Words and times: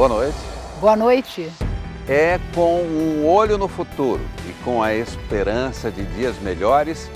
Boa 0.00 0.08
noite. 0.08 0.38
Boa 0.80 0.96
noite. 0.96 1.52
É 2.08 2.40
com 2.54 2.80
um 2.80 3.28
olho 3.28 3.58
no 3.58 3.68
futuro 3.68 4.22
e 4.48 4.52
com 4.64 4.82
a 4.82 4.94
esperança 4.94 5.90
de 5.90 6.06
dias 6.16 6.40
melhores 6.40 7.10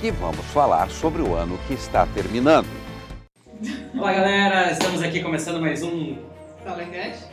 que 0.00 0.10
vamos 0.10 0.44
falar 0.46 0.90
sobre 0.90 1.22
o 1.22 1.36
ano 1.36 1.56
que 1.68 1.74
está 1.74 2.04
terminando. 2.04 2.66
Olá, 3.96 4.12
galera! 4.12 4.72
Estamos 4.72 5.04
aqui 5.04 5.22
começando 5.22 5.60
mais 5.60 5.84
um 5.84 6.18
Talengast. 6.64 7.28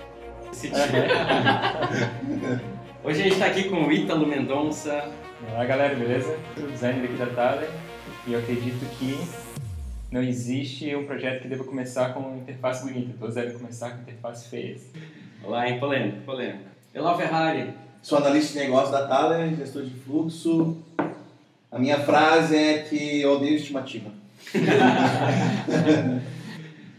Hoje 3.04 3.20
a 3.20 3.24
gente 3.24 3.34
está 3.34 3.48
aqui 3.48 3.70
com 3.70 3.88
o 3.88 3.92
Ítalo 3.92 4.28
Mendonça. 4.28 5.10
Olá, 5.52 5.66
galera, 5.66 5.96
beleza? 5.96 6.38
Sou 6.56 6.70
designer 6.70 7.06
aqui 7.06 7.16
da 7.16 7.26
Thaler 7.26 7.72
e 8.28 8.34
eu 8.34 8.40
acredito 8.40 8.86
que 9.00 9.18
não 10.14 10.22
existe 10.22 10.96
um 10.96 11.08
projeto 11.08 11.42
que 11.42 11.48
deva 11.48 11.64
começar 11.64 12.14
com 12.14 12.38
interface 12.38 12.86
bonita. 12.86 13.16
Todos 13.20 13.34
devem 13.34 13.58
começar 13.58 13.90
com 13.90 14.02
interface 14.04 14.48
feias. 14.48 14.84
Olá, 15.44 15.68
hein? 15.68 15.80
Polêmico, 15.80 16.22
polêmico. 16.22 16.70
Eló 16.94 17.18
Ferrari. 17.18 17.74
Sou 18.00 18.20
analista 18.20 18.54
de 18.54 18.60
negócio 18.60 18.92
da 18.92 19.08
Thaler, 19.08 19.56
gestor 19.56 19.82
de 19.82 19.90
fluxo. 19.90 20.78
A 21.72 21.80
minha 21.80 21.98
frase 22.02 22.56
é 22.56 22.84
que 22.84 23.22
eu 23.22 23.38
odeio 23.38 23.56
estimativa. 23.56 24.12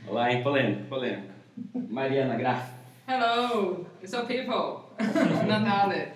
Olá, 0.09 0.33
hein? 0.33 0.43
Polêmico, 0.43 0.83
polêmico. 0.89 1.33
Mariana 1.73 2.35
Graff. 2.35 2.69
Hello, 3.07 3.87
eu 4.03 4.09
sou 4.09 4.27
People, 4.27 4.89
Natália. 5.47 6.12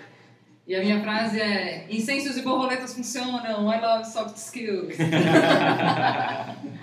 E 0.66 0.74
a 0.74 0.80
minha 0.80 1.00
frase 1.00 1.40
é: 1.40 1.86
Incêndios 1.88 2.36
e 2.36 2.42
borboletas 2.42 2.92
funcionam, 2.92 3.72
I 3.72 3.80
love 3.80 4.04
soft 4.04 4.36
skills. 4.36 4.96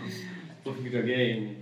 Por 0.66 0.74
videogame. 0.78 1.60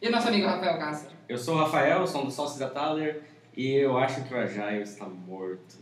E 0.00 0.08
o 0.08 0.10
nosso 0.10 0.28
amigo 0.28 0.46
Rafael 0.46 0.78
Castro. 0.78 1.14
Eu 1.28 1.36
sou 1.36 1.56
o 1.56 1.58
Rafael, 1.58 2.06
sou 2.06 2.22
um 2.22 2.24
dos 2.24 2.32
sócios 2.32 2.58
da 2.58 2.70
Thaler 2.70 3.22
e 3.54 3.74
eu 3.74 3.98
acho 3.98 4.24
que 4.24 4.32
o 4.32 4.38
Agile 4.38 4.80
está 4.80 5.04
morto. 5.04 5.76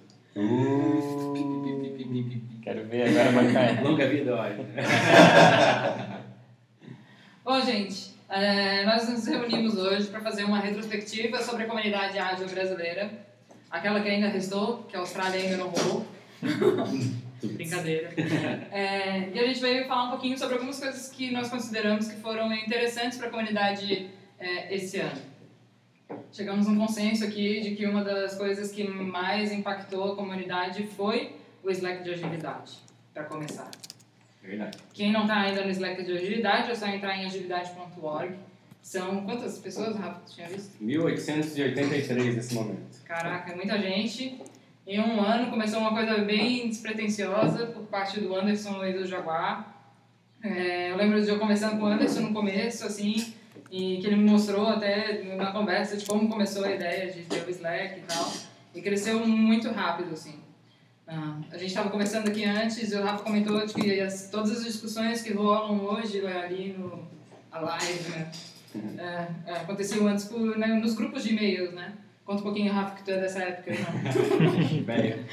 Quero 2.64 2.84
ver 2.86 3.10
agora 3.10 3.30
bancar. 3.30 3.84
Longa 3.84 4.08
vida, 4.08 4.34
olha. 4.34 4.56
Bom, 7.44 7.60
gente, 7.60 8.16
é, 8.28 8.84
nós 8.84 9.08
nos 9.08 9.24
reunimos 9.24 9.76
hoje 9.76 10.08
para 10.08 10.20
fazer 10.20 10.42
uma 10.42 10.58
retrospectiva 10.58 11.40
sobre 11.42 11.62
a 11.62 11.66
comunidade 11.68 12.18
ágil 12.18 12.48
brasileira. 12.48 13.08
Aquela 13.70 14.00
que 14.00 14.08
ainda 14.08 14.26
restou, 14.26 14.78
que 14.88 14.96
a 14.96 14.98
Austrália 14.98 15.40
ainda 15.40 15.58
não 15.58 15.68
rolou. 15.68 16.04
Brincadeira. 17.42 18.10
É, 18.70 19.30
e 19.32 19.38
a 19.38 19.46
gente 19.46 19.60
veio 19.60 19.86
falar 19.86 20.04
um 20.04 20.10
pouquinho 20.10 20.38
sobre 20.38 20.54
algumas 20.54 20.78
coisas 20.78 21.08
que 21.08 21.30
nós 21.30 21.48
consideramos 21.48 22.08
que 22.08 22.16
foram 22.16 22.52
interessantes 22.52 23.18
para 23.18 23.28
a 23.28 23.30
comunidade 23.30 24.10
é, 24.38 24.74
esse 24.74 24.98
ano. 24.98 25.20
Chegamos 26.32 26.66
a 26.66 26.70
um 26.70 26.76
consenso 26.76 27.24
aqui 27.24 27.60
de 27.60 27.74
que 27.74 27.86
uma 27.86 28.02
das 28.02 28.36
coisas 28.36 28.72
que 28.72 28.84
mais 28.84 29.52
impactou 29.52 30.12
a 30.12 30.16
comunidade 30.16 30.86
foi 30.88 31.36
o 31.62 31.70
Slack 31.70 32.02
de 32.02 32.10
agilidade, 32.10 32.72
para 33.12 33.24
começar. 33.24 33.70
Verdade. 34.42 34.76
Quem 34.92 35.10
não 35.10 35.22
está 35.22 35.40
ainda 35.40 35.64
no 35.64 35.70
Slack 35.70 36.04
de 36.04 36.12
agilidade, 36.12 36.70
é 36.70 36.74
só 36.74 36.86
entrar 36.86 37.16
em 37.16 37.24
agilidade.org. 37.24 38.34
São 38.82 39.24
quantas 39.24 39.58
pessoas, 39.58 39.96
Rafa, 39.96 40.20
tu 40.26 40.34
tinha 40.34 40.46
visto? 40.46 40.76
1883 40.78 42.36
nesse 42.36 42.54
momento. 42.54 43.02
Caraca, 43.06 43.52
é 43.52 43.56
muita 43.56 43.78
gente. 43.78 44.42
Em 44.86 45.00
um 45.00 45.20
ano 45.20 45.50
começou 45.50 45.80
uma 45.80 45.94
coisa 45.94 46.18
bem 46.18 46.68
despretensiosa 46.68 47.66
por 47.68 47.84
parte 47.84 48.20
do 48.20 48.34
Anderson 48.36 48.84
e 48.84 48.92
do 48.92 49.06
Jaguar. 49.06 49.74
É, 50.42 50.90
eu 50.90 50.96
lembro 50.96 51.22
de 51.22 51.28
eu 51.28 51.38
conversando 51.38 51.78
com 51.78 51.84
o 51.84 51.86
Anderson 51.86 52.20
no 52.20 52.34
começo, 52.34 52.86
assim, 52.86 53.32
e 53.70 53.96
que 53.96 54.06
ele 54.06 54.16
me 54.16 54.30
mostrou 54.30 54.66
até 54.66 55.22
na 55.36 55.52
conversa 55.52 55.96
de 55.96 56.04
como 56.04 56.28
começou 56.28 56.64
a 56.64 56.70
ideia 56.70 57.10
de 57.10 57.22
ter 57.22 57.46
o 57.46 57.50
Slack 57.50 58.00
e 58.00 58.02
tal. 58.02 58.30
E 58.74 58.82
cresceu 58.82 59.26
muito 59.26 59.70
rápido, 59.70 60.12
assim. 60.12 60.38
Ah, 61.06 61.38
a 61.50 61.56
gente 61.56 61.68
estava 61.68 61.88
conversando 61.88 62.28
aqui 62.28 62.44
antes 62.44 62.92
e 62.92 62.96
o 62.96 63.02
Rafa 63.02 63.24
comentou 63.24 63.58
que 63.62 64.00
as, 64.00 64.28
todas 64.30 64.52
as 64.52 64.64
discussões 64.64 65.22
que 65.22 65.32
rolam 65.32 65.82
hoje 65.82 66.26
ali 66.26 66.74
no 66.76 67.08
a 67.50 67.60
live, 67.60 68.10
né? 68.10 68.32
É, 68.98 69.50
é, 69.50 69.56
aconteciam 69.58 70.08
antes 70.08 70.24
por, 70.24 70.58
né, 70.58 70.66
nos 70.66 70.94
grupos 70.94 71.22
de 71.22 71.30
e-mails, 71.30 71.72
né? 71.72 71.94
Conta 72.24 72.40
um 72.40 72.44
pouquinho, 72.44 72.72
Rafa, 72.72 72.96
que 72.96 73.04
tu 73.04 73.10
é 73.10 73.20
dessa 73.20 73.40
época, 73.40 73.72
não? 73.72 74.82
Velho. 74.84 75.24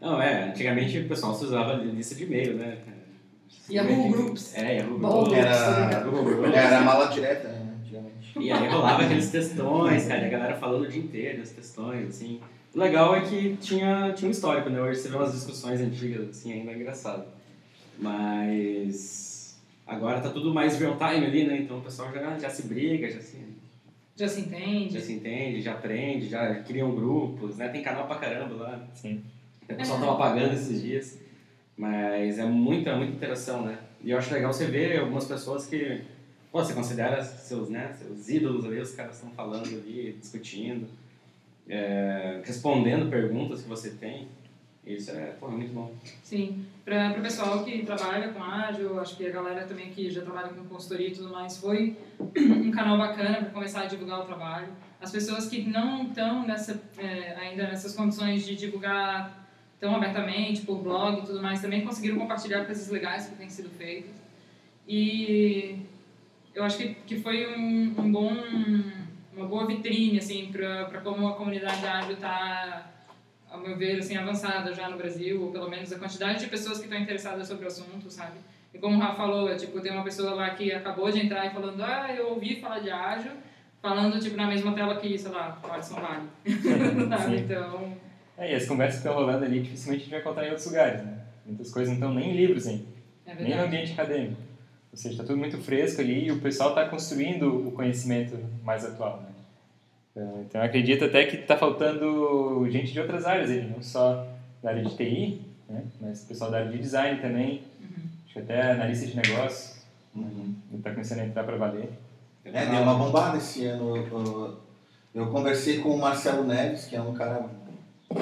Não, 0.00 0.20
é, 0.20 0.48
antigamente 0.48 0.98
o 0.98 1.08
pessoal 1.08 1.34
se 1.34 1.44
usava 1.44 1.74
lista 1.74 2.14
de 2.14 2.24
e-mail, 2.24 2.54
né? 2.54 2.78
Yahoo 3.70 4.10
Groups. 4.10 4.56
É, 4.56 4.78
Yahoo 4.78 4.98
Groups. 4.98 5.32
Era, 5.32 6.00
Google 6.00 6.24
Groups. 6.24 6.54
era 6.54 6.80
mala 6.80 7.06
direta, 7.06 7.48
né, 7.48 7.74
antigamente. 7.80 8.38
E 8.38 8.50
aí 8.50 8.68
rolava 8.68 9.02
aqueles 9.02 9.30
textões, 9.30 10.06
cara, 10.06 10.22
e 10.22 10.26
a 10.26 10.28
galera 10.28 10.56
falando 10.56 10.84
o 10.84 10.88
dia 10.88 11.02
inteiro, 11.02 11.42
os 11.42 11.50
textões, 11.50 12.08
assim. 12.08 12.40
O 12.74 12.78
legal 12.80 13.14
é 13.14 13.20
que 13.20 13.56
tinha, 13.60 14.12
tinha 14.14 14.28
um 14.28 14.32
histórico, 14.32 14.70
né? 14.70 14.80
Hoje 14.80 15.00
você 15.00 15.08
vê 15.08 15.16
umas 15.16 15.32
discussões 15.32 15.80
antigas, 15.80 16.30
assim, 16.30 16.52
ainda 16.52 16.72
é 16.72 16.74
engraçado. 16.74 17.26
Mas 17.98 19.60
agora 19.86 20.20
tá 20.20 20.30
tudo 20.30 20.52
mais 20.52 20.78
real 20.80 20.96
time 20.96 21.26
ali, 21.26 21.46
né? 21.46 21.58
Então 21.58 21.78
o 21.78 21.82
pessoal 21.82 22.10
já, 22.12 22.38
já 22.38 22.50
se 22.50 22.62
briga, 22.62 23.10
já 23.10 23.20
se, 23.20 23.36
Já 24.14 24.28
se 24.28 24.40
entende. 24.42 24.94
já 24.94 25.00
se 25.00 25.12
entende, 25.12 25.62
já 25.62 25.72
aprende, 25.72 26.28
já 26.28 26.54
criam 26.62 26.94
grupos, 26.94 27.56
né? 27.56 27.68
Tem 27.68 27.82
canal 27.82 28.06
pra 28.06 28.16
caramba 28.16 28.54
lá. 28.54 28.88
Sim. 28.94 29.22
O 29.62 29.74
pessoal 29.74 30.00
tava 30.00 30.16
pagando 30.16 30.54
esses 30.54 30.82
dias. 30.82 31.18
Mas 31.76 32.38
é 32.38 32.44
muita, 32.44 32.94
muita 32.96 33.12
interação, 33.14 33.64
né? 33.64 33.78
E 34.04 34.10
eu 34.10 34.18
acho 34.18 34.32
legal 34.32 34.52
você 34.52 34.66
ver 34.66 34.98
algumas 34.98 35.24
pessoas 35.24 35.66
que, 35.66 36.02
pô, 36.50 36.62
você 36.62 36.74
considera 36.74 37.24
seus, 37.24 37.68
né, 37.68 37.94
seus 37.98 38.28
ídolos 38.28 38.64
ali, 38.64 38.78
os 38.78 38.92
caras 38.94 39.16
estão 39.16 39.30
falando 39.30 39.66
ali, 39.66 40.16
discutindo, 40.20 40.86
é, 41.68 42.40
respondendo 42.44 43.08
perguntas 43.08 43.62
que 43.62 43.68
você 43.68 43.90
tem. 43.90 44.28
Isso 44.84 45.12
é, 45.12 45.26
pô, 45.38 45.46
é 45.46 45.50
muito 45.52 45.72
bom. 45.72 45.94
Sim, 46.24 46.66
para 46.84 47.16
o 47.16 47.22
pessoal 47.22 47.64
que 47.64 47.84
trabalha 47.84 48.28
com 48.30 48.42
ágil, 48.42 49.00
acho 49.00 49.16
que 49.16 49.26
a 49.26 49.30
galera 49.30 49.64
também 49.64 49.90
que 49.90 50.10
já 50.10 50.22
trabalha 50.22 50.48
com 50.48 50.64
consultoria 50.64 51.08
e 51.08 51.12
tudo 51.12 51.30
mais, 51.30 51.56
foi 51.58 51.96
um 52.36 52.70
canal 52.72 52.98
bacana 52.98 53.36
para 53.36 53.50
começar 53.50 53.82
a 53.82 53.86
divulgar 53.86 54.20
o 54.20 54.24
trabalho. 54.24 54.68
As 55.00 55.12
pessoas 55.12 55.48
que 55.48 55.62
não 55.62 56.08
estão 56.08 56.44
nessa, 56.44 56.82
é, 56.98 57.36
ainda 57.36 57.68
nessas 57.68 57.94
condições 57.94 58.44
de 58.44 58.56
divulgar 58.56 59.48
tão 59.78 59.94
abertamente, 59.94 60.62
por 60.62 60.78
blog 60.82 61.20
e 61.20 61.26
tudo 61.26 61.40
mais, 61.40 61.60
também 61.60 61.84
conseguiram 61.84 62.18
compartilhar 62.18 62.64
coisas 62.64 62.88
legais 62.88 63.28
que 63.28 63.36
têm 63.36 63.48
sido 63.48 63.70
feitas. 63.70 64.20
E 64.86 65.78
eu 66.54 66.64
acho 66.64 66.76
que, 66.76 66.94
que 67.06 67.20
foi 67.20 67.56
um, 67.56 67.94
um 67.98 68.12
bom, 68.12 68.32
uma 69.36 69.46
boa 69.46 69.66
vitrine 69.66 70.18
assim, 70.18 70.50
para 70.52 71.00
como 71.02 71.28
a 71.28 71.34
comunidade 71.34 71.86
ágil 71.86 72.14
está 72.14 72.91
ao 73.52 73.60
meu 73.60 73.76
ver, 73.76 73.98
assim, 73.98 74.16
avançada 74.16 74.74
já 74.74 74.88
no 74.88 74.96
Brasil, 74.96 75.42
ou 75.42 75.52
pelo 75.52 75.68
menos 75.68 75.92
a 75.92 75.98
quantidade 75.98 76.40
de 76.40 76.46
pessoas 76.46 76.78
que 76.78 76.84
estão 76.84 76.98
interessadas 76.98 77.46
sobre 77.46 77.64
o 77.64 77.68
assunto, 77.68 78.10
sabe? 78.10 78.38
E 78.72 78.78
como 78.78 78.96
o 78.96 78.98
Rafa 78.98 79.16
falou, 79.16 79.50
é, 79.50 79.56
tipo, 79.56 79.80
tem 79.80 79.92
uma 79.92 80.02
pessoa 80.02 80.34
lá 80.34 80.50
que 80.50 80.72
acabou 80.72 81.10
de 81.10 81.20
entrar 81.20 81.46
e 81.46 81.50
falando, 81.50 81.82
ah, 81.82 82.12
eu 82.16 82.30
ouvi 82.30 82.60
falar 82.60 82.78
de 82.78 82.90
ágil, 82.90 83.32
falando, 83.82 84.18
tipo, 84.18 84.36
na 84.36 84.46
mesma 84.46 84.72
tela 84.74 84.96
que, 84.96 85.18
sei 85.18 85.30
lá, 85.30 85.60
o 85.62 85.70
Alisson 85.70 86.00
Vale. 86.00 86.28
sabe? 87.08 87.36
Então, 87.36 87.96
É, 88.38 88.52
e 88.52 88.54
as 88.54 88.66
conversas 88.66 89.02
que 89.02 89.06
estão 89.06 89.20
rolando 89.20 89.44
ali, 89.44 89.60
dificilmente 89.60 90.00
a 90.00 90.04
gente 90.04 90.10
vai 90.10 90.20
encontrar 90.20 90.46
em 90.46 90.48
outros 90.48 90.66
lugares, 90.66 91.04
né? 91.04 91.18
Muitas 91.44 91.70
coisas 91.70 91.88
não 91.88 91.94
estão 91.94 92.14
nem 92.14 92.30
em 92.30 92.36
livros 92.36 92.66
ainda, 92.66 92.84
é 93.26 93.34
nem 93.34 93.56
no 93.56 93.64
ambiente 93.64 93.92
acadêmico. 93.92 94.40
Ou 94.90 94.96
seja, 94.96 95.14
está 95.14 95.24
tudo 95.24 95.38
muito 95.38 95.58
fresco 95.58 96.00
ali 96.00 96.26
e 96.26 96.32
o 96.32 96.40
pessoal 96.40 96.70
está 96.70 96.86
construindo 96.88 97.66
o 97.68 97.72
conhecimento 97.72 98.38
mais 98.62 98.84
atual, 98.84 99.22
né? 99.22 99.31
Então, 100.12 100.44
Então, 100.46 100.60
eu 100.60 100.66
acredito 100.66 101.04
até 101.04 101.24
que 101.24 101.36
está 101.36 101.56
faltando 101.56 102.68
gente 102.70 102.92
de 102.92 103.00
outras 103.00 103.24
áreas 103.24 103.50
não 103.70 103.82
só 103.82 104.26
da 104.62 104.70
área 104.70 104.84
de 104.84 104.94
TI, 104.94 105.40
né? 105.68 105.84
mas 106.00 106.22
o 106.22 106.26
pessoal 106.26 106.50
da 106.50 106.58
área 106.58 106.70
de 106.70 106.78
design 106.78 107.20
também, 107.20 107.62
acho 108.24 108.34
que 108.34 108.38
até 108.38 108.72
analista 108.72 109.06
de 109.06 109.16
negócios, 109.16 109.82
está 110.74 110.90
começando 110.90 111.20
a 111.20 111.24
entrar 111.24 111.44
para 111.44 111.56
valer. 111.56 111.88
É, 112.44 112.66
deu 112.66 112.80
uma 112.80 112.94
bombada 112.94 113.38
esse 113.38 113.64
ano. 113.66 113.96
Eu, 113.96 114.58
eu 115.14 115.26
conversei 115.30 115.78
com 115.78 115.90
o 115.90 115.98
Marcelo 115.98 116.44
Neves, 116.44 116.84
que 116.84 116.96
é 116.96 117.00
um 117.00 117.14
cara 117.14 117.48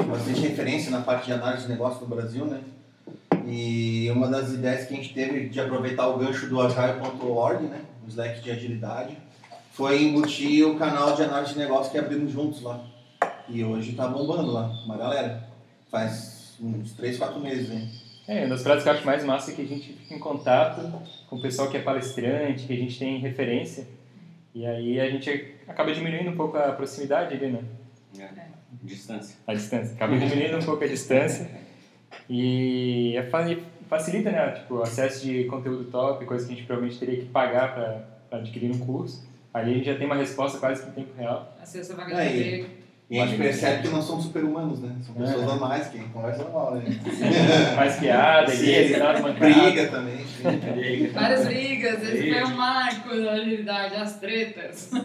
bastante 0.08 0.40
referência 0.40 0.90
na 0.90 1.00
parte 1.00 1.26
de 1.26 1.32
análise 1.32 1.64
de 1.64 1.70
negócio 1.70 2.00
no 2.02 2.14
Brasil, 2.14 2.44
né? 2.44 2.60
E 3.46 4.08
uma 4.12 4.28
das 4.28 4.52
ideias 4.52 4.86
que 4.86 4.94
a 4.94 4.96
gente 4.96 5.14
teve 5.14 5.48
de 5.48 5.60
aproveitar 5.60 6.06
o 6.08 6.18
gancho 6.18 6.48
do 6.48 6.60
agile.org, 6.60 7.64
né? 7.64 7.80
O 8.04 8.08
Slack 8.08 8.40
de 8.40 8.50
agilidade, 8.50 9.16
foi 9.70 10.02
embutir 10.02 10.66
o 10.66 10.76
canal 10.76 11.14
de 11.14 11.22
análise 11.22 11.52
de 11.54 11.58
negócio 11.58 11.90
que 11.92 11.98
abrimos 11.98 12.30
juntos 12.32 12.62
lá. 12.62 12.84
E 13.48 13.64
hoje 13.64 13.92
tá 13.94 14.06
bombando 14.06 14.52
lá, 14.52 14.68
uma 14.84 14.96
galera. 14.96 15.48
Faz 15.90 16.56
uns 16.60 16.92
3, 16.92 17.18
4 17.18 17.40
meses, 17.40 17.68
né? 17.68 17.88
É, 18.28 18.40
uma 18.42 18.50
das 18.50 18.62
práticas 18.62 18.82
que 18.84 18.88
eu 18.90 18.92
acho 18.94 19.06
mais 19.06 19.24
massa 19.24 19.50
é 19.50 19.54
que 19.54 19.62
a 19.62 19.66
gente 19.66 19.92
fica 19.92 20.14
em 20.14 20.18
contato 20.20 20.92
com 21.28 21.36
o 21.36 21.42
pessoal 21.42 21.68
que 21.68 21.76
é 21.76 21.80
palestrante, 21.82 22.66
que 22.66 22.72
a 22.72 22.76
gente 22.76 22.96
tem 22.98 23.18
referência, 23.18 23.88
e 24.54 24.64
aí 24.64 25.00
a 25.00 25.10
gente 25.10 25.54
acaba 25.66 25.92
diminuindo 25.92 26.30
um 26.30 26.36
pouco 26.36 26.56
a 26.56 26.70
proximidade 26.72 27.34
ali, 27.34 27.48
né? 27.50 27.62
É. 28.18 28.28
Distância. 28.84 29.36
A 29.46 29.54
distância. 29.54 29.94
Acaba 29.94 30.16
diminuindo 30.16 30.58
um 30.58 30.62
pouco 30.62 30.84
a 30.84 30.86
distância 30.86 31.50
e 32.28 33.14
é 33.16 33.22
fa- 33.24 33.44
facilita, 33.88 34.30
né? 34.30 34.50
Tipo, 34.52 34.76
o 34.76 34.82
acesso 34.82 35.24
de 35.24 35.44
conteúdo 35.44 35.84
top, 35.90 36.24
coisa 36.24 36.46
que 36.46 36.52
a 36.52 36.56
gente 36.56 36.66
provavelmente 36.66 37.00
teria 37.00 37.16
que 37.20 37.26
pagar 37.26 37.74
para 38.30 38.38
adquirir 38.38 38.70
um 38.70 38.78
curso. 38.78 39.28
Ali 39.52 39.72
a 39.72 39.74
gente 39.74 39.86
já 39.86 39.94
tem 39.96 40.06
uma 40.06 40.16
resposta 40.16 40.58
quase 40.58 40.82
que 40.82 40.88
em 40.90 40.92
tempo 40.92 41.12
real. 41.18 41.56
Acessa 41.60 41.92
a 41.92 41.96
vaga 41.96 42.14
É, 42.22 42.28
de 42.28 42.36
e- 42.36 42.46
emprego. 42.46 42.80
E 43.10 43.18
a 43.18 43.26
gente 43.26 43.38
percebe 43.38 43.82
que 43.82 43.88
não 43.88 44.00
são 44.00 44.20
super-humanos, 44.22 44.78
né? 44.80 44.94
São 45.02 45.12
pessoas 45.16 45.42
É. 45.42 45.44
normais, 45.44 45.88
que 45.88 45.98
conversam 46.10 46.44
normal, 46.44 46.76
né? 46.76 46.82
Faz 47.74 47.96
piada 47.98 48.52
ali, 48.52 48.70
ele 48.70 48.98
dá 49.00 49.10
uma 49.10 49.20
mancada. 49.30 49.52
Briga 49.52 49.88
também. 49.88 50.18
sim. 50.24 51.08
Várias 51.12 51.44
brigas, 51.44 52.02
esse 52.04 52.06
foi 52.12 52.20
Briga. 52.20 52.46
o 52.46 52.50
marco 52.56 53.08
da 53.20 53.32
agilidade, 53.32 53.94
as 53.96 54.20
tretas. 54.20 54.92
I 54.92 54.96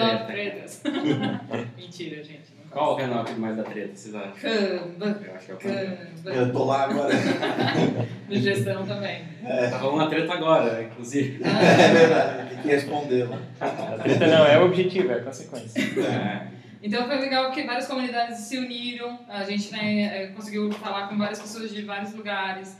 love 0.00 0.26
treta? 0.26 0.26
tretas. 0.26 0.82
Mentira, 1.78 2.24
gente. 2.24 2.59
Qual 2.70 2.94
o 2.94 2.96
canal 2.96 3.24
que 3.24 3.32
mais 3.34 3.56
dá 3.56 3.64
treta, 3.64 3.96
vocês 3.96 4.14
acham? 4.14 4.34
Canva, 4.34 5.20
Eu 5.26 5.34
acho 5.34 5.46
que 5.46 5.52
é 5.52 5.54
o. 5.54 5.58
Canva. 5.58 6.30
Eu 6.30 6.52
tô 6.52 6.64
lá 6.64 6.84
agora. 6.84 7.12
De 8.28 8.40
gestão 8.40 8.86
também. 8.86 9.24
Tá 9.70 9.78
rolando 9.78 9.96
uma 9.96 10.08
treta 10.08 10.32
agora, 10.32 10.84
inclusive. 10.84 11.42
É 11.44 11.92
verdade, 11.92 12.50
tem 12.50 12.58
que 12.62 12.68
responder 12.68 13.24
lá. 13.28 13.38
A 13.60 13.98
treta 13.98 14.26
não 14.26 14.46
é 14.46 14.58
o 14.58 14.66
objetivo, 14.66 15.10
é 15.10 15.16
a 15.16 15.22
consequência. 15.24 15.80
É. 15.80 16.46
Então 16.82 17.06
foi 17.06 17.18
legal 17.18 17.46
porque 17.46 17.64
várias 17.64 17.86
comunidades 17.86 18.38
se 18.38 18.56
uniram, 18.56 19.18
a 19.28 19.42
gente 19.42 19.72
né, 19.72 20.02
eh, 20.04 20.26
conseguiu 20.28 20.70
falar 20.72 21.08
com 21.08 21.18
várias 21.18 21.40
pessoas 21.40 21.70
de 21.70 21.82
vários 21.82 22.14
lugares, 22.14 22.78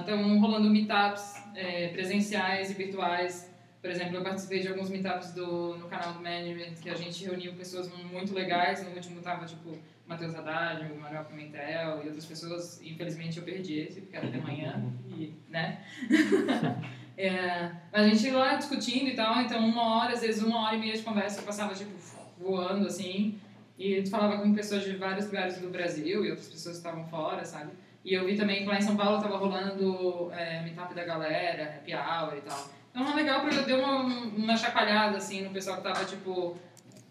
estão 0.00 0.40
rolando 0.40 0.68
meetups 0.70 1.34
eh, 1.54 1.88
presenciais 1.92 2.70
e 2.70 2.74
virtuais. 2.74 3.54
Por 3.80 3.90
exemplo, 3.90 4.16
eu 4.16 4.22
participei 4.22 4.60
de 4.60 4.68
alguns 4.68 4.90
meetups 4.90 5.32
do, 5.32 5.76
no 5.76 5.86
canal 5.88 6.14
do 6.14 6.20
Management, 6.20 6.74
que 6.82 6.90
a 6.90 6.94
gente 6.94 7.24
reuniu 7.24 7.52
pessoas 7.54 7.88
muito 7.88 8.34
legais. 8.34 8.82
No 8.84 8.90
último 8.90 9.20
tava 9.20 9.44
tipo 9.46 9.78
Matheus 10.06 10.34
Haddad, 10.34 10.90
o 10.90 11.00
Manuel 11.00 11.24
Pimentel 11.24 12.02
e 12.02 12.06
outras 12.06 12.24
pessoas. 12.24 12.80
Infelizmente 12.82 13.38
eu 13.38 13.44
perdi 13.44 13.80
esse, 13.80 14.00
porque 14.00 14.16
era 14.16 14.28
de 14.28 14.38
manhã, 14.38 14.82
e, 15.08 15.34
né? 15.48 15.84
É, 17.18 17.70
a 17.94 18.06
gente 18.06 18.30
lá 18.30 18.56
discutindo 18.56 19.08
e 19.08 19.14
tal, 19.14 19.40
então 19.40 19.66
uma 19.66 19.96
hora, 19.96 20.12
às 20.12 20.20
vezes 20.20 20.42
uma 20.42 20.66
hora 20.66 20.76
e 20.76 20.78
meia 20.78 20.94
de 20.94 21.02
conversa 21.02 21.40
passava 21.40 21.74
tipo 21.74 21.92
voando 22.38 22.86
assim, 22.86 23.40
e 23.78 24.02
tu 24.02 24.10
falava 24.10 24.42
com 24.42 24.54
pessoas 24.54 24.84
de 24.84 24.96
vários 24.96 25.24
lugares 25.24 25.58
do 25.58 25.70
Brasil 25.70 26.24
e 26.24 26.28
outras 26.28 26.48
pessoas 26.48 26.76
que 26.76 26.86
estavam 26.86 27.06
fora, 27.06 27.42
sabe? 27.44 27.72
E 28.04 28.12
eu 28.12 28.24
vi 28.24 28.36
também 28.36 28.62
que 28.62 28.66
lá 28.66 28.76
em 28.76 28.82
São 28.82 28.96
Paulo 28.96 29.20
tava 29.20 29.36
rolando 29.36 30.30
é, 30.32 30.62
meetup 30.62 30.94
da 30.94 31.04
galera, 31.04 31.76
happy 31.76 31.94
hour 31.94 32.36
e 32.36 32.40
tal. 32.42 32.70
Então 32.96 33.12
é 33.12 33.14
legal 33.14 33.42
porque 33.42 33.60
deu 33.60 33.78
uma, 33.78 34.04
uma 34.04 34.56
chacoalhada 34.56 35.18
assim 35.18 35.42
no 35.42 35.50
pessoal 35.50 35.76
que 35.76 35.82
tava 35.82 36.02
tipo 36.06 36.56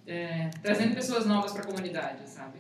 é, 0.07 0.49
trazendo 0.63 0.95
pessoas 0.95 1.27
novas 1.27 1.51
para 1.51 1.61
a 1.61 1.65
comunidade, 1.67 2.27
sabe? 2.27 2.57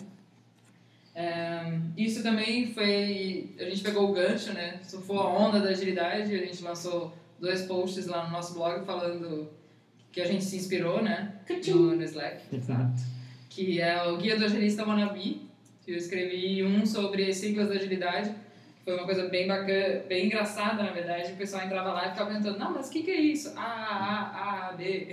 É, 1.15 1.79
isso 1.97 2.21
também 2.21 2.71
foi. 2.71 3.55
A 3.59 3.63
gente 3.63 3.81
pegou 3.81 4.11
o 4.11 4.13
gancho, 4.13 4.53
né? 4.53 4.79
Surfou 4.83 5.19
a 5.19 5.27
onda 5.27 5.59
da 5.59 5.69
agilidade. 5.69 6.35
A 6.35 6.45
gente 6.45 6.61
lançou 6.61 7.17
dois 7.39 7.63
posts 7.63 8.05
lá 8.05 8.25
no 8.25 8.31
nosso 8.31 8.53
blog 8.53 8.85
falando 8.85 9.49
que 10.11 10.21
a 10.21 10.27
gente 10.27 10.43
se 10.43 10.57
inspirou, 10.57 11.01
né? 11.01 11.33
No, 11.73 11.95
no 11.95 12.03
Slack, 12.03 12.55
exato. 12.55 13.01
Que 13.49 13.81
é 13.81 14.03
o 14.03 14.17
Guia 14.17 14.37
do 14.37 14.45
Agilista 14.45 14.85
Wannabe. 14.85 15.49
Que 15.83 15.93
eu 15.93 15.97
escrevi 15.97 16.63
um 16.63 16.85
sobre 16.85 17.33
siglas 17.33 17.69
da 17.69 17.73
agilidade. 17.73 18.35
Foi 18.85 18.93
uma 18.93 19.05
coisa 19.05 19.27
bem 19.27 19.47
bacana, 19.47 20.03
bem 20.07 20.27
engraçada, 20.27 20.83
na 20.83 20.91
verdade. 20.91 21.33
O 21.33 21.35
pessoal 21.35 21.65
entrava 21.65 21.91
lá 21.91 22.05
e 22.05 22.11
ficava 22.11 22.29
perguntando: 22.29 22.59
Não, 22.59 22.71
mas 22.71 22.87
o 22.87 22.91
que, 22.91 23.01
que 23.01 23.09
é 23.09 23.19
isso? 23.19 23.51
A, 23.57 23.63
A, 23.63 24.69
A, 24.69 24.73
B. 24.73 25.07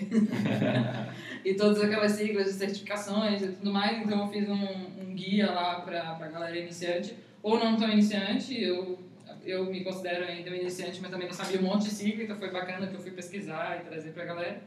e 1.43 1.55
todas 1.55 1.83
aquelas 1.83 2.13
siglas 2.13 2.49
de 2.49 2.53
certificações 2.53 3.41
e 3.41 3.49
tudo 3.49 3.73
mais. 3.73 4.03
Então 4.03 4.27
eu 4.27 4.29
fiz 4.29 4.47
um, 4.47 5.01
um 5.01 5.15
guia 5.15 5.51
lá 5.51 5.81
para 5.81 6.03
a 6.03 6.29
galera 6.29 6.59
iniciante, 6.59 7.17
ou 7.43 7.59
não 7.59 7.75
tão 7.79 7.89
iniciante. 7.89 8.63
Eu, 8.63 8.99
eu 9.43 9.65
me 9.65 9.83
considero 9.83 10.27
ainda 10.27 10.51
um 10.51 10.55
iniciante, 10.55 11.01
mas 11.01 11.11
também 11.11 11.27
não 11.27 11.35
sabia 11.35 11.59
um 11.59 11.63
monte 11.63 11.85
de 11.85 11.93
sigla, 11.93 12.25
então 12.25 12.37
foi 12.37 12.51
bacana 12.51 12.87
que 12.87 12.95
eu 12.95 13.01
fui 13.01 13.13
pesquisar 13.13 13.81
e 13.81 13.89
trazer 13.89 14.11
para 14.11 14.25
a 14.25 14.27
galera. 14.27 14.63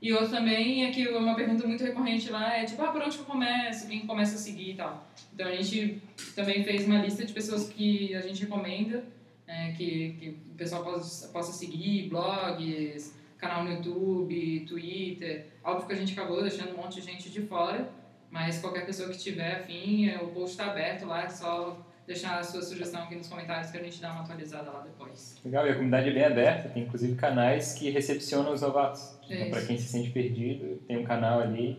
E 0.00 0.12
outro 0.12 0.30
também 0.30 0.84
é 0.84 0.90
que 0.90 1.08
uma 1.08 1.34
pergunta 1.34 1.66
muito 1.66 1.82
recorrente 1.82 2.30
lá 2.30 2.56
é 2.56 2.64
tipo, 2.64 2.82
ah, 2.82 2.92
por 2.92 3.02
onde 3.02 3.18
eu 3.18 3.24
começo? 3.24 3.88
Quem 3.88 4.06
começa 4.06 4.36
a 4.36 4.38
seguir 4.38 4.72
e 4.72 4.74
tal. 4.74 5.08
Então 5.34 5.46
a 5.46 5.54
gente 5.54 6.02
também 6.34 6.62
fez 6.62 6.86
uma 6.86 6.98
lista 6.98 7.24
de 7.24 7.32
pessoas 7.32 7.68
que 7.68 8.14
a 8.14 8.20
gente 8.20 8.42
recomenda, 8.42 9.04
é, 9.46 9.72
que, 9.72 10.16
que 10.18 10.28
o 10.52 10.54
pessoal 10.56 10.84
possa, 10.84 11.28
possa 11.28 11.52
seguir, 11.52 12.08
blogs, 12.08 13.14
canal 13.38 13.64
no 13.64 13.72
YouTube, 13.72 14.60
Twitter. 14.66 15.46
Óbvio 15.64 15.86
que 15.86 15.92
a 15.92 15.96
gente 15.96 16.12
acabou 16.12 16.42
deixando 16.42 16.74
um 16.74 16.82
monte 16.82 17.00
de 17.00 17.06
gente 17.06 17.30
de 17.30 17.42
fora, 17.42 17.90
mas 18.30 18.58
qualquer 18.58 18.84
pessoa 18.84 19.08
que 19.08 19.18
tiver 19.18 19.56
afim, 19.56 20.08
é, 20.08 20.18
o 20.18 20.28
post 20.28 20.50
está 20.50 20.66
aberto 20.66 21.06
lá, 21.06 21.24
é 21.24 21.28
só 21.28 21.85
deixar 22.06 22.38
a 22.38 22.42
sua 22.42 22.62
sugestão 22.62 23.02
aqui 23.02 23.16
nos 23.16 23.28
comentários 23.28 23.70
que 23.70 23.78
a 23.78 23.82
gente 23.82 24.00
dá 24.00 24.12
uma 24.12 24.22
atualizada 24.22 24.70
lá 24.70 24.80
depois. 24.80 25.36
Legal, 25.44 25.66
e 25.66 25.70
a 25.70 25.74
comunidade 25.74 26.08
é 26.08 26.12
bem 26.12 26.24
aberta, 26.24 26.68
tem 26.68 26.84
inclusive 26.84 27.14
canais 27.16 27.74
que 27.74 27.90
recepcionam 27.90 28.52
os 28.52 28.62
novatos. 28.62 29.18
Então, 29.24 29.36
Isso. 29.38 29.50
para 29.50 29.62
quem 29.62 29.78
se 29.78 29.88
sente 29.88 30.10
perdido, 30.10 30.76
tem 30.86 30.98
um 30.98 31.04
canal 31.04 31.40
ali. 31.40 31.78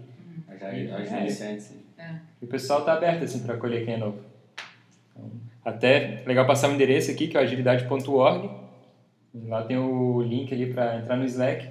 Já, 0.60 0.72
já, 0.74 1.06
já 1.06 1.20
iniciante, 1.20 1.64
sim. 1.64 1.88
E 2.42 2.46
o 2.46 2.48
pessoal 2.48 2.82
está 2.82 2.94
aberto 2.94 3.24
assim, 3.24 3.40
para 3.40 3.56
acolher 3.56 3.86
quem 3.86 3.96
é 3.96 3.98
novo. 3.98 4.20
Então, 5.12 5.32
até 5.64 6.24
legal 6.26 6.46
passar 6.46 6.70
o 6.70 6.74
endereço 6.74 7.10
aqui, 7.10 7.28
que 7.28 7.38
é 7.38 7.40
o 7.40 7.44
agilidade.org. 7.44 8.50
Lá 9.46 9.64
tem 9.64 9.78
o 9.78 10.22
link 10.22 10.54
ali 10.54 10.74
para 10.74 10.98
entrar 10.98 11.16
no 11.16 11.26
Slack. 11.26 11.70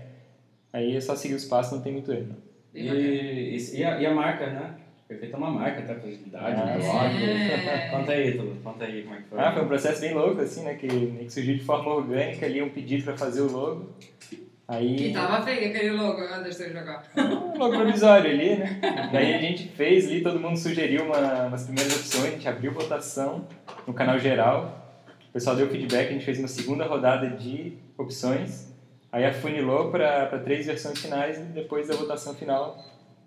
Aí 0.73 0.97
é 0.97 1.00
só 1.00 1.17
seguir 1.17 1.35
os 1.35 1.44
passos, 1.44 1.73
não 1.73 1.81
tem 1.81 1.93
muito 1.93 2.12
erro. 2.12 2.37
E, 2.75 2.87
e, 2.87 3.79
e, 3.79 3.85
a, 3.85 4.00
e 4.00 4.06
a 4.06 4.14
marca, 4.14 4.47
né? 4.47 4.75
Perfeito 5.08 5.35
é 5.35 5.38
uma 5.38 5.50
marca, 5.50 5.79
até 5.81 5.94
pra 5.94 6.08
agilidade, 6.08 6.61
Ah, 6.61 6.76
um 6.76 6.81
sim. 6.81 6.91
blog. 6.91 7.25
É. 7.25 7.88
Conta 7.91 8.12
aí, 8.12 8.31
Ítalo, 8.31 8.56
conta 8.64 8.85
aí 8.85 9.03
como 9.05 9.14
é 9.14 9.19
que 9.19 9.29
foi. 9.29 9.38
Ah, 9.38 9.53
foi 9.53 9.62
um 9.62 9.69
processo 9.69 10.00
bem 10.00 10.14
louco, 10.14 10.41
assim, 10.41 10.64
né? 10.64 10.75
Que 10.75 10.88
que 10.88 11.31
surgiu 11.32 11.55
de 11.55 11.62
forma 11.64 11.94
orgânica 11.94 12.44
ali, 12.44 12.61
um 12.61 12.70
pedido 12.70 13.05
para 13.05 13.17
fazer 13.17 13.43
o 13.43 13.53
logo. 13.53 13.91
Aí... 14.67 14.97
Que 14.97 15.12
tava 15.12 15.44
feio 15.44 15.69
aquele 15.70 15.91
logo, 15.93 16.20
agora 16.20 16.43
deixa 16.43 16.64
eu 16.64 16.73
jogar. 16.73 17.05
um 17.17 17.56
logo 17.56 17.76
provisório 17.76 18.29
ali, 18.29 18.56
né? 18.56 18.81
Daí 19.12 19.35
a 19.35 19.38
gente 19.38 19.69
fez 19.69 20.08
ali, 20.08 20.23
todo 20.23 20.41
mundo 20.41 20.56
sugeriu 20.58 21.05
uma, 21.05 21.47
umas 21.47 21.62
primeiras 21.67 21.94
opções, 21.94 22.25
a 22.25 22.31
gente 22.31 22.49
abriu 22.49 22.73
votação 22.73 23.47
no 23.87 23.94
canal 23.94 24.19
geral. 24.19 24.82
O 25.29 25.32
pessoal 25.32 25.55
deu 25.55 25.69
feedback, 25.69 26.09
a 26.09 26.12
gente 26.12 26.25
fez 26.25 26.41
uma 26.41 26.49
segunda 26.49 26.85
rodada 26.85 27.29
de 27.31 27.75
opções. 27.97 28.75
Aí 29.12 29.25
afunilou 29.25 29.93
para 29.93 30.37
três 30.41 30.67
versões 30.67 30.99
finais 31.00 31.38
e 31.38 31.43
depois 31.43 31.87
da 31.87 31.94
votação 31.94 32.35
final 32.35 32.76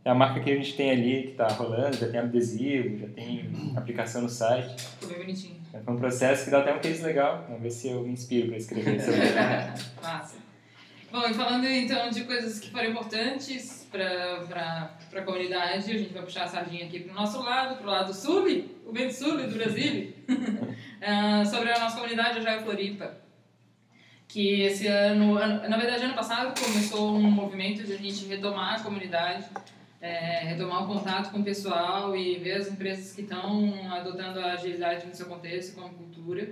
é 0.06 0.10
a 0.10 0.16
marca 0.16 0.40
que 0.40 0.52
a 0.52 0.56
gente 0.56 0.76
tem 0.76 0.92
ali, 0.92 1.24
que 1.24 1.30
está 1.32 1.48
rolando, 1.48 1.96
já 1.98 2.10
tem 2.10 2.20
adesivo, 2.20 2.98
já 3.00 3.08
tem 3.10 3.74
aplicação 3.76 4.22
no 4.22 4.30
site. 4.30 4.82
Ficou 4.82 5.10
bem 5.10 5.18
bonitinho. 5.20 5.60
Foi 5.86 5.94
um 5.94 5.98
processo 5.98 6.46
que 6.46 6.52
dá 6.52 6.60
até 6.60 6.74
um 6.74 6.80
case 6.80 7.04
legal. 7.04 7.44
Vamos 7.48 7.62
ver 7.62 7.70
se 7.72 7.90
eu 7.90 8.02
me 8.02 8.12
inspiro 8.14 8.48
para 8.48 8.58
escrever 8.58 9.00
sobre 9.02 9.20
Massa. 10.02 10.38
Bom, 11.12 11.28
e 11.28 11.34
falando 11.34 11.66
então 11.68 12.10
de 12.12 12.24
coisas 12.24 12.60
que 12.60 12.70
foram 12.70 12.92
importantes 12.92 13.88
para 13.92 14.92
a 15.16 15.22
comunidade, 15.24 15.92
a 15.92 15.98
gente 15.98 16.14
vai 16.14 16.22
puxar 16.24 16.44
a 16.44 16.48
sardinha 16.48 16.86
aqui 16.86 17.00
para 17.00 17.12
o 17.12 17.16
nosso 17.16 17.42
lado, 17.42 17.78
para 17.78 17.88
o 17.88 17.90
lado 17.90 18.14
sul, 18.14 18.46
o 18.86 18.92
vento 18.94 19.14
sul 19.14 19.38
do 19.38 19.54
Brasil, 19.56 20.14
Ah, 21.02 21.44
sobre 21.46 21.72
a 21.72 21.80
nossa 21.80 21.96
comunidade 21.96 22.40
Agile 22.40 22.62
Floripa. 22.64 23.14
Que 24.28 24.62
esse 24.64 24.86
ano- 24.86 25.36
na 25.36 25.78
verdade, 25.78 26.04
ano 26.04 26.14
passado 26.14 26.54
começou 26.62 27.16
um 27.16 27.22
movimento 27.32 27.84
de 27.84 27.94
a 27.94 27.98
gente 27.98 28.26
retomar 28.26 28.76
a 28.76 28.84
comunidade, 28.84 29.46
é, 30.02 30.40
retomar 30.46 30.84
o 30.84 30.88
contato 30.88 31.32
com 31.32 31.40
o 31.40 31.44
pessoal 31.44 32.16
e 32.16 32.36
ver 32.36 32.54
as 32.54 32.72
empresas 32.72 33.14
que 33.14 33.22
estão 33.22 33.92
adotando 33.92 34.40
a 34.40 34.54
agilidade 34.54 35.06
no 35.06 35.14
seu 35.14 35.26
contexto, 35.26 35.76
como 35.76 35.90
cultura. 35.90 36.50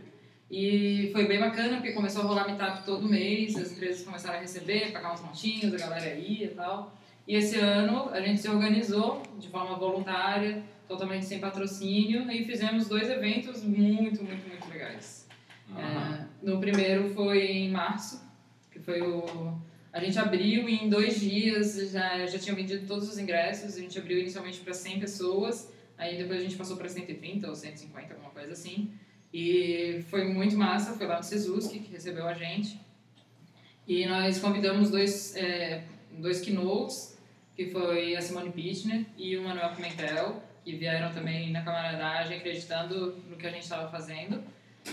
E 0.50 1.10
foi 1.12 1.28
bem 1.28 1.40
bacana, 1.40 1.78
porque 1.78 1.92
começou 1.92 2.24
a 2.24 2.26
rolar 2.26 2.48
meetup 2.48 2.86
todo 2.86 3.08
mês, 3.08 3.56
as 3.56 3.72
empresas 3.72 4.06
começaram 4.06 4.38
a 4.38 4.42
receber, 4.42 4.92
pagar 4.92 5.14
uns 5.14 5.22
montinhos, 5.22 5.74
a 5.74 5.78
galera 5.78 6.14
ia 6.16 6.46
e 6.46 6.50
tal. 6.50 6.96
E 7.28 7.36
esse 7.36 7.58
ano 7.58 8.10
a 8.10 8.22
gente 8.22 8.40
se 8.40 8.48
organizou 8.50 9.22
de 9.38 9.50
forma 9.50 9.76
voluntária, 9.76 10.64
totalmente 10.88 11.26
sem 11.26 11.40
patrocínio, 11.40 12.32
e 12.32 12.46
fizemos 12.46 12.88
dois 12.88 13.10
eventos 13.10 13.62
muito, 13.64 14.24
muito, 14.24 14.48
muito 14.48 14.70
legais. 14.70 15.28
É, 15.76 16.26
no 16.42 16.60
primeiro 16.62 17.10
foi 17.14 17.46
em 17.46 17.72
março, 17.72 18.26
que 18.72 18.80
foi 18.80 19.02
o... 19.02 19.54
A 19.98 20.00
gente 20.00 20.20
abriu 20.20 20.70
e 20.70 20.76
em 20.76 20.90
dois 20.90 21.20
dias 21.20 21.92
já, 21.92 22.24
já 22.28 22.38
tinham 22.38 22.56
vendido 22.56 22.86
todos 22.86 23.10
os 23.10 23.18
ingressos, 23.18 23.76
a 23.76 23.80
gente 23.80 23.98
abriu 23.98 24.20
inicialmente 24.20 24.60
para 24.60 24.72
100 24.72 25.00
pessoas, 25.00 25.74
aí 25.98 26.16
depois 26.16 26.40
a 26.40 26.44
gente 26.44 26.56
passou 26.56 26.78
para 26.78 26.88
130 26.88 27.48
ou 27.48 27.56
150, 27.56 28.14
alguma 28.14 28.30
coisa 28.30 28.54
assim. 28.54 28.92
E 29.34 30.04
foi 30.08 30.26
muito 30.26 30.56
massa, 30.56 30.94
foi 30.94 31.08
lá 31.08 31.18
no 31.18 31.24
Sezuski 31.24 31.80
que 31.80 31.92
recebeu 31.92 32.28
a 32.28 32.36
gente. 32.36 32.80
E 33.88 34.06
nós 34.06 34.38
convidamos 34.38 34.92
dois, 34.92 35.36
é, 35.36 35.84
dois 36.12 36.42
keynotes, 36.42 37.18
que 37.56 37.72
foi 37.72 38.16
a 38.16 38.22
Simone 38.22 38.52
Pichner 38.52 39.04
e 39.18 39.36
o 39.36 39.42
Manuel 39.42 39.74
Pimentel, 39.74 40.44
que 40.64 40.76
vieram 40.76 41.12
também 41.12 41.52
na 41.52 41.64
camaradagem 41.64 42.38
acreditando 42.38 43.18
no 43.28 43.36
que 43.36 43.48
a 43.48 43.50
gente 43.50 43.64
estava 43.64 43.90
fazendo. 43.90 44.44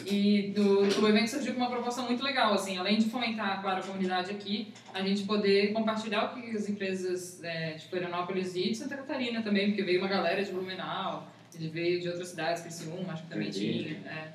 E 0.06 0.52
do, 0.54 0.80
o 1.00 1.08
evento 1.08 1.28
surgiu 1.28 1.54
com 1.54 1.60
uma 1.60 1.70
proposta 1.70 2.02
muito 2.02 2.22
legal, 2.22 2.52
assim, 2.52 2.76
além 2.76 2.98
de 2.98 3.06
fomentar, 3.06 3.62
claro, 3.62 3.80
a 3.80 3.82
comunidade 3.82 4.30
aqui, 4.30 4.72
a 4.92 5.02
gente 5.02 5.22
poder 5.24 5.72
compartilhar 5.72 6.24
o 6.24 6.34
que 6.34 6.50
as 6.56 6.68
empresas 6.68 7.42
é, 7.42 7.74
de 7.74 7.86
Florianópolis 7.86 8.54
e 8.56 8.70
de 8.70 8.76
Santa 8.76 8.96
Catarina 8.96 9.42
também, 9.42 9.68
porque 9.68 9.82
veio 9.82 10.00
uma 10.00 10.08
galera 10.08 10.42
de 10.42 10.50
Blumenau, 10.50 11.28
ele 11.54 11.68
veio 11.68 12.00
de 12.00 12.08
outras 12.08 12.28
cidades, 12.28 12.62
Criciúma, 12.62 13.12
acho 13.12 13.22
que 13.22 13.28
também 13.28 13.50
tinha. 13.50 13.96
É. 14.06 14.32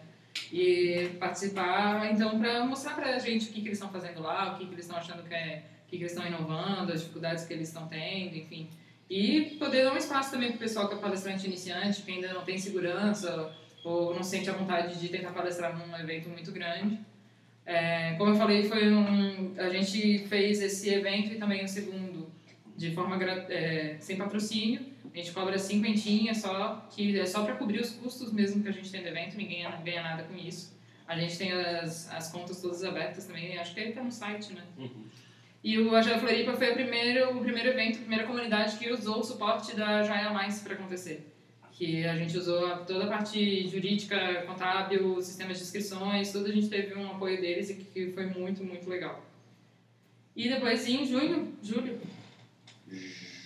E 0.51 1.09
participar, 1.19 2.11
então, 2.11 2.39
para 2.39 2.65
mostrar 2.65 2.95
pra 2.95 3.19
gente 3.19 3.49
o 3.49 3.51
que, 3.51 3.61
que 3.61 3.67
eles 3.67 3.77
estão 3.77 3.89
fazendo 3.89 4.21
lá, 4.21 4.53
o 4.53 4.57
que, 4.57 4.65
que 4.65 4.73
eles 4.73 4.85
estão 4.85 4.97
achando 4.97 5.23
que 5.23 5.33
é, 5.33 5.63
que 5.87 5.95
eles 5.97 6.11
estão 6.11 6.25
inovando, 6.25 6.93
as 6.93 7.01
dificuldades 7.01 7.45
que 7.45 7.53
eles 7.53 7.67
estão 7.67 7.87
tendo, 7.87 8.35
enfim. 8.35 8.69
E 9.09 9.57
poder 9.59 9.83
dar 9.83 9.93
um 9.93 9.97
espaço 9.97 10.31
também 10.31 10.49
para 10.49 10.57
o 10.57 10.59
pessoal 10.59 10.87
que 10.87 10.95
é 10.95 10.97
palestrante 10.97 11.47
iniciante, 11.47 12.03
que 12.03 12.11
ainda 12.11 12.33
não 12.33 12.43
tem 12.43 12.57
segurança 12.57 13.51
ou 13.83 14.13
não 14.13 14.23
sente 14.23 14.49
a 14.49 14.53
vontade 14.53 14.99
de 14.99 15.09
tentar 15.09 15.31
palestrar 15.31 15.77
num 15.77 15.97
evento 15.97 16.29
muito 16.29 16.51
grande. 16.51 16.99
É, 17.65 18.15
como 18.17 18.31
eu 18.31 18.35
falei, 18.35 18.63
foi 18.63 18.91
um, 18.91 19.53
a 19.57 19.69
gente 19.69 20.19
fez 20.27 20.61
esse 20.61 20.89
evento 20.89 21.33
e 21.33 21.37
também 21.37 21.63
o 21.63 21.67
segundo 21.67 22.27
de 22.75 22.91
forma 22.91 23.17
é, 23.49 23.97
sem 23.99 24.17
patrocínio. 24.17 24.87
A 25.13 25.17
gente 25.17 25.31
cobra 25.31 25.57
cinquentinha 25.57 26.33
só, 26.33 26.87
que 26.89 27.19
é 27.19 27.25
só 27.25 27.43
para 27.43 27.55
cobrir 27.55 27.79
os 27.79 27.91
custos 27.91 28.31
mesmo 28.31 28.63
que 28.63 28.69
a 28.69 28.71
gente 28.71 28.91
tem 28.91 29.01
do 29.01 29.07
evento, 29.07 29.37
ninguém 29.37 29.67
ganha 29.83 30.01
nada 30.01 30.23
com 30.23 30.35
isso. 30.35 30.77
A 31.07 31.17
gente 31.17 31.37
tem 31.37 31.51
as, 31.51 32.11
as 32.11 32.31
contas 32.31 32.61
todas 32.61 32.83
abertas 32.83 33.25
também, 33.25 33.57
acho 33.57 33.73
que 33.73 33.79
ele 33.79 33.89
está 33.89 34.03
no 34.03 34.11
site, 34.11 34.53
né? 34.53 34.63
Uhum. 34.77 35.05
E 35.63 35.77
o 35.77 35.95
Agile 35.95 36.19
Floripa 36.19 36.53
foi 36.53 36.71
o 36.71 36.73
primeiro, 36.73 37.37
o 37.37 37.41
primeiro 37.41 37.69
evento, 37.69 37.97
a 37.97 38.01
primeira 38.01 38.25
comunidade 38.25 38.77
que 38.77 38.89
usou 38.91 39.19
o 39.19 39.23
suporte 39.23 39.75
da 39.75 39.99
Agile 39.99 40.33
Mais 40.33 40.61
para 40.61 40.73
acontecer. 40.73 41.28
Que 41.79 42.05
a 42.05 42.13
gente 42.13 42.37
usou 42.37 42.75
toda 42.79 43.05
a 43.05 43.07
parte 43.07 43.65
jurídica, 43.65 44.43
contábil, 44.45 45.21
sistemas 45.21 45.57
de 45.57 45.63
inscrições, 45.63 46.29
tudo 46.29 46.47
a 46.47 46.51
gente 46.51 46.67
teve 46.67 46.93
um 46.93 47.09
apoio 47.09 47.39
deles 47.39 47.69
e 47.69 47.75
que 47.75 48.11
foi 48.11 48.25
muito, 48.25 48.65
muito 48.65 48.89
legal. 48.89 49.25
E 50.35 50.49
depois 50.49 50.85
em 50.85 51.05
junho, 51.05 51.53
julho, 51.63 51.97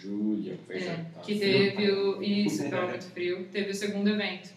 julho, 0.02 0.58
é, 0.68 1.06
que 1.24 1.38
teve 1.38 1.92
o, 1.92 2.22
isso, 2.26 2.64
estava 2.64 2.88
muito 2.88 3.06
frio, 3.06 3.48
teve 3.52 3.70
o 3.70 3.76
segundo 3.76 4.10
evento. 4.10 4.50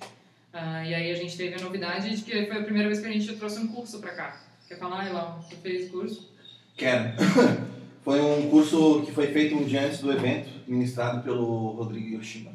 Uh, 0.54 0.82
e 0.86 0.94
aí 0.94 1.10
a 1.10 1.14
gente 1.14 1.36
teve 1.36 1.54
a 1.56 1.62
novidade 1.62 2.16
de 2.16 2.22
que 2.22 2.46
foi 2.46 2.56
a 2.56 2.62
primeira 2.62 2.88
vez 2.88 3.00
que 3.00 3.06
a 3.06 3.12
gente 3.12 3.36
trouxe 3.36 3.58
um 3.58 3.68
curso 3.68 4.00
para 4.00 4.14
cá. 4.14 4.42
Quer 4.66 4.78
falar, 4.78 5.06
Elon? 5.06 5.36
Você 5.42 5.54
fez 5.56 5.90
curso? 5.90 6.34
Quero. 6.74 7.12
Foi 8.06 8.20
um 8.20 8.48
curso 8.48 9.02
que 9.04 9.10
foi 9.10 9.26
feito 9.32 9.56
um 9.56 9.64
dia 9.64 9.84
antes 9.84 9.98
do 9.98 10.12
evento, 10.12 10.48
ministrado 10.68 11.24
pelo 11.24 11.72
Rodrigo 11.72 12.16
Yoshima. 12.16 12.52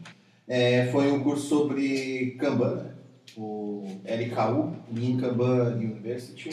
É, 0.54 0.90
foi 0.92 1.10
um 1.10 1.24
curso 1.24 1.48
sobre 1.48 2.36
Kanban, 2.38 2.88
o 3.38 3.86
LKU, 4.04 4.76
Lean 4.94 5.16
Kanban 5.16 5.76
University, 5.76 6.50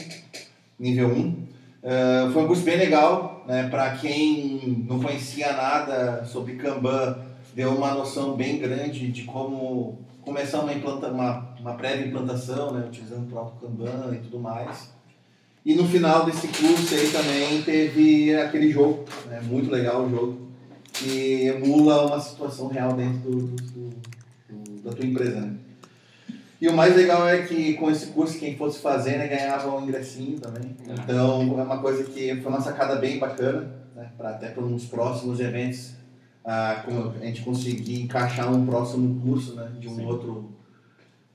nível 0.78 1.08
1. 1.08 1.18
Uh, 1.18 1.36
é, 1.82 2.30
foi 2.32 2.44
um 2.44 2.46
curso 2.46 2.62
bem 2.62 2.76
legal, 2.76 3.44
né? 3.48 3.66
para 3.68 3.96
quem 3.96 4.86
não 4.88 5.00
conhecia 5.00 5.52
nada 5.52 6.24
sobre 6.24 6.54
Kanban, 6.54 7.18
deu 7.56 7.74
uma 7.74 7.92
noção 7.92 8.36
bem 8.36 8.60
grande 8.60 9.10
de 9.10 9.24
como 9.24 9.98
começar 10.22 10.60
uma, 10.60 10.72
implanta, 10.72 11.08
uma, 11.08 11.56
uma 11.58 11.74
prévia 11.74 12.06
implantação, 12.06 12.72
né? 12.72 12.86
utilizando 12.86 13.24
o 13.24 13.30
próprio 13.30 13.68
Kanban 13.68 14.14
e 14.14 14.18
tudo 14.18 14.38
mais. 14.38 14.92
E 15.66 15.74
no 15.74 15.84
final 15.88 16.24
desse 16.24 16.46
curso 16.46 16.94
aí 16.94 17.10
também 17.10 17.62
teve 17.62 18.36
aquele 18.36 18.70
jogo, 18.70 19.06
né? 19.26 19.40
muito 19.42 19.68
legal 19.72 20.04
o 20.04 20.08
jogo, 20.08 20.47
que 20.98 21.46
emula 21.46 22.06
uma 22.06 22.20
situação 22.20 22.68
real 22.68 22.92
dentro 22.92 23.30
do, 23.30 23.46
do, 23.46 23.90
do, 24.48 24.82
da 24.82 24.90
tua 24.92 25.06
empresa. 25.06 25.40
Né? 25.40 25.56
E 26.60 26.68
o 26.68 26.72
mais 26.72 26.96
legal 26.96 27.28
é 27.28 27.42
que 27.42 27.74
com 27.74 27.90
esse 27.90 28.08
curso, 28.08 28.38
quem 28.38 28.56
fosse 28.56 28.80
fazer, 28.80 29.16
né, 29.16 29.28
ganhava 29.28 29.74
um 29.74 29.84
ingressinho 29.84 30.40
também. 30.40 30.76
Ah. 30.88 30.94
Então 31.04 31.58
é 31.58 31.62
uma 31.62 31.78
coisa 31.78 32.04
que 32.04 32.34
foi 32.36 32.50
uma 32.50 32.60
sacada 32.60 32.96
bem 32.96 33.18
bacana, 33.18 33.72
né, 33.94 34.10
pra, 34.16 34.30
até 34.30 34.48
para 34.48 34.64
uns 34.64 34.86
próximos 34.86 35.38
eventos, 35.38 35.92
ah, 36.44 36.84
a 37.20 37.24
gente 37.24 37.42
conseguir 37.42 38.02
encaixar 38.02 38.52
um 38.52 38.66
próximo 38.66 39.20
curso 39.20 39.54
né, 39.54 39.70
de 39.78 39.88
um 39.88 39.96
Sim. 39.96 40.06
outro 40.06 40.58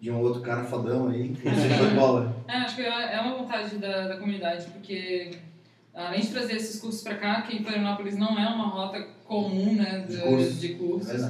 de 0.01 0.12
um 0.12 0.20
outro 0.20 0.41
cara 0.41 0.65
fodão 0.65 1.08
aí, 1.08 1.29
que 1.29 1.43
foi 1.50 1.89
bola. 1.96 2.36
É, 2.46 2.58
acho 2.58 2.75
que 2.75 2.82
é 2.82 3.22
uma 3.22 3.38
vontade 3.38 3.77
da, 3.77 4.10
da 4.10 4.17
comunidade, 4.17 4.65
porque 4.65 5.32
além 5.93 6.20
de 6.20 6.27
trazer 6.27 6.58
esses 6.58 6.82
cursos 6.82 7.01
para 7.01 7.15
cá, 7.15 7.41
que 7.43 7.55
em 7.55 7.63
Florianópolis 7.63 8.17
não 8.17 8.38
é 8.38 8.46
uma 8.50 8.67
rota 8.67 9.01
comum 9.34 9.74
né, 9.74 10.06
de, 10.08 10.16
de 10.16 10.22
cursos, 10.22 10.62
de 10.62 10.70
cursos 10.75 11.22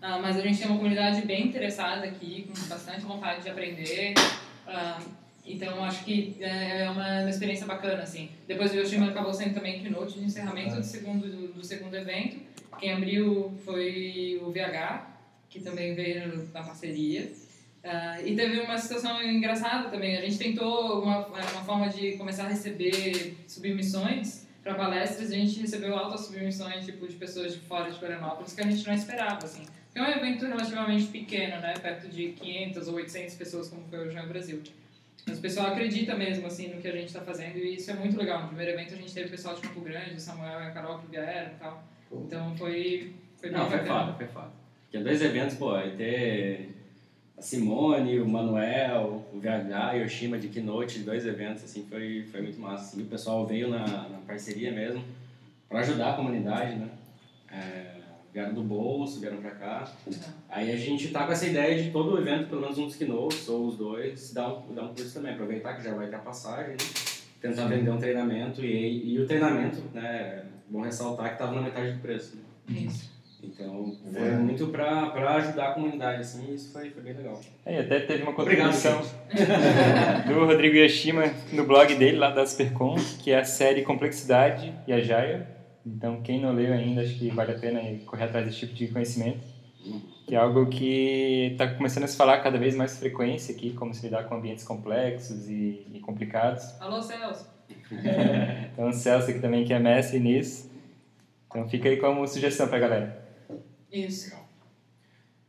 ah, 0.00 0.20
mas 0.20 0.36
a 0.36 0.40
gente 0.40 0.58
tem 0.58 0.68
uma 0.68 0.76
comunidade 0.76 1.22
bem 1.22 1.48
interessada 1.48 2.06
aqui, 2.06 2.46
com 2.46 2.68
bastante 2.68 3.00
vontade 3.00 3.42
de 3.42 3.50
aprender. 3.50 4.14
Ah, 4.64 5.02
então, 5.44 5.82
acho 5.82 6.04
que 6.04 6.36
é, 6.38 6.82
é 6.82 6.90
uma, 6.90 7.22
uma, 7.22 7.30
experiência 7.30 7.66
bacana, 7.66 8.04
assim. 8.04 8.30
Depois 8.46 8.72
o 8.72 8.76
Yoshima 8.76 9.08
acabou 9.08 9.34
sendo 9.34 9.54
também 9.54 9.80
keynote 9.80 10.20
de 10.20 10.26
encerramento 10.26 10.76
do, 10.76 10.84
segundo, 10.84 11.26
do, 11.26 11.48
do 11.54 11.64
segundo 11.64 11.96
evento. 11.96 12.38
Quem 12.78 12.92
abriu 12.92 13.52
foi 13.64 14.40
o 14.40 14.52
VH, 14.52 15.04
que 15.50 15.60
também 15.60 15.94
veio 15.94 16.48
na 16.54 16.62
parceria. 16.62 17.32
Uh, 17.82 18.24
e 18.24 18.36
teve 18.36 18.60
uma 18.60 18.78
situação 18.78 19.20
engraçada 19.20 19.88
também. 19.88 20.16
A 20.16 20.20
gente 20.20 20.38
tentou 20.38 21.02
uma, 21.02 21.26
uma 21.26 21.64
forma 21.64 21.88
de 21.88 22.12
começar 22.12 22.44
a 22.44 22.48
receber 22.48 23.36
submissões 23.48 24.47
para 24.68 24.74
palestras. 24.74 25.30
A 25.30 25.34
gente 25.34 25.60
recebeu 25.60 25.96
altas 25.96 26.26
submissões 26.26 26.84
tipo, 26.84 27.06
de 27.08 27.16
pessoas 27.16 27.54
de 27.54 27.60
fora 27.60 27.90
de 27.90 27.98
Florianópolis 27.98 28.52
que 28.52 28.60
a 28.60 28.64
gente 28.64 28.86
não 28.86 28.94
esperava. 28.94 29.44
Assim. 29.44 29.64
É 29.94 30.02
um 30.02 30.06
evento 30.06 30.46
relativamente 30.46 31.06
pequeno, 31.06 31.60
né? 31.60 31.74
perto 31.80 32.08
de 32.08 32.32
500 32.32 32.88
ou 32.88 32.94
800 32.94 33.34
pessoas, 33.34 33.68
como 33.68 33.82
foi 33.88 34.06
o 34.06 34.10
João 34.10 34.28
Brasil. 34.28 34.62
Mas 35.26 35.38
o 35.38 35.40
pessoal 35.40 35.68
acredita 35.68 36.14
mesmo 36.14 36.46
assim, 36.46 36.68
no 36.68 36.80
que 36.80 36.88
a 36.88 36.92
gente 36.92 37.06
está 37.06 37.20
fazendo 37.20 37.58
e 37.58 37.74
isso 37.74 37.90
é 37.90 37.94
muito 37.94 38.16
legal. 38.16 38.42
No 38.42 38.48
primeiro 38.48 38.72
evento 38.72 38.94
a 38.94 38.96
gente 38.96 39.12
teve 39.12 39.28
o 39.28 39.30
pessoal 39.30 39.54
de 39.54 39.62
Campo 39.62 39.80
Grande, 39.80 40.14
o 40.14 40.20
Samuel 40.20 40.60
e 40.60 40.66
a 40.66 40.70
Carol 40.70 40.98
que 40.98 41.06
vieram 41.08 41.52
e 41.52 41.56
tal. 41.56 41.84
Então 42.12 42.56
foi, 42.56 43.14
foi 43.36 43.50
bem 43.50 43.58
Não, 43.58 43.68
foi 43.68 43.78
foda, 43.80 44.12
foi 44.14 44.26
foda. 44.26 44.50
Porque 44.84 45.04
dois 45.04 45.20
eventos, 45.20 45.56
pô, 45.56 45.74
aí 45.74 45.96
ter 45.96 46.74
a 47.38 47.42
Simone, 47.42 48.18
o 48.18 48.28
Manuel, 48.28 49.24
o 49.32 49.38
VH 49.38 49.96
e 49.96 50.00
o 50.00 50.02
Yoshima 50.02 50.38
de 50.38 50.48
Keynote, 50.48 51.00
dois 51.00 51.24
eventos, 51.24 51.64
assim, 51.64 51.86
foi, 51.88 52.26
foi 52.30 52.42
muito 52.42 52.60
massa. 52.60 52.94
Assim, 52.94 53.02
o 53.02 53.06
pessoal 53.06 53.46
veio 53.46 53.68
na, 53.68 53.86
na 53.86 54.18
parceria 54.26 54.72
mesmo 54.72 55.02
para 55.68 55.80
ajudar 55.80 56.10
a 56.10 56.16
comunidade, 56.16 56.76
né? 56.76 56.88
É, 57.50 57.98
vieram 58.32 58.52
do 58.52 58.62
bolso, 58.62 59.20
vieram 59.20 59.38
para 59.38 59.52
cá. 59.52 59.92
Aí 60.48 60.72
a 60.72 60.76
gente 60.76 61.08
tá 61.10 61.24
com 61.24 61.32
essa 61.32 61.46
ideia 61.46 61.82
de 61.82 61.90
todo 61.90 62.14
o 62.14 62.18
evento, 62.18 62.48
pelo 62.48 62.60
menos 62.60 62.78
um 62.78 62.86
dos 62.86 62.96
keynotes, 62.96 63.48
ou 63.48 63.68
os 63.68 63.76
dois, 63.76 64.32
dar 64.32 64.52
um, 64.52 64.74
dar 64.74 64.82
um 64.82 64.94
curso 64.94 65.14
também, 65.14 65.32
aproveitar 65.32 65.74
que 65.74 65.84
já 65.84 65.94
vai 65.94 66.08
ter 66.08 66.16
a 66.16 66.20
passagem, 66.20 66.72
né? 66.72 66.76
tentar 67.40 67.62
Sim. 67.62 67.68
vender 67.68 67.90
um 67.90 67.98
treinamento 67.98 68.64
e, 68.64 69.14
e 69.14 69.20
o 69.20 69.26
treinamento, 69.26 69.80
né, 69.94 70.44
bom 70.68 70.80
ressaltar 70.80 71.28
que 71.28 71.34
estava 71.34 71.54
na 71.54 71.62
metade 71.62 71.92
do 71.92 72.00
preço. 72.00 72.36
Né? 72.36 72.80
Isso. 72.80 73.17
Então, 73.42 73.96
foi 74.12 74.20
é. 74.20 74.30
muito 74.32 74.66
para 74.68 75.36
ajudar 75.36 75.68
a 75.68 75.72
comunidade, 75.72 76.20
assim, 76.22 76.50
e 76.50 76.54
isso 76.54 76.72
foi, 76.72 76.90
foi 76.90 77.02
bem 77.02 77.14
legal. 77.14 77.40
É, 77.64 77.76
e 77.76 77.78
até 77.78 78.00
teve 78.00 78.22
uma 78.24 78.32
contribuição 78.32 79.00
do 80.26 80.44
Rodrigo 80.44 80.76
Yashima 80.76 81.24
no 81.52 81.64
blog 81.64 81.94
dele, 81.94 82.18
lá 82.18 82.30
da 82.30 82.44
Supercom, 82.44 82.96
que 83.20 83.30
é 83.30 83.38
a 83.38 83.44
série 83.44 83.82
Complexidade 83.82 84.74
e 84.86 84.92
a 84.92 85.00
Jaya. 85.00 85.46
Então, 85.86 86.20
quem 86.20 86.40
não 86.40 86.52
leu 86.52 86.72
ainda, 86.72 87.02
acho 87.02 87.16
que 87.16 87.30
vale 87.30 87.52
a 87.52 87.58
pena 87.58 87.80
correr 88.06 88.24
atrás 88.24 88.44
desse 88.44 88.58
tipo 88.58 88.74
de 88.74 88.88
conhecimento. 88.88 89.40
Que 90.26 90.34
é 90.34 90.38
algo 90.38 90.66
que 90.66 91.50
está 91.52 91.68
começando 91.68 92.04
a 92.04 92.08
se 92.08 92.16
falar 92.16 92.38
cada 92.42 92.58
vez 92.58 92.76
mais 92.76 92.98
frequência 92.98 93.54
aqui, 93.54 93.72
como 93.72 93.94
se 93.94 94.04
lidar 94.04 94.24
com 94.24 94.34
ambientes 94.34 94.64
complexos 94.64 95.48
e, 95.48 95.86
e 95.94 96.00
complicados. 96.00 96.78
Alô, 96.80 97.00
Celso! 97.00 97.48
então, 98.72 98.88
o 98.88 98.92
Celso 98.92 99.30
aqui 99.30 99.38
também 99.38 99.64
que 99.64 99.72
é 99.72 99.78
mestre 99.78 100.18
nisso. 100.18 100.70
Então, 101.46 101.66
fica 101.68 101.88
aí 101.88 101.96
como 101.96 102.26
sugestão 102.26 102.68
para 102.68 102.76
a 102.76 102.80
galera. 102.80 103.27
Isso. 103.92 104.34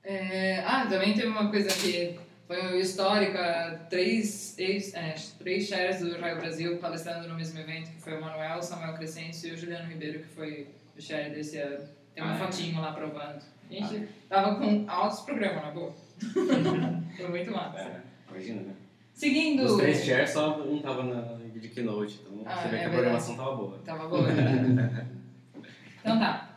É, 0.04 0.62
ah, 0.62 0.86
também 0.88 1.14
teve 1.14 1.28
uma 1.28 1.50
coisa 1.50 1.70
que 1.70 2.18
foi 2.48 2.80
histórica, 2.80 3.86
três, 3.90 4.58
ex, 4.58 4.94
é, 4.94 5.14
três 5.38 5.68
shares 5.68 6.00
do 6.00 6.20
Raio 6.20 6.38
Brasil 6.38 6.78
palestrando 6.78 7.28
no 7.28 7.36
mesmo 7.36 7.60
evento, 7.60 7.92
que 7.92 8.02
foi 8.02 8.18
o 8.18 8.22
Manuel, 8.22 8.58
o 8.58 8.62
Samuel 8.62 8.96
Crescencio 8.96 9.50
e 9.50 9.54
o 9.54 9.58
Juliano 9.58 9.88
Ribeiro, 9.88 10.20
que 10.20 10.30
foi 10.30 10.68
o 10.98 11.02
share 11.02 11.30
desse 11.30 11.58
ano. 11.58 11.86
Tem 12.16 12.24
uma 12.24 12.34
ah, 12.34 12.36
é. 12.36 12.40
fotinho 12.40 12.82
lá 12.82 12.92
provando. 12.94 13.42
A 13.70 13.74
gente 13.74 13.98
ah. 13.98 14.08
tava 14.28 14.56
com 14.56 14.86
altos 14.88 15.20
programas 15.22 15.64
na 15.64 15.72
boa. 15.72 15.94
foi 17.16 17.30
muito 17.30 17.52
massa. 17.52 17.80
É, 17.80 18.02
imagina, 18.30 18.62
né? 18.64 18.74
Seguindo... 19.14 19.66
Os 19.66 19.78
três 19.78 20.04
shares, 20.04 20.30
só 20.32 20.62
um 20.62 20.82
tava 20.82 21.04
na 21.04 21.40
de 21.60 21.70
Keynote, 21.70 22.22
então 22.22 22.42
ah, 22.46 22.56
você 22.56 22.68
vê 22.70 22.78
é 22.78 22.80
que 22.80 22.86
a 22.86 22.90
programação 22.90 23.36
tava 23.36 23.56
boa. 23.56 23.80
Tava 23.86 24.08
boa. 24.08 24.28
então 26.00 26.20
tá. 26.20 26.49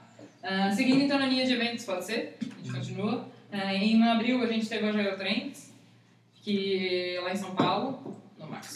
Uh, 0.43 0.75
seguindo 0.75 1.03
então 1.03 1.19
na 1.21 1.27
linha 1.27 1.47
de 1.47 1.53
eventos, 1.53 1.85
pode 1.85 2.05
ser? 2.05 2.37
A 2.41 2.59
gente 2.59 2.73
continua. 2.73 3.29
Uh, 3.53 3.57
em 3.57 4.03
abril 4.03 4.43
a 4.43 4.47
gente 4.47 4.69
teve 4.69 4.85
o 4.85 4.93
Geotrends, 4.93 5.73
que 6.35 7.17
lá 7.23 7.33
em 7.33 7.37
São 7.37 7.55
Paulo, 7.55 8.21
no 8.37 8.49
Max 8.49 8.75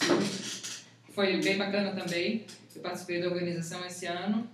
Foi 1.09 1.41
bem 1.41 1.57
bacana 1.57 1.91
também. 1.91 2.45
Eu 2.73 2.81
participei 2.81 3.19
da 3.19 3.27
organização 3.27 3.85
esse 3.85 4.05
ano. 4.05 4.47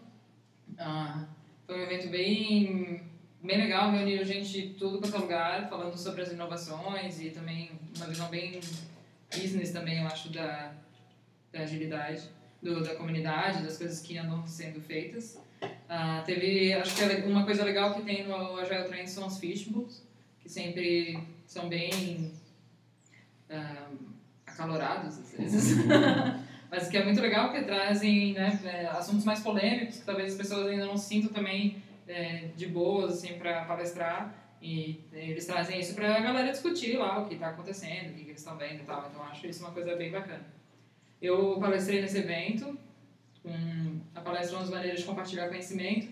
Uh, 0.71 1.25
foi 1.67 1.79
um 1.79 1.83
evento 1.83 2.07
bem, 2.07 3.03
bem 3.43 3.57
legal, 3.57 3.91
reuniu 3.91 4.25
gente 4.25 4.49
de 4.51 4.69
tudo 4.73 4.99
quanto 4.99 5.15
é 5.15 5.19
lugar, 5.19 5.69
falando 5.69 5.95
sobre 5.95 6.23
as 6.23 6.31
inovações 6.31 7.21
e 7.21 7.29
também 7.29 7.71
uma 7.95 8.07
visão 8.07 8.27
bem 8.29 8.59
business 9.29 9.71
também, 9.71 9.99
eu 9.99 10.07
acho, 10.07 10.29
da, 10.29 10.73
da 11.51 11.59
agilidade, 11.59 12.23
do, 12.61 12.81
da 12.81 12.95
comunidade, 12.95 13.61
das 13.61 13.77
coisas 13.77 14.01
que 14.01 14.17
andam 14.17 14.47
sendo 14.47 14.81
feitas. 14.81 15.42
Uh, 15.65 16.23
teve, 16.25 16.73
acho 16.73 16.95
que 16.95 17.03
é 17.03 17.25
uma 17.25 17.45
coisa 17.45 17.63
legal 17.63 17.93
que 17.93 18.01
tem 18.01 18.27
no 18.27 18.57
Agile 18.57 18.85
Trends 18.85 19.11
são 19.11 19.27
os 19.27 19.37
fishbowls, 19.39 20.03
que 20.39 20.49
sempre 20.49 21.19
são 21.45 21.69
bem 21.69 22.31
uh, 23.49 23.97
acalorados 24.45 25.19
às 25.19 25.31
vezes. 25.37 25.77
mas 26.69 26.87
que 26.87 26.97
é 26.97 27.05
muito 27.05 27.21
legal 27.21 27.51
porque 27.51 27.63
trazem 27.65 28.33
né, 28.33 28.59
é, 28.63 28.87
assuntos 28.87 29.23
mais 29.23 29.41
polêmicos 29.41 29.97
que 29.97 30.05
talvez 30.05 30.31
as 30.31 30.37
pessoas 30.37 30.67
ainda 30.67 30.85
não 30.87 30.97
sintam 30.97 31.31
também 31.31 31.83
é, 32.07 32.49
de 32.55 32.65
boas 32.65 33.13
assim 33.13 33.37
para 33.37 33.63
palestrar 33.65 34.33
e 34.63 35.03
eles 35.11 35.45
trazem 35.45 35.79
isso 35.79 35.93
para 35.93 36.15
a 36.15 36.19
galera 36.21 36.49
discutir 36.49 36.97
lá 36.97 37.19
o 37.19 37.27
que 37.27 37.33
está 37.33 37.49
acontecendo, 37.49 38.11
o 38.11 38.13
que, 38.13 38.23
que 38.23 38.29
eles 38.29 38.39
estão 38.39 38.57
vendo 38.57 38.81
e 38.81 38.85
tal. 38.85 39.09
Então 39.11 39.21
acho 39.23 39.45
isso 39.45 39.61
uma 39.61 39.73
coisa 39.73 39.93
bem 39.97 40.09
bacana. 40.09 40.45
Eu 41.21 41.57
palestrei 41.59 42.01
nesse 42.01 42.19
evento, 42.19 42.77
com 43.43 43.99
a 44.15 44.21
palestra 44.21 44.57
11 44.57 44.71
maneiras 44.71 44.99
de 45.01 45.05
compartilhar 45.05 45.49
conhecimento. 45.49 46.07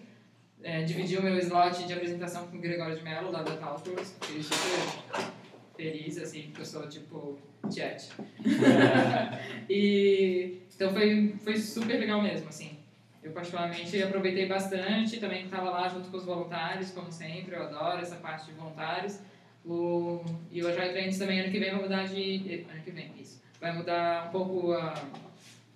É, 0.64 0.84
dividi 0.84 1.18
o 1.18 1.24
meu 1.24 1.40
slot 1.40 1.88
de 1.88 1.94
apresentação 1.94 2.48
com 2.48 2.58
o 2.58 2.62
Gregório 2.62 2.96
de 2.96 3.04
Mello, 3.04 3.32
da 3.32 3.42
Data 3.42 3.66
Outdoors. 3.66 4.16
Fiquei 4.22 4.44
super 4.44 5.32
feliz, 5.76 6.18
assim, 6.20 6.44
porque 6.44 6.62
eu 6.62 6.66
sou 6.66 6.88
tipo 6.88 7.40
chat. 7.74 8.10
e, 9.68 10.60
então 10.76 10.92
foi, 10.92 11.36
foi 11.44 11.58
super 11.58 12.00
legal 12.00 12.22
mesmo, 12.22 12.50
assim. 12.50 12.78
Eu 13.24 13.32
particularmente 13.32 14.02
aproveitei 14.02 14.48
bastante, 14.48 15.20
também 15.20 15.46
estava 15.46 15.70
lá 15.70 15.88
junto 15.88 16.10
com 16.10 16.18
os 16.18 16.26
voluntários, 16.26 16.92
como 16.92 17.12
sempre, 17.12 17.56
eu 17.56 17.64
adoro 17.64 18.02
essa 18.02 18.16
parte 18.16 18.48
de 18.48 18.54
voluntários. 18.54 19.20
O, 19.64 20.24
e 20.52 20.64
o 20.64 20.68
Agile 20.68 20.90
Trends 20.90 21.20
também 21.20 21.40
ano 21.40 21.52
que 21.52 21.60
vem 21.60 21.72
vai 21.72 21.82
mudar 21.82 22.08
de... 22.08 22.66
ano 22.70 22.82
que 22.84 22.92
vem, 22.92 23.12
isso. 23.20 23.42
Vai 23.60 23.74
mudar 23.74 24.28
um 24.28 24.32
pouco 24.32 24.74
a, 24.74 24.96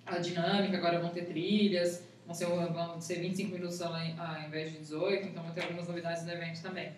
a 0.06 0.18
dinâmica, 0.20 0.78
agora 0.78 1.00
vão 1.00 1.10
ter 1.10 1.26
trilhas, 1.26 2.04
vão 2.26 2.34
ser, 2.34 2.46
vão 2.46 3.02
ser 3.02 3.20
25 3.20 3.52
minutos 3.52 3.82
ao, 3.82 3.94
ao 3.94 4.42
invés 4.46 4.72
de 4.72 4.80
18, 4.80 5.28
então 5.28 5.44
vão 5.44 5.52
ter 5.54 5.62
algumas 5.62 5.88
novidades 5.88 6.24
no 6.24 6.32
evento 6.32 6.62
também. 6.62 6.92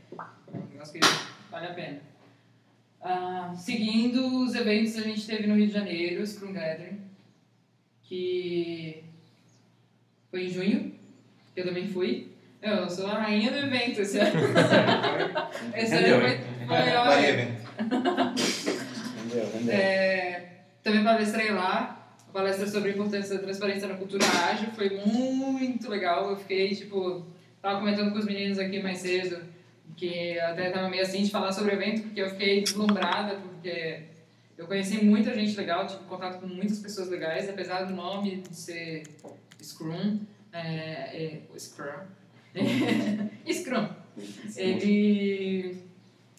Um 0.53 0.65
negócio 0.71 0.93
que 0.93 0.99
vale 1.49 1.67
a 1.67 1.73
pena. 1.73 1.99
Uh, 2.99 3.55
seguindo 3.55 4.43
os 4.43 4.55
eventos 4.55 4.97
a 4.97 5.01
gente 5.01 5.25
teve 5.25 5.47
no 5.47 5.55
Rio 5.55 5.67
de 5.67 5.73
Janeiro, 5.73 6.21
o 6.21 6.27
Scrum 6.27 6.51
Gathering, 6.51 6.99
que 8.03 9.03
foi 10.29 10.45
em 10.45 10.49
junho, 10.49 10.95
eu 11.55 11.65
também 11.65 11.87
fui. 11.87 12.33
Eu 12.61 12.89
sou 12.89 13.07
a 13.07 13.19
rainha 13.19 13.51
do 13.51 13.57
evento 13.57 14.01
esse 14.01 14.17
ano. 14.17 14.31
esse 15.75 15.93
ano 15.95 16.21
foi, 16.21 16.37
foi 16.39 16.65
Vai 16.65 17.29
evento. 17.29 17.67
É, 19.69 20.49
também 20.81 21.03
palestrei 21.03 21.51
lá, 22.27 22.33
palestra 22.33 22.67
sobre 22.67 22.91
a 22.91 22.93
importância 22.93 23.35
da 23.35 23.43
transparência 23.43 23.87
na 23.87 23.95
cultura 23.95 24.25
ágil, 24.25 24.69
foi 24.71 24.89
muito 25.05 25.89
legal. 25.89 26.29
Eu 26.29 26.37
fiquei, 26.37 26.75
tipo, 26.75 27.25
tava 27.61 27.79
comentando 27.79 28.11
com 28.11 28.19
os 28.19 28.25
meninos 28.25 28.59
aqui 28.59 28.81
mais 28.81 28.99
cedo, 28.99 29.43
que 29.95 30.39
até 30.39 30.69
tava 30.69 30.89
meio 30.89 31.01
assim 31.01 31.23
de 31.23 31.31
falar 31.31 31.51
sobre 31.51 31.73
o 31.73 31.81
evento, 31.81 32.03
porque 32.03 32.21
eu 32.21 32.29
fiquei 32.29 32.61
deslumbrada, 32.61 33.37
porque 33.37 34.03
eu 34.57 34.67
conheci 34.67 35.03
muita 35.03 35.33
gente 35.33 35.55
legal, 35.55 35.85
tive 35.85 36.03
contato 36.03 36.39
com 36.39 36.47
muitas 36.47 36.79
pessoas 36.79 37.09
legais, 37.09 37.49
apesar 37.49 37.83
do 37.83 37.93
nome 37.93 38.37
de 38.37 38.55
ser 38.55 39.03
Scrum, 39.61 40.19
é, 40.51 41.41
é, 41.43 41.59
Scrum, 41.59 42.05
Scrum. 43.51 43.89
Ele, 44.55 45.77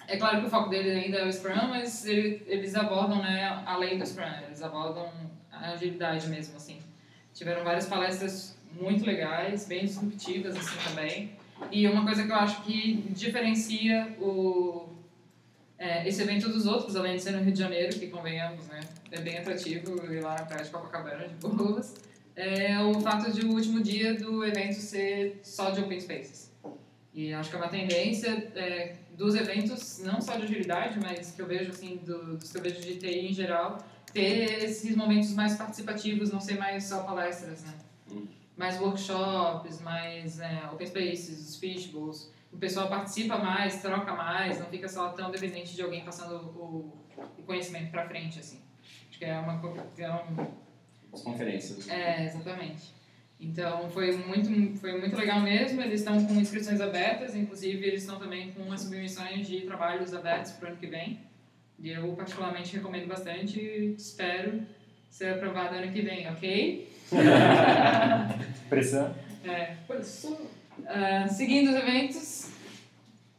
é 0.09 0.17
claro 0.17 0.41
que 0.41 0.47
o 0.47 0.51
foco 0.51 0.69
dele 0.69 0.91
ainda 0.91 1.19
é 1.19 1.27
o 1.27 1.33
Scrum, 1.33 1.69
mas 1.69 2.05
ele, 2.07 2.43
eles 2.47 2.75
abordam, 2.75 3.23
né, 3.23 3.63
além 3.67 3.99
do 3.99 4.07
Scrum, 4.07 4.25
eles 4.47 4.63
abordam 4.63 5.07
a 5.07 5.38
agilidade 5.61 6.29
mesmo, 6.29 6.57
assim. 6.57 6.79
Tiveram 7.35 7.65
várias 7.65 7.87
palestras 7.87 8.59
muito 8.73 9.05
legais, 9.05 9.67
bem 9.67 9.85
disruptivas, 9.85 10.57
assim, 10.57 10.77
também. 10.89 11.33
E 11.71 11.87
uma 11.87 12.05
coisa 12.05 12.25
que 12.25 12.31
eu 12.31 12.37
acho 12.37 12.63
que 12.63 13.05
diferencia 13.11 14.17
o, 14.21 14.89
é, 15.79 16.07
esse 16.09 16.23
evento 16.23 16.49
dos 16.49 16.67
outros, 16.67 16.97
além 16.97 17.17
de 17.17 17.23
ser 17.23 17.33
no 17.33 17.43
Rio 17.43 17.53
de 17.53 17.59
Janeiro, 17.59 17.99
que 17.99 18.09
convenhamos, 18.09 18.67
né, 18.67 18.81
é 19.11 19.21
bem 19.21 19.39
atrativo 19.39 20.13
ir 20.13 20.21
lá 20.21 20.35
na 20.35 20.45
praia 20.45 20.65
de 20.65 20.71
Copacabana, 20.71 21.29
de 21.29 21.35
boas, 21.35 21.95
é 22.35 22.81
o 22.81 23.01
fato 23.01 23.33
de 23.33 23.45
o 23.45 23.53
último 23.53 23.81
dia 23.83 24.15
do 24.15 24.45
evento 24.45 24.75
ser 24.75 25.41
só 25.43 25.71
de 25.71 25.81
open 25.81 26.01
spaces. 26.01 26.53
E 27.13 27.33
acho 27.33 27.51
que 27.51 27.57
é 27.57 27.59
uma 27.59 27.69
tendência 27.69 28.31
é, 28.55 28.95
dos 29.17 29.35
eventos, 29.35 30.01
não 30.05 30.21
só 30.21 30.37
de 30.37 30.45
agilidade, 30.45 31.01
mas 31.01 31.33
que 31.33 31.43
eu 31.43 31.47
vejo, 31.47 31.71
assim, 31.71 31.97
do, 31.97 32.37
dos 32.37 32.53
que 32.53 32.59
eu 32.59 32.63
vejo 32.63 32.81
de 32.81 32.97
TI 32.97 33.31
em 33.31 33.33
geral, 33.33 33.79
ter 34.19 34.65
esses 34.65 34.97
momentos 34.97 35.33
mais 35.35 35.57
participativos, 35.57 36.31
não 36.31 36.41
ser 36.41 36.59
mais 36.59 36.85
só 36.85 37.03
palestras, 37.03 37.65
né? 37.65 37.75
Mais 38.57 38.81
workshops, 38.81 39.81
mais 39.81 40.41
é, 40.41 40.69
open 40.73 40.87
spaces, 40.87 41.49
os 41.49 41.57
fishbowls. 41.57 42.31
O 42.53 42.57
pessoal 42.57 42.89
participa 42.89 43.37
mais, 43.39 43.81
troca 43.81 44.13
mais, 44.15 44.59
não 44.59 44.67
fica 44.67 44.89
só 44.89 45.11
tão 45.11 45.31
dependente 45.31 45.75
de 45.75 45.83
alguém 45.83 46.05
passando 46.05 46.35
o, 46.59 46.93
o 47.39 47.43
conhecimento 47.45 47.91
para 47.91 48.07
frente, 48.09 48.39
assim. 48.41 48.61
Acho 49.09 49.19
que 49.19 49.25
é 49.25 49.39
uma... 49.39 49.61
É 49.99 50.11
um, 50.11 50.47
As 51.13 51.23
conferências. 51.23 51.89
é, 51.89 52.25
exatamente. 52.25 52.99
Então 53.41 53.89
foi 53.91 54.17
muito, 54.17 54.79
foi 54.81 54.99
muito 54.99 55.17
legal 55.17 55.41
mesmo. 55.41 55.81
Eles 55.81 56.01
estão 56.01 56.25
com 56.25 56.35
inscrições 56.35 56.81
abertas, 56.81 57.37
inclusive 57.37 57.87
eles 57.87 58.03
estão 58.03 58.19
também 58.19 58.53
com 58.53 58.73
as 58.73 58.81
submissões 58.81 59.47
de 59.47 59.61
trabalhos 59.61 60.13
abertos 60.13 60.53
para 60.53 60.67
o 60.67 60.69
ano 60.71 60.79
que 60.79 60.87
vem. 60.89 61.21
E 61.79 61.91
eu 61.91 62.13
particularmente 62.15 62.77
recomendo 62.77 63.07
bastante 63.07 63.61
e 63.61 63.95
espero 63.97 64.63
ser 65.09 65.35
aprovado 65.35 65.77
ano 65.77 65.93
que 65.93 66.03
vem, 66.03 66.29
ok? 66.29 66.93
Pressão. 68.69 69.15
É. 69.45 69.77
Ah, 70.87 71.27
seguindo 71.29 71.71
os 71.71 71.77
eventos, 71.77 72.51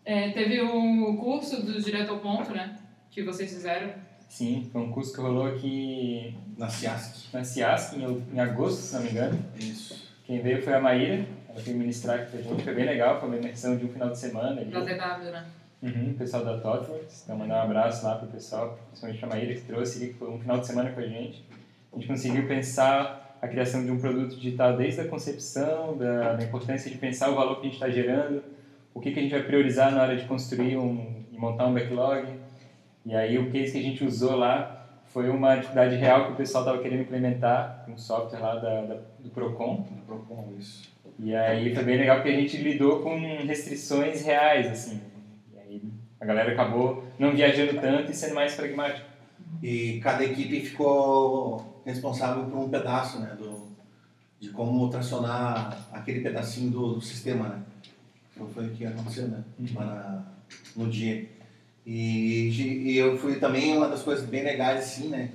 é, 0.05 0.29
teve 0.31 0.61
o 0.61 1.17
curso 1.17 1.63
do 1.63 1.81
Direto 1.81 2.11
ao 2.11 2.19
Ponto, 2.19 2.51
né? 2.51 2.77
Que 3.11 3.23
vocês 3.23 3.51
fizeram. 3.51 3.93
Sim, 4.27 4.69
foi 4.71 4.81
um 4.81 4.91
curso 4.91 5.13
que 5.13 5.21
rolou 5.21 5.47
aqui 5.47 6.35
Na 6.57 6.69
Ciasc. 6.69 7.33
na 7.33 7.43
CIASC, 7.43 7.95
em, 7.95 8.23
em 8.33 8.39
agosto, 8.39 8.81
se 8.81 8.93
não 8.95 9.01
me 9.03 9.09
engano. 9.09 9.45
Isso. 9.57 10.09
Quem 10.25 10.41
veio 10.41 10.61
foi 10.61 10.73
a 10.73 10.79
Maíra, 10.79 11.25
ela 11.49 11.59
veio 11.59 11.77
ministrar 11.77 12.19
aqui 12.19 12.31
pra 12.31 12.41
gente, 12.41 12.63
foi 12.63 12.75
bem 12.75 12.85
legal, 12.85 13.19
foi 13.19 13.27
uma 13.29 13.37
imersão 13.37 13.75
de 13.75 13.85
um 13.85 13.89
final 13.89 14.09
de 14.11 14.19
semana. 14.19 14.61
Ali. 14.61 14.69
Da 14.71 14.81
ZW, 14.81 15.31
né? 15.31 15.45
Uhum, 15.81 16.11
o 16.11 16.13
pessoal 16.15 16.43
da 16.43 16.57
Totworks, 16.57 17.23
então 17.23 17.37
mandar 17.37 17.59
um 17.59 17.61
abraço 17.63 18.05
lá 18.05 18.15
pro 18.15 18.27
pessoal, 18.27 18.77
principalmente 18.87 19.23
a 19.23 19.27
Maíra 19.27 19.53
que 19.53 19.61
trouxe 19.61 19.97
ali, 19.97 20.13
que 20.13 20.19
foi 20.19 20.29
um 20.29 20.37
final 20.37 20.59
de 20.59 20.67
semana 20.67 20.91
com 20.91 20.99
a 20.99 21.07
gente. 21.07 21.45
A 21.93 21.95
gente 21.95 22.07
conseguiu 22.07 22.47
pensar 22.47 23.37
a 23.41 23.47
criação 23.47 23.85
de 23.85 23.89
um 23.89 23.97
produto 23.97 24.35
digital 24.35 24.75
desde 24.75 24.99
a 24.99 25.07
concepção, 25.07 25.97
da, 25.97 26.33
da 26.33 26.43
importância 26.43 26.91
de 26.91 26.97
pensar 26.97 27.29
o 27.29 27.35
valor 27.35 27.55
que 27.55 27.61
a 27.61 27.63
gente 27.63 27.75
está 27.75 27.89
gerando, 27.89 28.43
o 28.93 28.99
que, 28.99 29.11
que 29.11 29.19
a 29.19 29.21
gente 29.21 29.31
vai 29.31 29.43
priorizar 29.43 29.93
na 29.93 30.01
hora 30.01 30.17
de 30.17 30.25
construir 30.25 30.75
um, 30.75 31.23
e 31.31 31.37
montar 31.37 31.67
um 31.67 31.73
backlog. 31.73 32.27
E 33.05 33.15
aí 33.15 33.37
o 33.37 33.49
case 33.49 33.71
que 33.71 33.79
a 33.79 33.81
gente 33.81 34.03
usou 34.03 34.35
lá 34.35 34.85
foi 35.05 35.29
uma 35.29 35.53
atividade 35.53 35.95
real 35.95 36.25
que 36.25 36.33
o 36.33 36.35
pessoal 36.35 36.65
estava 36.65 36.83
querendo 36.83 37.01
implementar, 37.01 37.85
um 37.87 37.97
software 37.97 38.39
lá 38.39 38.55
da, 38.55 38.81
da, 38.81 38.97
do 39.19 39.29
Procon. 39.29 39.87
Procon, 40.05 40.53
isso. 40.59 40.89
E 41.17 41.33
aí 41.33 41.73
foi 41.73 41.83
bem 41.83 41.97
legal 41.97 42.17
porque 42.17 42.29
a 42.29 42.39
gente 42.39 42.57
lidou 42.57 43.01
com 43.01 43.17
restrições 43.45 44.23
reais, 44.23 44.67
assim. 44.67 45.01
A 46.19 46.25
galera 46.25 46.51
acabou 46.51 47.05
não 47.17 47.31
viajando 47.31 47.79
tanto 47.79 48.11
e 48.11 48.15
sendo 48.15 48.35
mais 48.35 48.55
pragmática. 48.55 49.05
E 49.63 49.99
cada 50.01 50.23
equipe 50.23 50.61
ficou 50.61 51.81
responsável 51.85 52.45
por 52.45 52.59
um 52.59 52.69
pedaço, 52.69 53.19
né, 53.19 53.35
do, 53.37 53.67
de 54.39 54.49
como 54.49 54.89
tracionar 54.89 55.87
aquele 55.91 56.21
pedacinho 56.21 56.71
do, 56.71 56.93
do 56.95 57.01
sistema, 57.01 57.49
né. 57.49 57.61
Então 58.33 58.47
foi 58.49 58.67
o 58.67 58.69
que 58.71 58.85
aconteceu, 58.85 59.27
né, 59.27 59.43
lá 59.73 59.85
na, 59.85 60.23
no 60.75 60.89
dia. 60.89 61.27
E, 61.85 62.49
e 62.91 62.97
eu 62.97 63.17
fui 63.17 63.35
também 63.39 63.75
uma 63.75 63.87
das 63.87 64.03
coisas 64.03 64.25
bem 64.25 64.43
legais, 64.43 64.79
assim, 64.79 65.07
né, 65.09 65.29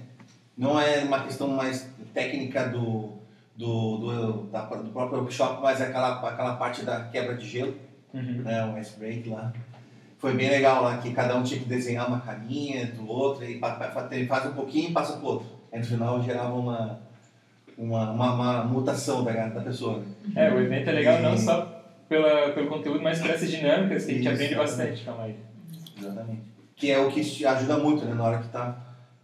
não 0.56 0.78
é 0.80 1.02
uma 1.02 1.24
questão 1.24 1.48
mais 1.48 1.88
técnica 2.12 2.68
do, 2.68 3.12
do, 3.56 3.98
do, 3.98 4.42
da, 4.44 4.62
do 4.66 4.90
próprio 4.90 5.18
workshop, 5.18 5.60
mas 5.62 5.80
é 5.80 5.86
aquela, 5.88 6.20
aquela 6.28 6.56
parte 6.56 6.82
da 6.84 7.04
quebra 7.04 7.34
de 7.36 7.46
gelo, 7.48 7.74
Uhum. 8.14 8.42
né, 8.44 8.64
um 8.64 8.78
ice 8.78 8.96
break 8.96 9.28
lá. 9.28 9.52
Foi 10.24 10.32
bem 10.32 10.48
legal 10.48 10.82
lá, 10.82 10.96
que 10.96 11.12
cada 11.12 11.36
um 11.36 11.42
tinha 11.42 11.60
que 11.60 11.68
desenhar 11.68 12.08
uma 12.08 12.18
carinha 12.18 12.86
do 12.86 13.06
outro, 13.06 13.44
e 13.44 13.60
ele 14.10 14.26
faz 14.26 14.46
um 14.46 14.54
pouquinho 14.54 14.88
e 14.88 14.92
passa 14.92 15.18
pro 15.18 15.26
outro. 15.26 15.46
Aí 15.70 15.78
no 15.78 15.84
final 15.84 16.22
gerava 16.22 16.54
uma, 16.54 16.98
uma, 17.76 18.10
uma, 18.10 18.32
uma 18.32 18.64
mutação 18.64 19.22
da, 19.22 19.32
da 19.48 19.60
pessoa. 19.60 19.98
né? 19.98 20.06
É, 20.34 20.50
o 20.50 20.58
evento 20.58 20.88
é 20.88 20.92
legal 20.94 21.20
não 21.20 21.36
só 21.36 21.84
pela, 22.08 22.52
pelo 22.52 22.68
conteúdo, 22.68 23.02
mas 23.02 23.20
por 23.20 23.28
essas 23.28 23.50
dinâmicas 23.50 24.06
que 24.06 24.12
a 24.12 24.14
gente 24.14 24.24
Isso, 24.24 24.34
aprende 24.34 24.54
bastante, 24.54 25.04
calma 25.04 25.24
aí. 25.24 25.36
Exatamente. 25.98 26.42
Que 26.74 26.90
é 26.90 26.98
o 26.98 27.10
que 27.10 27.22
te 27.22 27.44
ajuda 27.44 27.76
muito 27.76 28.06
né, 28.06 28.14
na 28.14 28.24
hora 28.24 28.38
que 28.38 28.46
está 28.46 28.78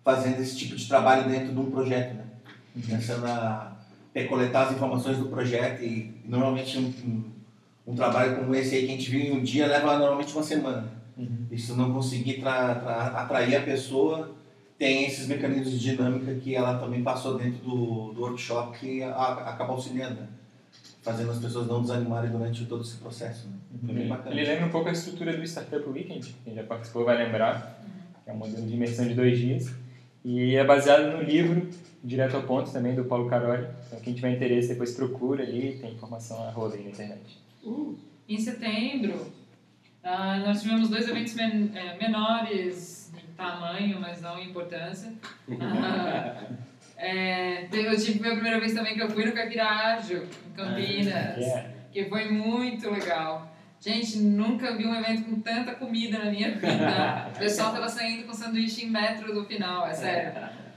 fazendo 0.04 0.38
esse 0.38 0.54
tipo 0.54 0.76
de 0.76 0.86
trabalho 0.86 1.26
dentro 1.30 1.54
de 1.54 1.58
um 1.60 1.70
projeto. 1.70 2.12
Né? 2.12 2.24
Começando 2.86 3.24
a 3.24 3.72
ter, 4.12 4.24
coletar 4.26 4.64
as 4.64 4.72
informações 4.72 5.16
do 5.16 5.30
projeto 5.30 5.82
e 5.82 6.20
normalmente 6.26 6.76
um, 6.76 6.82
um, 6.82 7.24
um 7.90 7.94
trabalho 7.94 8.36
como 8.36 8.54
esse 8.54 8.74
aí 8.74 8.86
que 8.86 8.92
a 8.92 8.96
gente 8.96 9.10
viu 9.10 9.20
em 9.20 9.32
um 9.38 9.42
dia 9.42 9.66
leva 9.66 9.98
normalmente 9.98 10.32
uma 10.34 10.42
semana. 10.42 10.88
Uhum. 11.16 11.46
E 11.50 11.58
se 11.58 11.72
não 11.72 11.92
conseguir 11.92 12.40
tra- 12.40 12.74
tra- 12.76 13.06
atrair 13.22 13.56
a 13.56 13.62
pessoa, 13.62 14.34
tem 14.78 15.06
esses 15.06 15.26
mecanismos 15.26 15.70
de 15.72 15.78
dinâmica 15.78 16.34
que 16.34 16.54
ela 16.54 16.78
também 16.78 17.02
passou 17.02 17.36
dentro 17.36 17.58
do, 17.58 18.12
do 18.12 18.20
workshop 18.22 18.78
que 18.78 19.02
acaba 19.02 19.72
auxiliando, 19.72 20.20
né? 20.20 20.28
fazendo 21.02 21.30
as 21.30 21.38
pessoas 21.38 21.66
não 21.66 21.82
desanimarem 21.82 22.30
durante 22.30 22.64
todo 22.66 22.82
esse 22.82 22.96
processo. 22.96 23.48
Né? 23.48 23.54
Bacana. 24.08 24.34
Ele 24.34 24.46
lembra 24.46 24.66
um 24.66 24.70
pouco 24.70 24.88
a 24.88 24.92
estrutura 24.92 25.36
do 25.36 25.42
Startup 25.44 25.88
Weekend, 25.88 26.34
quem 26.44 26.54
já 26.54 26.62
participou 26.62 27.04
vai 27.04 27.16
lembrar, 27.16 27.82
que 28.24 28.30
é 28.30 28.32
um 28.32 28.36
modelo 28.36 28.66
de 28.66 28.74
imersão 28.74 29.06
de 29.06 29.14
dois 29.14 29.38
dias. 29.38 29.70
E 30.24 30.54
é 30.54 30.64
baseado 30.64 31.16
no 31.16 31.22
livro 31.22 31.68
Direto 32.04 32.36
ao 32.36 32.42
Ponto 32.42 32.70
também, 32.70 32.94
do 32.94 33.04
Paulo 33.04 33.28
Caroli. 33.28 33.66
Então, 33.86 34.00
quem 34.00 34.12
tiver 34.14 34.32
interesse, 34.34 34.68
depois 34.68 34.92
procura 34.92 35.42
ali, 35.42 35.78
tem 35.80 35.92
informação 35.92 36.42
a 36.46 36.50
rola 36.50 36.74
aí 36.74 36.84
na 36.84 36.90
internet. 36.90 37.38
Em 38.28 38.38
setembro, 38.38 39.32
ah, 40.02 40.38
nós 40.38 40.62
tivemos 40.62 40.88
dois 40.88 41.08
eventos 41.08 41.34
men 41.34 41.70
eh, 41.74 41.96
menores 42.00 43.12
em 43.14 43.34
tamanho, 43.34 44.00
mas 44.00 44.20
não 44.22 44.38
em 44.38 44.50
importância. 44.50 45.12
Ah, 47.02 47.06
é, 47.06 47.64
eu 47.72 47.96
tive 47.96 48.28
a 48.28 48.32
primeira 48.32 48.60
vez 48.60 48.74
também 48.74 48.94
que 48.94 49.02
eu 49.02 49.08
fui 49.08 49.24
no 49.24 49.32
Caquirajo, 49.32 50.16
em 50.46 50.52
Campinas, 50.54 51.38
Yeah. 51.38 51.70
que 51.90 52.04
foi 52.04 52.30
muito 52.30 52.90
legal. 52.90 53.50
Gente, 53.80 54.18
nunca 54.18 54.76
vi 54.76 54.86
um 54.86 54.94
evento 54.94 55.24
com 55.24 55.40
tanta 55.40 55.74
comida 55.74 56.18
na 56.18 56.30
minha 56.30 56.50
vida. 56.50 57.30
O 57.34 57.38
pessoal 57.38 57.72
tava 57.72 57.88
saindo 57.88 58.26
com 58.26 58.34
sanduíche 58.34 58.84
em 58.84 58.90
metro 58.90 59.32
do 59.32 59.46
final, 59.46 59.86
é 59.86 59.94
sério. 59.94 60.32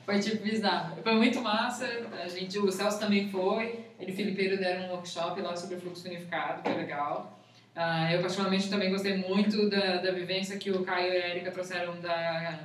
Foi 0.05 0.19
tipo 0.19 0.43
bizarro. 0.43 1.01
Foi 1.01 1.15
muito 1.15 1.41
massa. 1.41 1.87
A 2.21 2.27
gente, 2.27 2.59
o 2.59 2.71
Celso 2.71 2.99
também 2.99 3.29
foi. 3.29 3.85
Ele 3.99 4.11
e 4.11 4.13
o 4.13 4.15
Filipeiro 4.15 4.57
deram 4.57 4.87
um 4.87 4.91
workshop 4.91 5.39
lá 5.41 5.55
sobre 5.55 5.77
fluxo 5.77 6.07
unificado, 6.07 6.61
foi 6.61 6.73
legal. 6.73 7.39
Ah, 7.75 8.11
eu, 8.13 8.21
particularmente, 8.21 8.69
também 8.69 8.91
gostei 8.91 9.17
muito 9.17 9.69
da, 9.69 9.97
da 9.97 10.11
vivência 10.11 10.57
que 10.57 10.69
o 10.69 10.83
Caio 10.83 11.13
e 11.13 11.17
a 11.17 11.29
Erika 11.29 11.51
trouxeram 11.51 11.99
da, 12.01 12.59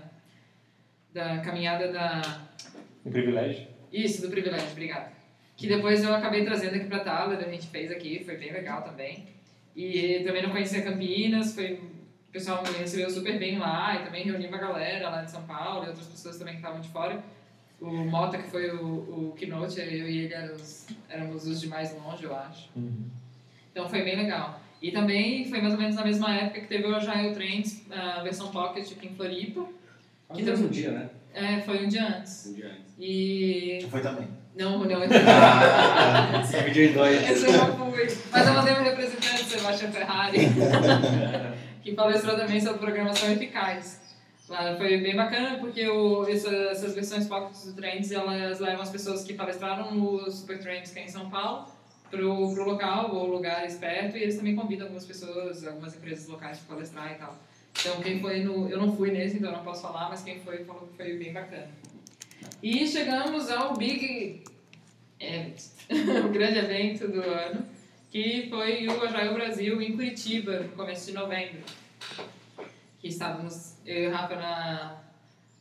da 1.15 1.39
caminhada 1.39 1.91
da. 1.91 2.41
Um 3.07 3.11
privilégio. 3.11 3.69
Isso, 3.93 4.21
do 4.21 4.31
privilégio, 4.31 4.71
obrigada. 4.73 5.13
Que 5.57 5.67
depois 5.67 6.05
eu 6.05 6.15
acabei 6.15 6.45
trazendo 6.45 6.77
aqui 6.77 6.87
pra 6.87 7.01
Thaler, 7.01 7.39
a 7.39 7.51
gente 7.51 7.69
fez 7.69 7.91
aqui, 7.91 8.23
foi 8.25 8.37
bem 8.37 8.53
legal 8.53 8.83
também. 8.83 9.27
E 9.75 10.23
também 10.25 10.43
não 10.43 10.51
conhecia 10.51 10.83
Campinas, 10.83 11.55
foi, 11.55 11.81
o 12.29 12.33
pessoal 12.33 12.63
me 12.63 12.79
recebeu 12.79 13.11
super 13.11 13.39
bem 13.39 13.59
lá, 13.59 13.97
e 13.97 14.05
também 14.05 14.25
reuni 14.25 14.47
uma 14.47 14.59
galera 14.59 15.09
lá 15.09 15.23
de 15.23 15.31
São 15.31 15.43
Paulo, 15.43 15.85
e 15.85 15.89
outras 15.89 16.07
pessoas 16.07 16.37
também 16.37 16.55
que 16.55 16.61
estavam 16.61 16.81
de 16.81 16.89
fora. 16.89 17.23
O 17.81 17.91
Mota, 17.91 18.39
que 18.39 18.51
foi 18.51 18.71
o, 18.71 19.31
o 19.31 19.35
keynote, 19.37 19.79
eu 19.81 19.87
e 19.87 20.19
ele 20.19 20.35
éramos, 20.35 20.87
éramos 21.09 21.47
os 21.47 21.61
de 21.61 21.69
mais 21.69 21.97
longe, 21.97 22.25
eu 22.25 22.35
acho. 22.35 22.71
Então 23.71 23.89
foi 23.89 24.03
bem 24.03 24.17
legal. 24.17 24.61
E 24.83 24.91
também 24.91 25.49
foi 25.49 25.61
mais 25.61 25.73
ou 25.73 25.81
menos 25.81 25.97
na 25.97 26.05
mesma 26.05 26.35
época 26.35 26.61
que 26.61 26.67
teve 26.67 26.87
o 26.87 26.95
Agile 26.95 27.35
Trends, 27.35 27.87
a 27.91 28.23
versão 28.23 28.51
Pocket 28.51 28.91
aqui 28.93 29.07
em 29.07 29.15
Floripa. 29.15 29.67
Que 30.35 30.43
teve 30.43 30.65
um 30.65 30.69
dia, 30.69 30.91
né? 30.91 31.11
É, 31.33 31.61
foi 31.61 31.85
um 31.85 31.89
dia 31.89 32.07
antes. 32.07 32.47
Um 32.47 32.55
dia 32.55 32.67
antes. 32.67 32.95
E... 32.99 33.87
Foi 33.91 34.01
também. 34.01 34.29
Não, 34.57 34.85
não, 34.85 35.03
eu 35.03 35.09
dividiu 36.51 36.91
em 36.91 36.93
dois. 36.93 37.31
Eu 37.31 37.53
já 37.53 37.67
fui. 37.67 38.09
Mas 38.33 38.47
eu 38.47 38.55
mandei 38.55 38.75
um 38.75 38.83
representante, 38.83 39.45
Sebastião 39.45 39.93
Ferrari, 39.93 40.39
que 41.83 41.93
palestrou 41.93 42.37
também 42.37 42.61
sobre 42.61 42.79
programação 42.79 43.31
eficaz. 43.33 44.01
Foi 44.79 44.99
bem 44.99 45.15
bacana 45.15 45.59
porque 45.59 45.87
o, 45.87 46.27
essa, 46.27 46.49
essas 46.49 46.95
versões 46.95 47.27
pockets 47.27 47.67
do 47.67 47.75
Trends, 47.75 48.11
elas 48.11 48.59
levam 48.61 48.81
as 48.81 48.89
pessoas 48.89 49.23
que 49.23 49.35
palestraram 49.35 49.95
no 49.95 50.31
Super 50.31 50.59
Trends, 50.59 50.91
que 50.91 50.99
é 50.99 51.05
em 51.05 51.09
São 51.09 51.29
Paulo, 51.29 51.69
pro, 52.11 52.55
pro 52.55 52.65
local 52.65 53.15
ou 53.15 53.27
lugares 53.27 53.75
perto, 53.75 54.17
e 54.17 54.23
eles 54.23 54.37
também 54.37 54.57
convidam 54.57 54.87
algumas 54.87 55.05
pessoas, 55.05 55.67
algumas 55.67 55.95
empresas 55.95 56.27
locais 56.29 56.59
para 56.59 56.77
palestrar 56.77 57.13
e 57.13 57.17
tal. 57.17 57.37
Então 57.79 58.01
quem 58.01 58.21
foi 58.21 58.43
no... 58.43 58.69
Eu 58.71 58.79
não 58.79 58.97
fui 58.97 59.11
nesse, 59.11 59.37
então 59.37 59.53
não 59.53 59.63
posso 59.63 59.83
falar, 59.83 60.09
mas 60.09 60.23
quem 60.23 60.41
foi 60.41 60.65
falou 60.65 60.89
que 60.89 60.97
foi 60.97 61.19
bem 61.19 61.33
bacana. 61.33 61.69
E 62.63 62.87
chegamos 62.87 63.51
ao 63.51 63.77
Big 63.77 64.43
Event, 65.21 65.63
o 66.25 66.29
grande 66.31 66.59
evento 66.59 67.07
do 67.07 67.21
ano, 67.21 67.67
que 68.11 68.49
foi 68.49 68.87
o 68.89 69.03
Agile 69.03 69.35
Brasil 69.35 69.83
em 69.83 69.93
Curitiba, 69.93 70.61
no 70.61 70.69
começo 70.71 71.07
de 71.07 71.13
novembro. 71.13 71.61
Que 72.99 73.09
estávamos, 73.09 73.77
eu 73.87 74.05
e 74.05 74.07
o 74.09 74.11
Rafa 74.11 74.37
na, 74.37 74.97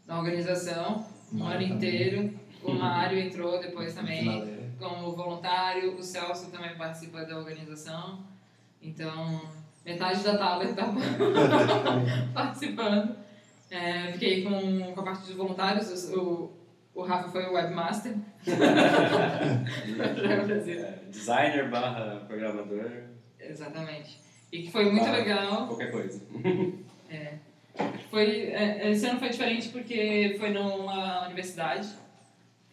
na 0.06 0.20
organização, 0.20 1.06
o 1.32 1.44
ano 1.44 1.62
inteiro. 1.62 2.34
O 2.64 2.74
Mário 2.74 3.20
entrou 3.20 3.60
depois 3.60 3.94
também 3.94 4.72
como 4.80 5.16
voluntário, 5.16 5.96
o 5.96 6.04
Celso 6.04 6.50
também 6.52 6.76
participa 6.76 7.26
da 7.26 7.38
organização. 7.38 8.20
Então, 8.82 9.42
metade 9.86 10.24
da 10.24 10.38
Thaler 10.38 10.70
estava 10.70 11.00
participando. 12.34 13.16
É, 13.70 14.12
fiquei 14.14 14.44
com, 14.44 14.94
com 14.94 15.02
a 15.02 15.04
parte 15.04 15.26
dos 15.26 15.36
voluntários, 15.36 16.12
o, 16.14 16.52
o 16.98 17.04
Rafa 17.04 17.30
foi 17.30 17.46
o 17.46 17.54
webmaster. 17.54 18.16
Brasil. 20.48 20.84
É, 20.84 21.00
Designer 21.12 21.70
barra 21.70 22.26
programador, 22.28 22.90
Exatamente. 23.40 24.20
E 24.52 24.64
que 24.64 24.72
foi 24.72 24.92
muito 24.92 25.10
legal. 25.10 25.68
qualquer 25.68 25.92
coisa. 25.92 26.20
É. 27.10 27.36
Foi, 28.10 28.50
é, 28.50 28.92
esse 28.92 29.06
ano 29.06 29.18
foi 29.18 29.30
diferente 29.30 29.70
porque 29.70 30.36
foi 30.38 30.50
numa 30.50 31.26
universidade, 31.26 31.88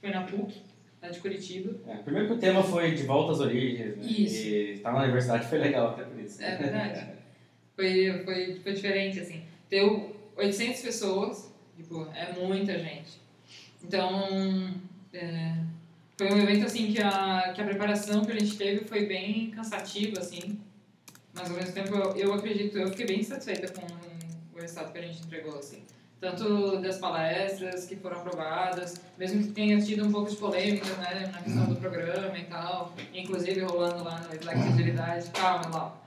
foi 0.01 0.11
na 0.11 0.23
PUC, 0.25 0.61
lá 1.01 1.09
de 1.09 1.21
Curitiba. 1.21 1.79
É, 1.87 1.99
primeiro 1.99 2.27
que 2.27 2.35
o 2.35 2.39
tema 2.39 2.61
foi 2.61 2.97
de 2.97 3.05
volta 3.05 3.31
às 3.31 3.39
origens, 3.39 3.97
né? 3.97 4.05
Isso. 4.05 4.45
E 4.49 4.73
estar 4.73 4.93
na 4.93 5.05
universidade 5.05 5.47
foi 5.47 5.59
legal 5.59 5.91
até 5.91 6.03
por 6.03 6.19
isso. 6.19 6.43
É 6.43 6.57
verdade. 6.57 7.15
Foi, 7.77 8.23
foi, 8.25 8.55
foi 8.61 8.73
diferente, 8.73 9.21
assim. 9.21 9.43
Deu 9.69 10.17
800 10.37 10.81
pessoas, 10.81 11.53
tipo, 11.77 12.09
é 12.15 12.33
muita 12.33 12.79
gente. 12.79 13.24
Então, 13.87 14.71
é, 15.13 15.55
foi 16.17 16.33
um 16.33 16.39
evento, 16.39 16.67
assim, 16.67 16.93
que 16.93 17.03
a, 17.03 17.53
que 17.55 17.61
a 17.61 17.65
preparação 17.65 18.25
que 18.25 18.33
a 18.33 18.39
gente 18.39 18.57
teve 18.57 18.85
foi 18.85 19.07
bem 19.07 19.51
cansativa, 19.51 20.21
assim. 20.21 20.59
Mas, 21.35 21.51
ao 21.51 21.57
mesmo 21.57 21.73
tempo, 21.73 21.95
eu, 21.95 22.13
eu 22.17 22.35
acredito, 22.35 22.79
eu 22.79 22.89
fiquei 22.89 23.07
bem 23.07 23.23
satisfeita 23.23 23.73
com 23.73 23.87
o 24.57 24.61
resultado 24.61 24.93
que 24.93 24.99
a 24.99 25.03
gente 25.03 25.23
entregou, 25.23 25.59
assim. 25.59 25.83
Tanto 26.21 26.79
das 26.81 26.97
palestras 26.99 27.85
que 27.85 27.97
foram 27.97 28.19
aprovadas, 28.19 28.95
mesmo 29.19 29.43
que 29.43 29.53
tenha 29.53 29.79
tido 29.81 30.07
um 30.07 30.13
pouco 30.13 30.31
de 30.31 30.37
polêmica, 30.37 30.87
né, 30.95 31.31
na 31.31 31.43
questão 31.43 31.67
do 31.67 31.77
programa 31.77 32.39
e 32.39 32.45
tal, 32.45 32.95
inclusive 33.13 33.61
rolando 33.61 34.03
lá 34.03 34.21
no 34.21 34.35
Slack 34.35 34.59
de 34.59 34.69
Agilidade. 34.69 35.31
Calma, 35.31 35.69
lá. 35.69 36.01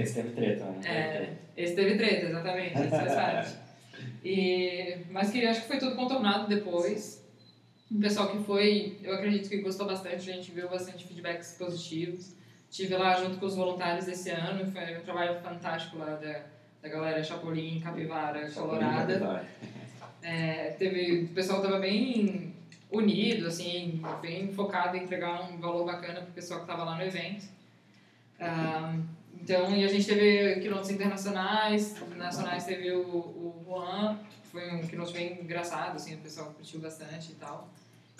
Esse 0.00 0.14
teve 0.14 0.30
treta, 0.30 0.64
né? 0.66 0.80
É, 0.84 1.32
esse 1.56 1.74
teve 1.74 1.96
treta, 1.96 2.26
exatamente, 2.26 2.78
esse 2.78 2.90
faz 2.90 3.14
parte. 3.14 3.63
E, 4.24 4.98
mas 5.10 5.30
que 5.30 5.44
acho 5.44 5.62
que 5.62 5.68
foi 5.68 5.78
tudo 5.78 5.96
contornado 5.96 6.48
depois. 6.48 7.22
O 7.90 8.00
pessoal 8.00 8.28
que 8.28 8.42
foi, 8.44 8.98
eu 9.02 9.14
acredito 9.14 9.48
que 9.48 9.58
gostou 9.58 9.86
bastante, 9.86 10.16
a 10.16 10.34
gente 10.34 10.50
viu 10.50 10.68
bastante 10.68 11.04
feedbacks 11.04 11.52
positivos. 11.58 12.34
Estive 12.70 12.96
lá 12.96 13.14
junto 13.22 13.38
com 13.38 13.46
os 13.46 13.54
voluntários 13.54 14.08
esse 14.08 14.30
ano, 14.30 14.70
foi 14.72 14.96
um 14.96 15.02
trabalho 15.02 15.40
fantástico 15.40 15.98
lá 15.98 16.16
da, 16.16 16.40
da 16.82 16.88
galera 16.88 17.22
Chapolin, 17.22 17.80
Capivara, 17.80 18.50
Colorada. 18.50 19.46
É, 20.22 20.70
teve, 20.70 21.24
o 21.24 21.28
pessoal 21.28 21.58
estava 21.60 21.78
bem 21.78 22.52
unido, 22.90 23.46
assim, 23.46 24.02
bem 24.20 24.52
focado 24.52 24.96
em 24.96 25.04
entregar 25.04 25.42
um 25.42 25.58
valor 25.58 25.84
bacana 25.84 26.22
para 26.22 26.30
o 26.30 26.32
pessoal 26.32 26.60
que 26.60 26.64
estava 26.64 26.84
lá 26.84 26.96
no 26.96 27.02
evento. 27.02 27.46
Ah, 28.40 28.96
então, 29.44 29.76
e 29.76 29.84
a 29.84 29.88
gente 29.88 30.06
teve 30.06 30.58
quilômetros 30.60 30.90
internacionais, 30.90 31.94
nacionais 32.16 32.64
teve 32.64 32.90
o, 32.92 33.02
o 33.02 33.64
Juan, 33.66 34.18
que 34.42 34.48
foi 34.48 34.70
um 34.70 34.80
quilômetro 34.86 35.12
bem 35.12 35.38
engraçado, 35.38 35.96
assim, 35.96 36.14
o 36.14 36.18
pessoal 36.18 36.46
curtiu 36.54 36.80
bastante 36.80 37.32
e 37.32 37.34
tal. 37.34 37.68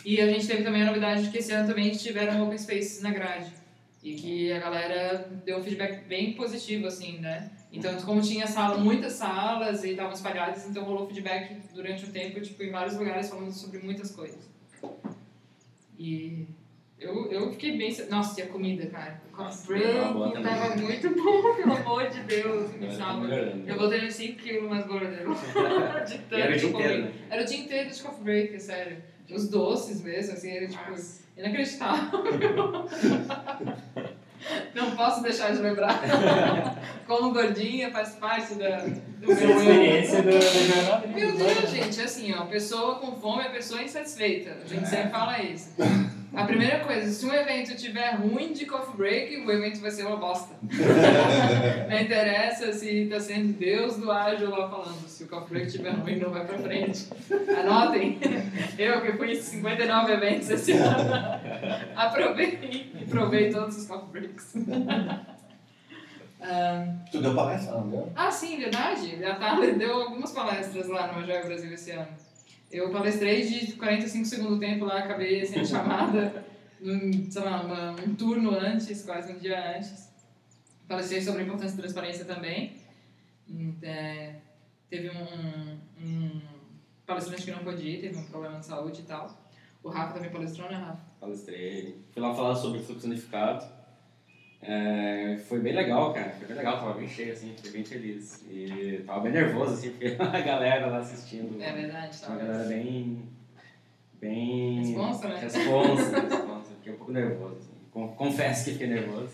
E 0.04 0.20
a 0.20 0.28
gente 0.28 0.46
teve 0.46 0.62
também 0.62 0.82
a 0.82 0.84
novidade 0.84 1.22
de 1.22 1.30
que 1.30 1.38
esse 1.38 1.50
ano 1.50 1.66
também 1.66 1.90
tiveram 1.92 2.44
open 2.44 2.58
spaces 2.58 3.00
na 3.00 3.10
grade. 3.10 3.50
E 4.02 4.14
que 4.16 4.52
a 4.52 4.58
galera 4.58 5.26
deu 5.46 5.56
um 5.56 5.62
feedback 5.62 6.04
bem 6.04 6.34
positivo, 6.34 6.88
assim, 6.88 7.16
né? 7.20 7.50
Então, 7.72 7.96
como 8.02 8.20
tinha 8.20 8.46
sala, 8.46 8.76
muitas 8.76 9.14
salas 9.14 9.82
e 9.82 9.92
estavam 9.92 10.12
espalhadas, 10.12 10.68
então 10.68 10.84
rolou 10.84 11.06
feedback 11.06 11.56
durante 11.72 12.04
o 12.04 12.12
tempo, 12.12 12.38
tipo, 12.42 12.62
em 12.62 12.70
vários 12.70 12.98
lugares 12.98 13.30
falando 13.30 13.50
sobre 13.50 13.78
muitas 13.78 14.10
coisas. 14.10 14.46
E 15.98 16.46
eu, 16.98 17.30
eu 17.30 17.50
fiquei 17.50 17.76
bem... 17.76 17.94
Nossa, 18.08 18.40
e 18.40 18.44
a 18.44 18.46
comida, 18.48 18.86
cara. 18.86 19.20
O 19.32 19.36
coffee 19.36 19.78
break 19.78 20.42
tava 20.42 20.76
muito 20.76 21.10
bom, 21.10 21.54
pelo 21.56 21.72
amor 21.76 22.08
de 22.08 22.20
Deus, 22.20 22.72
me 22.74 22.94
salva. 22.94 23.26
Eu 23.26 23.76
voltei 23.76 24.06
uns 24.06 24.14
5 24.14 24.38
quilos 24.38 24.70
mais 24.70 24.86
gorda. 24.86 25.16
de 26.06 26.18
tanto 26.18 26.34
era 26.34 26.54
o 26.54 26.58
dia 26.58 26.68
inteiro, 26.68 27.02
né? 27.04 27.12
Era 27.30 27.42
o 27.42 27.44
dia 27.44 27.58
inteiro 27.58 27.90
de 27.90 28.02
coffee 28.02 28.24
break, 28.24 28.54
é 28.54 28.58
sério. 28.58 28.96
Os 29.30 29.48
doces 29.48 30.02
mesmo, 30.02 30.34
assim, 30.34 30.50
era 30.50 30.68
tipo 30.68 30.94
inacreditável. 31.36 32.24
Não 34.74 34.94
posso 34.94 35.22
deixar 35.22 35.54
de 35.54 35.62
lembrar. 35.62 36.00
Como 37.06 37.32
gordinha 37.32 37.90
faz 37.90 38.10
parte 38.16 38.54
da, 38.54 38.78
do 38.78 39.32
Essa 39.32 39.42
é 39.42 39.46
meu 39.46 39.56
eu. 39.56 39.62
experiência 39.62 40.22
do, 40.22 40.32
jornada. 40.32 41.06
né? 41.06 41.14
Meu 41.14 41.32
Deus, 41.36 41.70
gente, 41.70 42.00
assim, 42.00 42.34
ó, 42.34 42.44
pessoa 42.44 42.96
com 42.96 43.16
fome 43.16 43.44
é 43.44 43.48
pessoa 43.48 43.82
insatisfeita. 43.82 44.58
A 44.62 44.66
gente 44.66 44.86
sempre 44.86 45.10
fala 45.10 45.42
isso. 45.42 45.70
A 46.34 46.44
primeira 46.44 46.80
coisa, 46.80 47.10
se 47.12 47.24
um 47.24 47.32
evento 47.32 47.76
tiver 47.76 48.16
ruim 48.16 48.52
de 48.52 48.66
coffee 48.66 48.96
break, 48.96 49.36
o 49.46 49.50
evento 49.50 49.80
vai 49.80 49.90
ser 49.90 50.04
uma 50.06 50.16
bosta. 50.16 50.54
Não 51.88 52.00
interessa 52.00 52.72
se 52.72 53.06
tá 53.06 53.20
sendo 53.20 53.52
Deus 53.52 53.96
do 53.96 54.10
ágil 54.10 54.50
lá 54.50 54.68
falando. 54.68 55.06
Se 55.06 55.24
o 55.24 55.28
coffee 55.28 55.48
break 55.50 55.66
estiver 55.68 55.92
ruim, 55.92 56.16
não 56.18 56.30
vai 56.30 56.44
pra 56.44 56.58
frente. 56.58 57.08
Anotem. 57.60 58.18
Eu 58.76 59.00
que 59.02 59.12
fui 59.12 59.32
em 59.32 59.40
59 59.40 60.12
eventos 60.12 60.50
esse 60.50 60.72
ano. 60.72 61.10
Aprovei 61.94 62.92
provei 63.08 63.50
todos 63.52 63.76
os 63.76 63.86
coffee 63.86 64.08
breaks. 64.10 64.54
Ah, 66.40 66.84
Tu 67.10 67.22
deu 67.22 67.34
palestra, 67.34 67.72
não 67.78 67.88
deu? 67.88 68.12
ah, 68.14 68.30
sim, 68.30 68.58
verdade. 68.58 69.24
A 69.24 69.34
Thaler 69.36 69.78
deu 69.78 70.02
algumas 70.02 70.30
palestras 70.32 70.88
lá 70.88 71.12
no 71.12 71.20
Agile 71.20 71.44
Brasil 71.46 71.72
esse 71.72 71.90
ano. 71.92 72.08
Eu 72.74 72.90
palestrei 72.90 73.46
de 73.46 73.74
45 73.74 74.24
segundos 74.24 74.58
tempo 74.58 74.84
lá, 74.84 74.98
acabei 74.98 75.46
sendo 75.46 75.64
chamada 75.64 76.44
num, 76.80 77.30
sei 77.30 77.42
lá, 77.42 77.62
uma, 77.62 77.92
um 77.92 78.16
turno 78.16 78.50
antes, 78.50 79.04
quase 79.04 79.32
um 79.32 79.38
dia 79.38 79.76
antes. 79.76 80.12
Palestrei 80.88 81.22
sobre 81.22 81.42
a 81.42 81.44
importância 81.44 81.76
da 81.76 81.82
transparência 81.84 82.24
também. 82.24 82.76
É, 83.80 84.40
teve 84.90 85.08
um, 85.08 85.78
um 86.04 86.40
palestrante 87.06 87.44
que 87.44 87.52
não 87.52 87.62
pôde 87.62 87.86
ir, 87.86 88.00
teve 88.00 88.16
um 88.16 88.24
problema 88.24 88.58
de 88.58 88.66
saúde 88.66 89.02
e 89.02 89.04
tal. 89.04 89.32
O 89.80 89.88
Rafa 89.88 90.14
também 90.14 90.32
palestrou, 90.32 90.68
né, 90.68 90.74
Rafa? 90.74 91.04
Palestrei. 91.20 92.04
Fui 92.10 92.20
lá 92.20 92.34
falar 92.34 92.56
sobre 92.56 92.80
fluxo 92.80 93.06
unificado. 93.06 93.64
É, 94.66 95.36
foi 95.46 95.60
bem 95.60 95.74
legal, 95.74 96.12
cara. 96.14 96.30
Foi 96.30 96.46
bem 96.48 96.56
legal, 96.56 96.78
tava 96.78 96.94
bem 96.94 97.06
cheio, 97.08 97.32
assim, 97.32 97.52
fiquei 97.56 97.70
bem 97.72 97.84
feliz. 97.84 98.44
E 98.50 99.02
tava 99.06 99.20
bem 99.20 99.32
nervoso, 99.32 99.74
assim, 99.74 99.90
porque 99.90 100.16
a 100.18 100.40
galera 100.40 100.86
lá 100.86 100.98
assistindo. 100.98 101.62
É 101.62 101.72
verdade, 101.72 102.16
Uma 102.26 102.26
tava. 102.36 102.38
galera 102.38 102.64
bem. 102.68 103.18
bem. 104.20 104.78
Responsa, 104.86 105.28
né? 105.28 105.38
Responsa, 105.40 106.20
responsa. 106.20 106.70
Fiquei 106.78 106.92
um 106.92 106.96
pouco 106.96 107.12
nervoso. 107.12 107.56
Assim. 107.56 107.70
Con- 107.92 108.08
Confesso 108.16 108.64
que 108.64 108.70
fiquei 108.72 108.86
nervoso. 108.86 109.28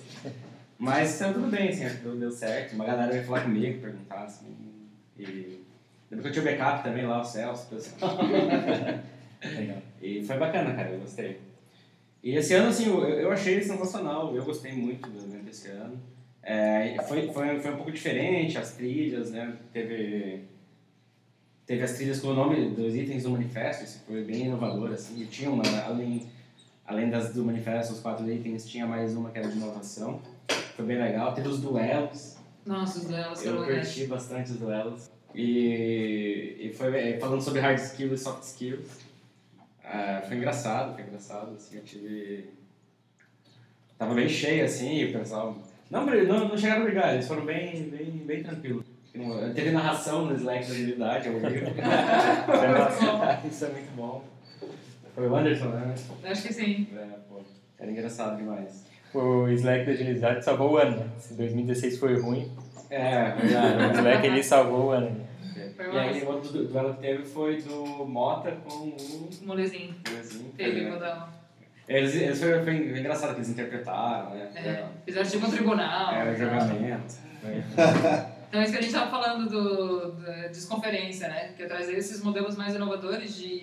Mas 0.79 1.09
saiu 1.11 1.35
tudo 1.35 1.47
bem, 1.49 1.69
assim, 1.69 1.85
acho 1.85 1.99
que 1.99 2.03
deu, 2.03 2.16
deu 2.16 2.31
certo. 2.33 2.73
Uma 2.75 2.87
galera 2.87 3.12
veio 3.12 3.25
falar 3.25 3.43
comigo, 3.43 3.81
perguntar, 3.81 4.25
assim. 4.25 4.47
E. 5.19 5.61
Depois 6.11 6.23
que 6.33 6.38
eu 6.40 6.43
tinha 6.43 6.55
o 6.57 6.59
backup 6.59 6.83
também 6.83 7.07
lá, 7.07 7.21
o 7.21 7.25
Celso, 7.25 7.66
o 7.66 7.77
pessoal. 7.77 8.19
E 10.03 10.23
foi 10.25 10.37
bacana, 10.38 10.75
cara, 10.75 10.90
eu 10.90 11.01
gostei. 11.01 11.38
E 12.23 12.37
esse 12.37 12.55
ano, 12.55 12.69
assim, 12.69 12.89
eu, 12.89 13.03
eu 13.03 13.33
achei 13.33 13.63
sensacional, 13.63 14.35
eu 14.35 14.45
gostei 14.45 14.73
muito 14.73 15.09
do 15.09 15.19
evento 15.19 15.49
esse 15.49 15.69
ano. 15.69 15.99
É, 16.43 16.97
foi, 17.07 17.33
foi, 17.33 17.59
foi 17.61 17.73
um 17.73 17.77
pouco 17.77 17.93
diferente, 17.93 18.59
as 18.59 18.75
trilhas, 18.75 19.31
né? 19.31 19.57
Teve, 19.73 20.45
teve 21.67 21.83
as 21.83 21.93
trilhas 21.93 22.21
com 22.21 22.29
o 22.29 22.35
nome 22.35 22.71
dos 22.71 22.95
itens 22.95 23.23
do 23.23 23.31
manifesto, 23.31 23.85
isso 23.85 24.03
foi 24.07 24.23
bem 24.23 24.47
inovador, 24.47 24.91
assim. 24.93 25.23
E 25.23 25.27
tinha 25.27 25.51
uma, 25.51 25.63
além, 25.85 26.27
além 26.87 27.09
das 27.09 27.33
do 27.33 27.45
manifesto, 27.45 27.95
os 27.95 28.01
quatro 28.01 28.31
itens, 28.31 28.67
tinha 28.69 28.87
mais 28.87 29.15
uma 29.15 29.31
que 29.31 29.39
era 29.39 29.49
de 29.49 29.57
inovação. 29.57 30.21
Foi 30.77 30.85
bem 30.85 30.99
legal. 30.99 31.35
Teve 31.35 31.49
os 31.49 31.61
duelos, 31.61 32.37
Nossa, 32.67 32.99
os 32.99 33.05
duelos 33.07 33.45
eu 33.45 33.65
curti 33.65 34.07
bastante 34.07 34.51
os 34.53 34.57
duelos. 34.59 35.11
E, 35.35 36.57
e 36.59 36.73
foi 36.75 36.97
é, 36.99 37.19
falando 37.19 37.41
sobre 37.41 37.61
hard 37.61 37.79
skills 37.79 38.21
e 38.21 38.25
soft 38.25 38.43
skills. 38.43 39.10
Ah, 39.92 40.22
foi 40.26 40.37
engraçado, 40.37 40.94
foi 40.94 41.03
engraçado, 41.03 41.55
assim, 41.57 41.76
eu 41.76 41.83
tive... 41.83 42.50
Tava 43.98 44.14
bem 44.14 44.29
cheio, 44.29 44.64
assim, 44.64 44.98
e 44.98 45.05
o 45.07 45.18
pessoal... 45.18 45.57
Não, 45.90 46.07
não, 46.07 46.48
não 46.48 46.57
chegaram 46.57 46.83
a 46.83 46.85
brigar, 46.85 47.14
eles 47.14 47.26
foram 47.26 47.44
bem, 47.44 47.83
bem, 47.90 48.11
bem 48.24 48.42
tranquilos. 48.42 48.85
Teve 49.55 49.72
narração 49.72 50.26
no 50.26 50.37
Slack 50.37 50.66
da 50.66 50.72
agilidade, 50.72 51.29
ao 51.29 51.35
vivo. 51.35 51.66
Isso 53.50 53.64
é 53.64 53.68
muito 53.70 53.96
bom. 53.96 54.22
Foi 55.16 55.29
o 55.29 55.35
Anderson, 55.35 55.68
né? 55.70 55.94
Acho 56.24 56.42
que 56.42 56.53
sim. 56.55 56.87
É, 56.96 57.05
pô, 57.29 57.40
era 57.76 57.90
engraçado 57.90 58.37
demais. 58.37 58.85
O 59.12 59.48
Slack 59.48 59.85
da 59.85 59.90
agilidade 59.92 60.44
salvou 60.44 60.74
o 60.74 60.76
ano, 60.76 60.98
né? 60.98 61.09
Se 61.18 61.35
2016 61.35 61.98
foi 61.98 62.20
ruim, 62.20 62.53
É, 62.88 63.35
o 63.35 63.40
verdade. 63.40 63.94
Slack 63.98 64.26
ele 64.29 64.42
salvou 64.44 64.87
o 64.87 64.90
ano. 64.90 65.26
E 65.79 65.99
aí, 65.99 66.23
o 66.23 66.29
outro 66.29 66.53
du- 66.53 66.64
duelo 66.66 66.94
que 66.94 67.01
teve 67.01 67.25
foi 67.25 67.61
do 67.62 68.07
Mota 68.07 68.53
com 68.64 68.75
o 68.75 69.29
Molezinho. 69.42 69.94
Assim, 70.18 70.53
Teve 70.57 70.85
é. 70.85 70.88
quando 70.90 71.05
ela- 71.05 71.33
Eles, 71.88 72.14
eles 72.14 72.38
foi, 72.40 72.62
foi 72.62 72.75
engraçado 72.99 73.31
que 73.31 73.37
eles 73.38 73.49
interpretaram, 73.51 74.31
né? 74.31 74.51
é, 74.55 74.87
fizeram 75.05 75.29
tipo 75.29 75.46
um 75.46 75.51
tribunal. 75.51 76.12
É, 76.14 76.23
o 76.23 76.27
né? 76.27 76.37
julgamento. 76.37 77.14
Então, 78.51 78.61
isso 78.64 78.73
que 78.73 78.79
a 78.79 78.83
gente 78.83 78.92
estava 78.92 79.09
falando 79.09 79.49
do, 79.49 80.11
da 80.23 80.49
desconferência, 80.49 81.29
né? 81.29 81.53
Que 81.57 81.62
é 81.62 81.66
trazer 81.66 81.96
esses 81.96 82.20
modelos 82.20 82.57
mais 82.57 82.75
inovadores 82.75 83.37
de, 83.37 83.61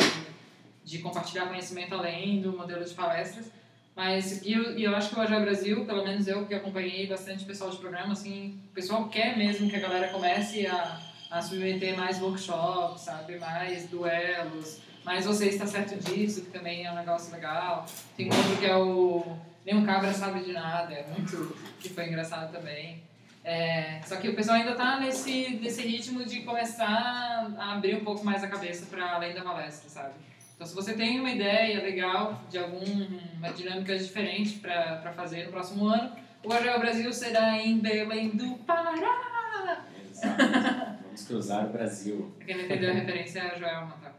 de 0.85 0.99
compartilhar 0.99 1.47
conhecimento 1.47 1.93
além 1.93 2.39
do 2.39 2.53
modelo 2.53 2.85
de 2.85 2.93
palestras. 2.93 3.51
Mas, 3.93 4.41
e 4.45 4.53
eu, 4.53 4.77
e 4.79 4.85
eu 4.85 4.95
acho 4.95 5.09
que 5.09 5.19
o 5.19 5.21
Agile 5.21 5.41
Brasil, 5.41 5.83
pelo 5.85 6.05
menos 6.05 6.25
eu 6.25 6.45
que 6.45 6.55
acompanhei 6.55 7.05
bastante 7.05 7.43
pessoal 7.43 7.69
de 7.69 7.75
programa, 7.79 8.13
assim, 8.13 8.61
o 8.71 8.73
pessoal 8.73 9.09
quer 9.09 9.37
mesmo 9.37 9.69
que 9.69 9.75
a 9.75 9.79
galera 9.81 10.07
comece 10.07 10.65
a, 10.65 11.01
a 11.29 11.41
submeter 11.41 11.95
mais 11.97 12.21
workshops, 12.21 13.01
sabe? 13.01 13.37
Mais 13.37 13.87
duelos, 13.87 14.79
mais 15.03 15.25
você 15.25 15.47
está 15.47 15.65
certo 15.65 15.95
disso, 15.97 16.41
que 16.41 16.51
também 16.51 16.85
é 16.85 16.91
um 16.91 16.95
negócio 16.95 17.31
legal. 17.31 17.85
Tem 18.15 18.27
outro 18.27 18.57
que 18.57 18.65
é 18.65 18.75
o 18.75 19.37
Nenhum 19.65 19.85
Cabra 19.85 20.13
Sabe 20.13 20.41
de 20.41 20.53
Nada, 20.53 20.93
é 20.93 21.07
muito, 21.07 21.55
que 21.79 21.89
foi 21.89 22.07
engraçado 22.07 22.51
também. 22.51 23.03
É, 23.43 24.01
só 24.05 24.17
que 24.17 24.27
o 24.27 24.35
pessoal 24.35 24.57
ainda 24.57 24.71
está 24.71 24.99
nesse, 24.99 25.51
nesse 25.61 25.81
ritmo 25.81 26.25
de 26.25 26.41
começar 26.41 27.49
a 27.57 27.73
abrir 27.73 27.95
um 27.95 28.03
pouco 28.03 28.25
mais 28.25 28.43
a 28.43 28.47
cabeça 28.49 28.85
para 28.87 29.13
além 29.13 29.33
da 29.33 29.41
palestra, 29.41 29.89
sabe? 29.89 30.13
Então, 30.53 30.67
se 30.67 30.75
você 30.75 30.93
tem 30.93 31.19
uma 31.19 31.31
ideia 31.31 31.81
legal 31.81 32.41
de 32.49 32.57
alguma 32.57 33.53
dinâmica 33.55 33.97
diferente 33.97 34.59
para 34.59 35.13
fazer 35.15 35.45
no 35.45 35.51
próximo 35.51 35.87
ano, 35.87 36.11
o 36.43 36.51
Agile 36.51 36.79
Brasil 36.79 37.13
será 37.13 37.57
em 37.57 37.77
Belém 37.77 38.31
do 38.31 38.57
Pará. 38.65 39.85
Exato. 40.11 40.87
Cruzar 41.25 41.65
o 41.65 41.69
Brasil. 41.69 42.31
Pra 42.37 42.45
quem 42.47 42.57
não 42.57 42.63
entendeu 42.65 42.91
a 42.91 42.93
referência, 42.93 43.39
é 43.39 43.55
a 43.55 43.57
Joelma, 43.57 43.93
tá? 44.01 44.13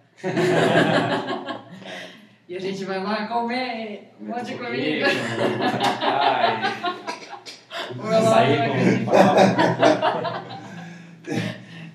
e 2.48 2.56
a 2.56 2.60
gente 2.60 2.84
vai 2.84 3.02
lá 3.02 3.26
comer 3.28 4.12
um 4.20 4.26
monte 4.26 4.44
de 4.46 4.54
comida. 4.54 5.06
Sair 8.24 9.04
com. 9.04 9.12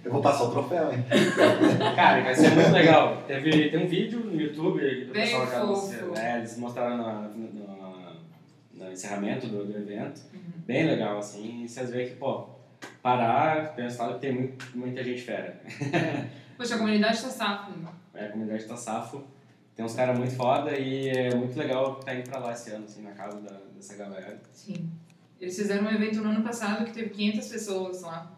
Eu 0.04 0.12
vou 0.12 0.22
passar 0.22 0.44
o 0.44 0.52
troféu, 0.52 0.92
hein? 0.92 1.00
Cara, 1.96 2.22
vai 2.24 2.36
ser 2.36 2.52
muito 2.52 2.72
legal. 2.72 3.24
Teve, 3.26 3.70
tem 3.70 3.84
um 3.84 3.88
vídeo 3.88 4.20
no 4.20 4.40
YouTube 4.40 4.82
do 5.06 5.14
Bem 5.14 5.24
pessoal 5.24 5.48
já 5.48 5.62
fofo. 5.62 6.20
é, 6.20 6.38
eles 6.40 6.58
mostraram 6.58 6.98
no, 6.98 7.30
no, 7.30 8.14
no 8.74 8.92
encerramento 8.92 9.48
do, 9.48 9.66
do 9.66 9.78
evento. 9.78 10.22
Uhum. 10.34 10.42
Bem 10.68 10.86
legal, 10.86 11.20
assim. 11.20 11.64
E 11.64 11.70
vocês 11.70 11.90
veem 11.90 12.10
que, 12.10 12.16
pô, 12.16 12.50
parar, 13.04 13.76
pensar 13.76 14.14
que 14.14 14.20
tem 14.22 14.34
muito, 14.34 14.78
muita 14.78 15.04
gente 15.04 15.22
fera. 15.22 15.62
Poxa, 16.58 16.76
a 16.76 16.78
comunidade 16.78 17.22
tá 17.22 17.30
safo. 17.30 17.74
É, 18.14 18.28
a 18.28 18.30
comunidade 18.32 18.66
tá 18.66 18.78
safo. 18.78 19.24
Tem 19.76 19.84
uns 19.84 19.94
caras 19.94 20.18
muito 20.18 20.34
foda 20.36 20.78
e 20.78 21.10
é 21.10 21.36
muito 21.36 21.58
legal 21.58 22.00
estar 22.00 22.16
indo 22.16 22.30
pra 22.30 22.40
lá 22.40 22.54
esse 22.54 22.72
ano, 22.72 22.86
assim, 22.86 23.02
na 23.02 23.12
casa 23.12 23.42
da, 23.42 23.60
dessa 23.76 23.96
galera. 23.96 24.40
Sim. 24.54 24.90
Eles 25.42 25.56
fizeram 25.58 25.84
um 25.86 25.92
evento 25.92 26.22
no 26.22 26.30
ano 26.30 26.44
passado 26.44 26.86
que 26.86 26.94
teve 26.94 27.10
500 27.10 27.48
pessoas 27.50 28.02
lá. 28.04 28.32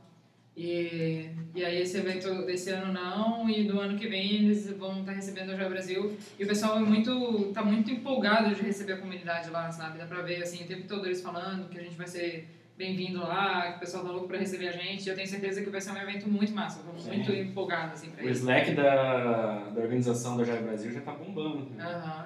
E, 0.57 1.29
e 1.53 1.65
aí 1.65 1.81
esse 1.81 1.97
evento 1.97 2.45
desse 2.45 2.69
ano 2.71 2.93
não, 2.93 3.47
e 3.49 3.65
do 3.65 3.77
ano 3.77 3.99
que 3.99 4.07
vem 4.07 4.45
eles 4.45 4.71
vão 4.71 5.01
estar 5.01 5.11
recebendo 5.11 5.49
o 5.49 5.55
Joia 5.55 5.69
Brasil. 5.69 6.17
E 6.39 6.43
o 6.43 6.47
pessoal 6.47 6.77
é 6.77 6.79
muito, 6.79 7.51
tá 7.53 7.61
muito 7.61 7.91
empolgado 7.91 8.55
de 8.55 8.61
receber 8.61 8.93
a 8.93 8.97
comunidade 8.97 9.49
lá, 9.51 9.69
sabe? 9.71 9.99
Dá 9.99 10.05
pra 10.05 10.21
ver, 10.21 10.41
assim, 10.41 10.63
o 10.63 10.67
tempo 10.67 10.87
todo 10.87 11.05
eles 11.05 11.21
falando 11.21 11.69
que 11.69 11.77
a 11.77 11.83
gente 11.83 11.97
vai 11.97 12.07
ser 12.07 12.47
bem-vindo 12.77 13.19
lá, 13.19 13.71
que 13.71 13.77
o 13.77 13.79
pessoal 13.79 14.03
tá 14.03 14.11
louco 14.11 14.27
pra 14.27 14.37
receber 14.37 14.67
a 14.67 14.71
gente. 14.71 15.07
Eu 15.07 15.15
tenho 15.15 15.27
certeza 15.27 15.61
que 15.63 15.69
vai 15.69 15.79
ser 15.81 15.91
um 15.91 15.97
evento 15.97 16.27
muito 16.29 16.53
massa, 16.53 16.79
eu 16.79 16.93
tô 16.93 17.07
muito 17.09 17.31
empolgado, 17.31 17.93
assim, 17.93 18.09
pra 18.11 18.23
O 18.23 18.29
isso. 18.29 18.41
Slack 18.41 18.71
da, 18.73 19.69
da 19.69 19.81
organização 19.81 20.35
do 20.37 20.43
Jair 20.45 20.61
Brasil 20.63 20.91
já 20.91 21.01
tá 21.01 21.11
bombando. 21.13 21.69
né? 21.71 21.83
Aham, 21.83 22.25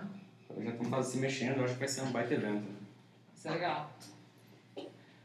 Já 0.64 0.72
estão 0.72 0.86
quase 0.90 1.12
se 1.12 1.18
mexendo, 1.20 1.58
eu 1.58 1.64
acho 1.66 1.74
que 1.74 1.80
vai 1.80 1.88
ser 1.88 2.02
um 2.02 2.12
baita 2.12 2.34
evento. 2.34 2.66
isso 3.36 3.48
é 3.48 3.52
legal. 3.52 3.92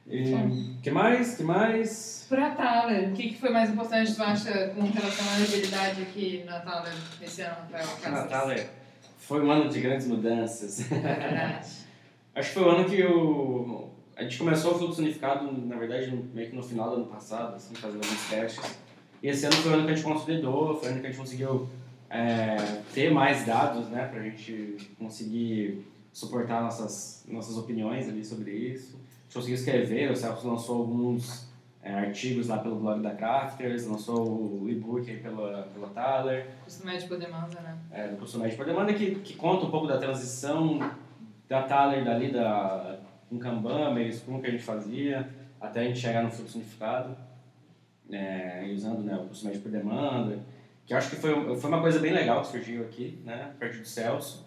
E 0.07 0.77
que 0.83 0.91
mais? 0.91 1.35
que 1.39 1.43
mais? 1.43 2.27
Pra 2.29 2.51
Thaler, 2.51 3.09
o 3.09 3.13
que, 3.15 3.31
que 3.31 3.39
foi 3.39 3.49
mais 3.49 3.71
importante, 3.71 4.15
tu 4.15 4.23
acha, 4.23 4.69
com 4.69 4.83
relação 4.83 5.27
à 5.31 5.35
agilidade 5.37 6.03
aqui 6.03 6.45
na 6.45 6.61
Thaler 6.61 6.93
esse 7.23 7.41
ano, 7.41 7.57
Rafael? 7.73 8.51
É- 8.51 8.69
foi 9.17 9.41
um 9.43 9.51
ano 9.51 9.71
de 9.71 9.81
grandes 9.81 10.07
mudanças. 10.07 10.93
É 10.93 10.99
verdade. 10.99 11.69
Acho 12.35 12.49
que 12.49 12.55
foi 12.55 12.63
o 12.65 12.69
ano 12.69 12.85
que 12.91 13.03
o, 13.03 13.89
a 14.17 14.23
gente 14.23 14.39
começou 14.39 14.75
o 14.75 14.79
fluxo 14.79 15.01
unificado, 15.01 15.51
na 15.51 15.77
verdade, 15.77 16.11
meio 16.33 16.51
que 16.51 16.57
no 16.57 16.63
final 16.63 16.91
do 16.91 16.97
ano 16.97 17.07
passado, 17.07 17.57
assim, 17.57 17.75
fazendo 17.75 18.03
alguns 18.05 18.29
testes. 18.29 18.77
E 19.23 19.29
esse 19.29 19.47
ano 19.47 19.57
foi 19.57 19.73
o 19.73 19.75
ano 19.75 19.87
que 19.87 19.93
a 19.93 19.95
gente 19.95 20.05
consolidou, 20.05 20.77
foi 20.77 20.89
o 20.89 20.93
ano 20.93 21.01
que 21.01 21.07
a 21.07 21.11
gente 21.11 21.19
conseguiu 21.19 21.69
é, 22.11 22.57
ter 22.93 23.11
mais 23.11 23.45
dados, 23.45 23.89
né, 23.89 24.07
pra 24.07 24.23
gente 24.23 24.77
conseguir 24.99 25.85
suportar 26.13 26.63
nossas, 26.63 27.25
nossas 27.29 27.57
opiniões 27.57 28.09
ali 28.09 28.25
sobre 28.25 28.53
isso. 28.53 28.95
A 28.95 29.25
gente 29.25 29.35
conseguiu 29.35 29.55
escrever, 29.57 30.11
o 30.13 30.17
Celso 30.17 30.47
lançou 30.47 30.79
alguns 30.79 31.49
é, 31.83 31.93
artigos 31.93 32.49
lá 32.49 32.59
pelo 32.59 32.77
blog 32.77 33.03
da 33.03 33.11
Crafters, 33.11 33.87
lançou 33.87 34.63
o 34.63 34.71
e-book 34.71 35.11
aí 35.11 35.19
pela, 35.19 35.69
pela 35.75 35.89
Thaler 35.89 36.47
Custo 36.65 36.87
médio 36.87 37.09
por 37.09 37.19
demanda, 37.19 37.61
né? 37.61 37.79
é, 37.91 38.09
do 38.09 38.17
curso 38.17 38.39
médio 38.39 38.57
por 38.57 38.65
demanda 38.65 38.95
que, 38.95 39.17
que 39.17 39.35
conta 39.35 39.67
um 39.67 39.71
pouco 39.71 39.87
da 39.87 39.99
transição 39.99 40.79
da 41.49 41.63
Thaler 41.63 42.05
dali 42.05 42.33
da 42.33 43.01
um 43.31 43.39
Kanban, 43.39 43.93
meio 43.93 44.13
Scrum 44.13 44.41
que 44.41 44.47
a 44.47 44.51
gente 44.51 44.63
fazia, 44.63 45.29
até 45.61 45.81
a 45.81 45.85
gente 45.85 45.99
chegar 45.99 46.23
no 46.23 46.31
fluxo 46.31 46.59
unificado, 46.59 47.17
é, 48.11 48.71
usando 48.75 49.03
né, 49.03 49.17
o 49.17 49.27
curso 49.27 49.47
médio 49.47 49.63
por 49.63 49.71
demanda, 49.71 50.39
que 50.87 50.95
acho 50.95 51.11
que 51.11 51.17
foi, 51.17 51.57
foi 51.57 51.71
uma 51.71 51.81
coisa 51.81 51.99
bem 51.99 52.13
legal 52.13 52.43
que 52.43 52.49
surgiu 52.49 52.83
aqui, 52.83 53.21
né, 53.25 53.53
a 53.55 53.59
partir 53.59 53.79
do 53.79 53.87
Celso. 53.87 54.45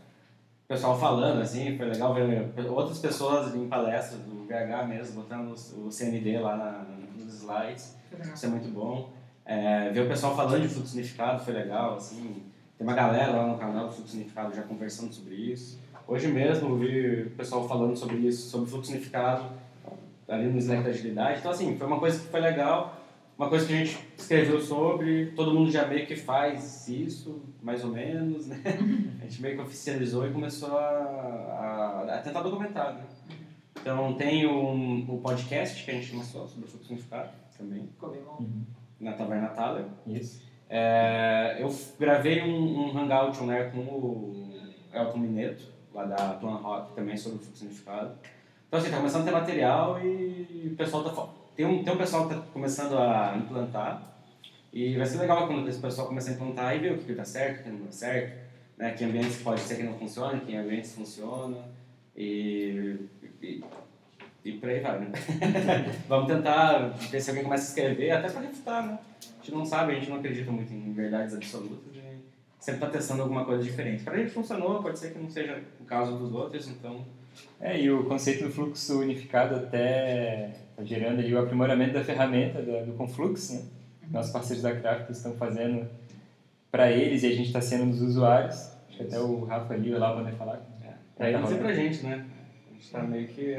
O 0.66 0.68
pessoal 0.68 1.00
falando, 1.00 1.42
assim, 1.42 1.78
foi 1.78 1.88
legal 1.88 2.14
ver 2.14 2.52
outras 2.70 3.00
pessoas 3.00 3.56
em 3.56 3.68
palestras 3.68 4.22
do 4.22 4.46
VH 4.46 4.86
mesmo, 4.88 5.22
botando 5.22 5.54
o 5.54 5.92
CND 5.92 6.40
lá 6.40 6.58
na, 6.58 6.86
nos 7.18 7.36
slides. 7.36 7.96
Isso 8.34 8.46
é 8.46 8.50
muito 8.50 8.70
bom. 8.70 9.10
É, 9.46 9.90
ver 9.92 10.02
o 10.02 10.08
pessoal 10.10 10.36
falando 10.36 10.62
de 10.62 10.68
fluxo 10.68 10.94
unificado 10.94 11.44
foi 11.44 11.54
legal, 11.54 11.96
assim. 11.96 12.44
Tem 12.78 12.86
uma 12.86 12.94
galera 12.94 13.32
lá 13.32 13.48
no 13.48 13.58
canal 13.58 13.88
do 13.88 13.94
Fluxo 13.94 14.12
Significado 14.12 14.56
já 14.56 14.62
conversando 14.62 15.12
sobre 15.12 15.34
isso. 15.34 15.80
Hoje 16.08 16.28
mesmo 16.30 16.70
eu 16.70 16.78
vi 16.78 17.22
o 17.24 17.30
pessoal 17.32 17.68
falando 17.68 17.98
sobre 17.98 18.16
isso, 18.20 18.50
sobre 18.50 18.70
fluxo 18.70 18.92
significado 18.92 19.52
ali 20.26 20.48
no 20.48 20.58
Slack 20.58 20.84
da 20.84 20.90
agilidade. 20.90 21.40
Então, 21.40 21.52
assim, 21.52 21.78
foi 21.78 21.86
uma 21.86 22.00
coisa 22.00 22.18
que 22.18 22.28
foi 22.28 22.40
legal, 22.40 22.98
uma 23.38 23.50
coisa 23.50 23.68
que 23.68 23.74
a 23.74 23.78
gente 23.78 24.00
escreveu 24.18 24.62
sobre, 24.62 25.34
todo 25.36 25.54
mundo 25.54 25.70
já 25.70 25.86
meio 25.86 26.08
que 26.08 26.16
faz 26.16 26.88
isso, 26.88 27.42
mais 27.62 27.84
ou 27.84 27.92
menos, 27.92 28.48
né? 28.48 28.62
A 29.22 29.24
gente 29.26 29.42
meio 29.42 29.56
que 29.56 29.62
oficializou 29.62 30.26
e 30.26 30.32
começou 30.32 30.78
a, 30.78 32.06
a, 32.08 32.16
a 32.16 32.18
tentar 32.20 32.42
documentar, 32.42 32.94
né? 32.94 33.02
Então, 33.82 34.14
tem 34.14 34.48
um, 34.48 35.14
um 35.14 35.20
podcast 35.20 35.84
que 35.84 35.92
a 35.92 35.94
gente 35.94 36.16
lançou 36.16 36.48
sobre 36.48 36.66
o 36.66 36.68
fluxo 36.70 36.88
significado 36.88 37.30
também. 37.58 37.90
Uhum. 38.02 38.64
na 39.00 39.12
Taverna 39.12 39.50
Thaler. 39.50 39.86
Isso. 40.06 40.42
É, 40.70 41.58
eu 41.60 41.74
gravei 42.00 42.42
um, 42.42 42.92
um 42.92 42.98
hangout 42.98 43.44
né, 43.44 43.66
com 43.66 43.80
o 43.80 44.54
Elton 44.94 45.18
Mineto, 45.18 45.77
lá 45.98 46.06
da 46.06 46.34
Tuan 46.36 46.58
Rock, 46.58 46.94
também 46.94 47.18
sobre 47.18 47.40
o 47.40 47.56
significado. 47.56 48.12
Então, 48.68 48.80
assim, 48.80 48.92
tá 48.92 48.98
começando 48.98 49.22
a 49.22 49.26
ter 49.26 49.32
material 49.32 50.00
e 50.00 50.70
o 50.72 50.76
pessoal 50.76 51.04
tá... 51.04 51.28
Tem 51.56 51.66
um, 51.66 51.84
tem 51.84 51.94
um 51.94 51.98
pessoal 51.98 52.28
que 52.28 52.36
tá 52.36 52.42
começando 52.54 52.98
a 52.98 53.36
implantar 53.36 54.04
e 54.72 54.96
vai 54.96 55.06
ser 55.08 55.18
legal 55.18 55.48
quando 55.48 55.68
esse 55.68 55.80
pessoal 55.80 56.08
começar 56.08 56.32
a 56.32 56.34
implantar 56.36 56.76
e 56.76 56.80
ver 56.80 56.94
o 56.94 56.98
que, 57.00 57.06
que 57.06 57.14
dá 57.14 57.26
certo, 57.26 57.62
o 57.62 57.64
que 57.64 57.70
não 57.70 57.86
dá 57.86 57.92
certo, 57.92 58.38
né, 58.78 58.92
que 58.92 59.04
ambientes 59.04 59.42
pode 59.42 59.62
ser 59.62 59.78
que 59.78 59.84
não 59.84 59.94
funcione, 59.94 60.42
que 60.42 60.56
ambientes 60.56 60.94
funciona 60.94 61.58
e... 62.16 62.96
e 63.42 63.64
e 64.46 64.54
por 64.54 64.70
aí 64.70 64.80
vai, 64.80 64.98
né? 65.00 65.12
Vamos 66.08 66.28
tentar 66.28 66.88
ver 67.12 67.20
se 67.20 67.30
alguém 67.30 67.44
começa 67.44 67.64
a 67.64 67.68
escrever, 67.68 68.12
até 68.12 68.30
para 68.30 68.42
refutar, 68.44 68.88
né? 68.88 68.98
A 69.22 69.44
gente 69.44 69.54
não 69.54 69.66
sabe, 69.66 69.92
a 69.92 69.96
gente 69.96 70.10
não 70.10 70.18
acredita 70.20 70.50
muito 70.50 70.74
em 70.74 70.94
verdades 70.94 71.36
absolutas 71.36 71.94
e 71.94 72.00
sempre 72.68 72.84
está 72.84 72.90
testando 72.98 73.22
alguma 73.22 73.46
coisa 73.46 73.64
diferente. 73.64 74.04
Para 74.04 74.16
a 74.16 74.18
gente 74.18 74.32
funcionou, 74.32 74.82
pode 74.84 75.00
ser 75.00 75.14
que 75.14 75.20
não 75.20 75.30
seja 75.30 75.64
o 75.80 75.86
caso 75.86 76.18
dos 76.18 76.34
outros, 76.34 76.68
então... 76.68 77.06
É, 77.62 77.80
e 77.80 77.90
o 77.90 78.04
conceito 78.04 78.44
do 78.44 78.52
fluxo 78.52 79.00
unificado 79.00 79.56
até 79.56 80.50
está 80.72 80.84
gerando 80.84 81.20
ali 81.20 81.34
o 81.34 81.40
aprimoramento 81.40 81.94
da 81.94 82.04
ferramenta 82.04 82.62
da- 82.62 82.82
do 82.84 82.92
Conflux, 82.94 83.52
né? 83.52 83.62
Nossos 84.12 84.34
parceiros 84.34 84.64
da 84.64 84.76
Craft 84.76 85.10
estão 85.12 85.34
fazendo 85.36 85.88
para 86.70 86.92
eles 86.92 87.24
e 87.24 87.28
a 87.28 87.30
gente 87.30 87.48
está 87.48 87.62
sendo 87.62 87.86
um 87.86 87.90
dos 87.92 88.02
usuários. 88.02 88.58
Acho 88.90 88.98
que 88.98 89.04
até 89.04 89.18
o 89.20 89.46
Rafa 89.46 89.74
ali 89.74 89.92
lá 89.92 90.14
poder 90.14 90.34
falar. 90.34 90.60
É, 91.20 91.32
rolando. 91.38 91.58
para 91.60 91.70
a 91.70 91.74
gente, 91.74 92.04
né? 92.04 92.26
A 92.70 92.74
gente 92.74 92.84
está 92.84 93.02
meio 93.04 93.28
que 93.30 93.56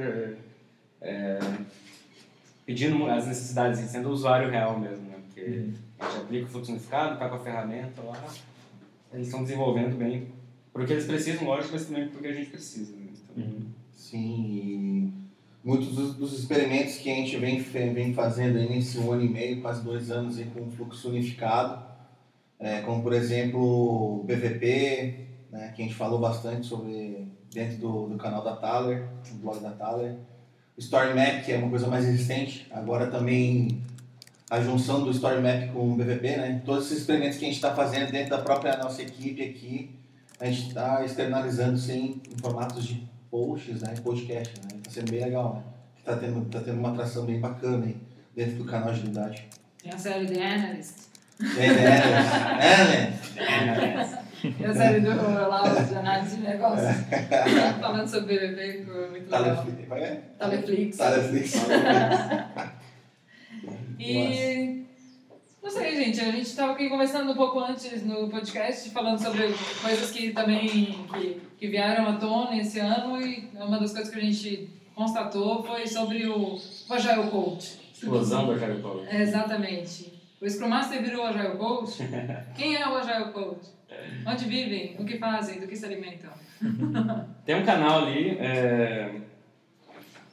é, 1.01 1.39
pedindo 2.67 3.07
as 3.07 3.27
necessidades, 3.27 3.79
assim, 3.79 3.89
sendo 3.89 4.11
o 4.11 4.13
usuário 4.13 4.51
real 4.51 4.79
mesmo, 4.79 5.09
né? 5.09 5.17
Porque 5.27 5.41
a 5.41 5.51
gente 5.51 5.79
aplica 5.99 6.47
o 6.47 6.49
fluxo 6.51 6.73
unificado, 6.73 7.15
está 7.15 7.29
com 7.29 7.37
a 7.37 7.41
ferramenta 7.41 8.03
lá, 8.03 8.23
eles 9.13 9.27
estão 9.27 9.43
desenvolvendo 9.43 9.97
bem 9.97 10.29
porque 10.79 10.93
eles 10.93 11.07
precisam, 11.07 11.45
lógico, 11.45 11.73
mas 11.73 11.87
também 11.87 12.07
porque 12.09 12.29
a 12.29 12.33
gente 12.33 12.51
precisa, 12.51 12.93
né? 12.93 13.07
Então, 13.11 13.45
Uhum. 13.45 13.67
Sim, 13.93 14.45
e 14.49 15.13
muitos 15.65 15.89
dos, 15.89 16.15
dos 16.15 16.39
experimentos 16.39 16.99
que 16.99 17.11
a 17.11 17.15
gente 17.15 17.37
vem, 17.37 17.61
vem 17.61 18.15
fazendo 18.15 18.59
aí 18.59 18.69
nesse 18.69 18.97
um 18.99 19.13
ano 19.13 19.25
e 19.25 19.29
meio, 19.29 19.61
quase 19.61 19.83
dois 19.83 20.11
anos 20.11 20.39
aí 20.39 20.45
com 20.45 20.63
o 20.63 20.71
fluxo 20.71 21.09
unificado, 21.09 21.85
é, 22.61 22.81
como 22.83 23.03
por 23.03 23.13
exemplo 23.13 24.21
o 24.21 24.25
PVP, 24.25 25.27
né, 25.51 25.73
que 25.75 25.83
a 25.83 25.85
gente 25.85 25.97
falou 25.97 26.21
bastante 26.21 26.67
sobre 26.67 27.27
dentro 27.53 27.79
do, 27.79 28.09
do 28.11 28.17
canal 28.17 28.45
da 28.45 28.55
Thaler, 28.55 29.09
do 29.31 29.39
blog 29.41 29.61
da 29.61 29.71
Thaler. 29.71 30.17
O 30.77 30.81
Story 30.81 31.13
Map, 31.13 31.45
que 31.45 31.53
é 31.53 31.59
uma 31.59 31.71
coisa 31.71 31.89
mais 31.89 32.05
resistente, 32.05 32.69
agora 32.71 33.09
também 33.09 33.83
a 34.51 34.61
junção 34.61 35.05
do 35.05 35.11
Story 35.11 35.43
Map 35.43 35.73
com 35.73 35.93
o 35.93 35.97
PVP, 35.97 36.37
né? 36.37 36.63
Todos 36.65 36.87
esses 36.87 36.99
experimentos 37.01 37.39
que 37.39 37.45
a 37.45 37.49
gente 37.49 37.57
está 37.57 37.75
fazendo 37.75 38.11
dentro 38.11 38.31
da 38.31 38.39
própria 38.39 38.77
nossa 38.79 39.03
equipe 39.03 39.43
aqui, 39.43 39.91
a 40.41 40.47
gente 40.47 40.69
está 40.69 41.05
externalizando 41.05 41.77
sim 41.77 42.21
em 42.31 42.39
formatos 42.41 42.87
de 42.87 43.07
posts, 43.31 43.83
né? 43.83 43.95
Podcast, 44.03 44.55
né? 44.63 44.81
Tá 44.83 44.91
sendo 44.91 45.11
bem 45.11 45.25
legal, 45.25 45.55
né? 45.57 45.63
Tá 46.05 46.17
tendo, 46.17 46.45
tá 46.47 46.61
tendo 46.61 46.79
uma 46.79 46.91
atração 46.91 47.27
bem 47.27 47.39
bacana 47.41 47.85
aí 47.85 47.97
dentro 48.35 48.57
do 48.57 48.65
canal 48.65 48.89
Agilidade. 48.91 49.47
Tem 49.83 49.93
a 49.93 49.99
série 49.99 50.27
The 50.27 50.47
Analyst. 50.47 50.95
E 51.41 51.45
né? 51.45 51.65
É, 52.61 52.85
né? 52.85 53.19
Tem 54.41 54.67
a 54.67 54.75
série 54.75 55.01
do 55.01 55.09
Lauro 55.11 55.85
de 55.85 55.95
análise 55.95 56.37
de 56.37 56.43
negócios. 56.43 56.97
Falando 57.81 58.09
sobre 58.09 58.39
BBB, 58.39 58.87
muito 59.11 59.31
legal. 59.31 59.57
Taleflix. 59.57 59.89
Vai, 59.89 60.03
é? 60.03 60.23
E 63.99 64.85
não 65.63 65.71
sei, 65.71 65.97
gente, 65.97 66.21
a 66.21 66.31
gente 66.31 66.43
estava 66.43 66.73
aqui 66.73 66.89
conversando 66.89 67.33
um 67.33 67.35
pouco 67.35 67.59
antes 67.61 68.05
no 68.05 68.29
podcast, 68.29 68.89
falando 68.91 69.19
sobre 69.19 69.53
coisas 69.83 70.11
que 70.11 70.33
também 70.33 70.69
que, 71.13 71.41
que 71.59 71.69
vieram 71.69 72.09
à 72.09 72.13
tona 72.15 72.57
esse 72.57 72.79
ano 72.79 73.21
e 73.21 73.51
uma 73.55 73.79
das 73.79 73.93
coisas 73.93 74.09
que 74.09 74.19
a 74.19 74.23
gente 74.23 74.71
constatou 74.95 75.63
foi 75.63 75.87
sobre 75.87 76.27
o, 76.27 76.55
o 76.57 76.95
Agile 76.95 77.31
Coach. 77.31 77.79
explosão 77.93 78.47
do 78.47 78.53
Agile 78.53 78.81
Code. 78.81 79.09
É, 79.09 79.23
exatamente. 79.23 80.13
O 80.41 80.49
Scrum 80.49 80.69
Master 80.69 81.03
virou 81.03 81.25
o 81.25 81.27
Agile 81.27 81.57
Coach? 81.57 81.99
Quem 82.57 82.77
é 82.77 82.89
o 82.89 82.97
Agile 82.97 83.33
Coach? 83.33 83.69
Onde 84.27 84.45
vivem? 84.45 84.97
O 84.99 85.05
que 85.05 85.19
fazem? 85.19 85.61
Do 85.61 85.67
que 85.67 85.77
se 85.77 85.85
alimentam? 85.85 86.31
Tem 87.45 87.57
um 87.57 87.65
canal 87.65 88.05
ali, 88.05 88.39
é, 88.39 89.21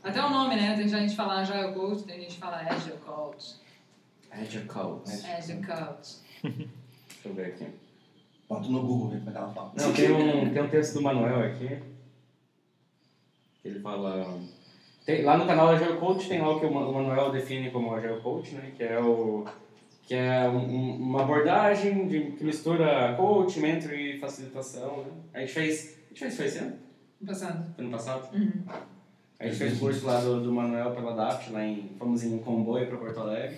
Até 0.05 0.23
o 0.23 0.29
nome, 0.29 0.55
né? 0.55 0.75
Tem 0.75 0.87
gente 0.87 1.09
que 1.11 1.15
fala 1.15 1.39
Agile 1.41 1.73
Coach, 1.73 2.03
tem 2.03 2.19
gente 2.21 2.35
que 2.35 2.39
fala 2.39 2.57
Agile 2.57 2.97
Coach. 2.97 3.55
Agile 4.31 4.65
Code. 4.65 5.11
Agile 5.11 5.65
Coach. 5.65 6.15
Deixa 6.43 6.69
eu 7.25 7.33
ver 7.33 7.45
aqui. 7.47 7.67
Bota 8.47 8.67
no 8.69 8.81
Google, 8.81 9.09
ver 9.09 9.17
como 9.19 9.29
é 9.29 9.33
que 9.33 9.37
ela 9.39 9.49
fala. 9.53 9.71
Não, 9.75 9.93
tem 9.93 10.11
um, 10.11 10.53
tem 10.53 10.61
um 10.63 10.69
texto 10.69 10.93
do 10.93 11.01
Manuel 11.01 11.39
aqui. 11.45 11.79
que 13.61 13.67
Ele 13.67 13.79
fala. 13.79 14.39
Tem, 15.05 15.23
lá 15.23 15.37
no 15.37 15.45
canal 15.47 15.69
Agile 15.69 15.97
Coach 15.97 16.27
tem 16.29 16.39
lá 16.41 16.49
o 16.55 16.59
que 16.59 16.65
o 16.67 16.73
Ma- 16.73 16.87
o 16.87 16.93
Manuel 16.93 17.31
define 17.31 17.71
como 17.71 17.93
Agile 17.95 18.21
Coach, 18.21 18.53
né? 18.55 18.71
Que 18.75 18.83
é 18.83 18.99
o 18.99 19.45
que 20.03 20.13
é 20.13 20.47
um- 20.47 20.57
um- 20.57 20.95
uma 20.97 21.23
abordagem 21.23 22.07
de, 22.07 22.31
que 22.33 22.43
mistura 22.43 23.15
coach, 23.17 23.59
mentor 23.59 23.91
e 23.93 24.19
facilitação, 24.19 25.03
né? 25.03 25.11
A 25.33 25.39
gente 25.39 25.53
fez, 25.53 25.97
a 26.05 26.09
gente 26.09 26.19
fez 26.19 26.37
foi 26.37 26.45
esse 26.45 26.57
ano? 26.59 26.77
No 27.19 27.27
passado. 27.27 27.73
Ano 27.79 27.89
passado? 27.89 28.35
Uhum. 28.35 28.63
A 29.39 29.45
gente 29.45 29.57
fez 29.57 29.75
o 29.75 29.79
curso 29.79 30.05
lá 30.05 30.19
do, 30.21 30.41
do 30.41 30.51
Manuel 30.51 30.91
pela 30.91 31.13
DAPT, 31.13 31.51
lá 31.51 31.63
em, 31.65 31.91
fomos 31.99 32.23
em 32.23 32.37
comboio 32.39 32.87
para 32.87 32.97
Porto 32.97 33.19
Alegre. 33.19 33.57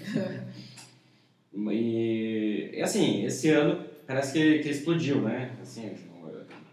e, 1.53 2.71
e, 2.73 2.81
assim, 2.81 3.25
esse 3.25 3.49
ano 3.49 3.85
parece 4.05 4.33
que, 4.33 4.59
que 4.59 4.69
explodiu, 4.69 5.21
né? 5.21 5.51
Assim, 5.61 5.91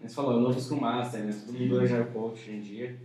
você 0.00 0.14
falou, 0.14 0.36
o 0.36 0.40
novo 0.40 0.60
Scrum 0.60 0.80
Master, 0.80 1.20
né? 1.20 1.34
Todo 1.46 1.58
mundo 1.58 1.86
já 1.86 1.98
é 1.98 2.04
coach 2.04 2.40
hoje 2.40 2.52
em 2.52 2.60
dia. 2.60 2.96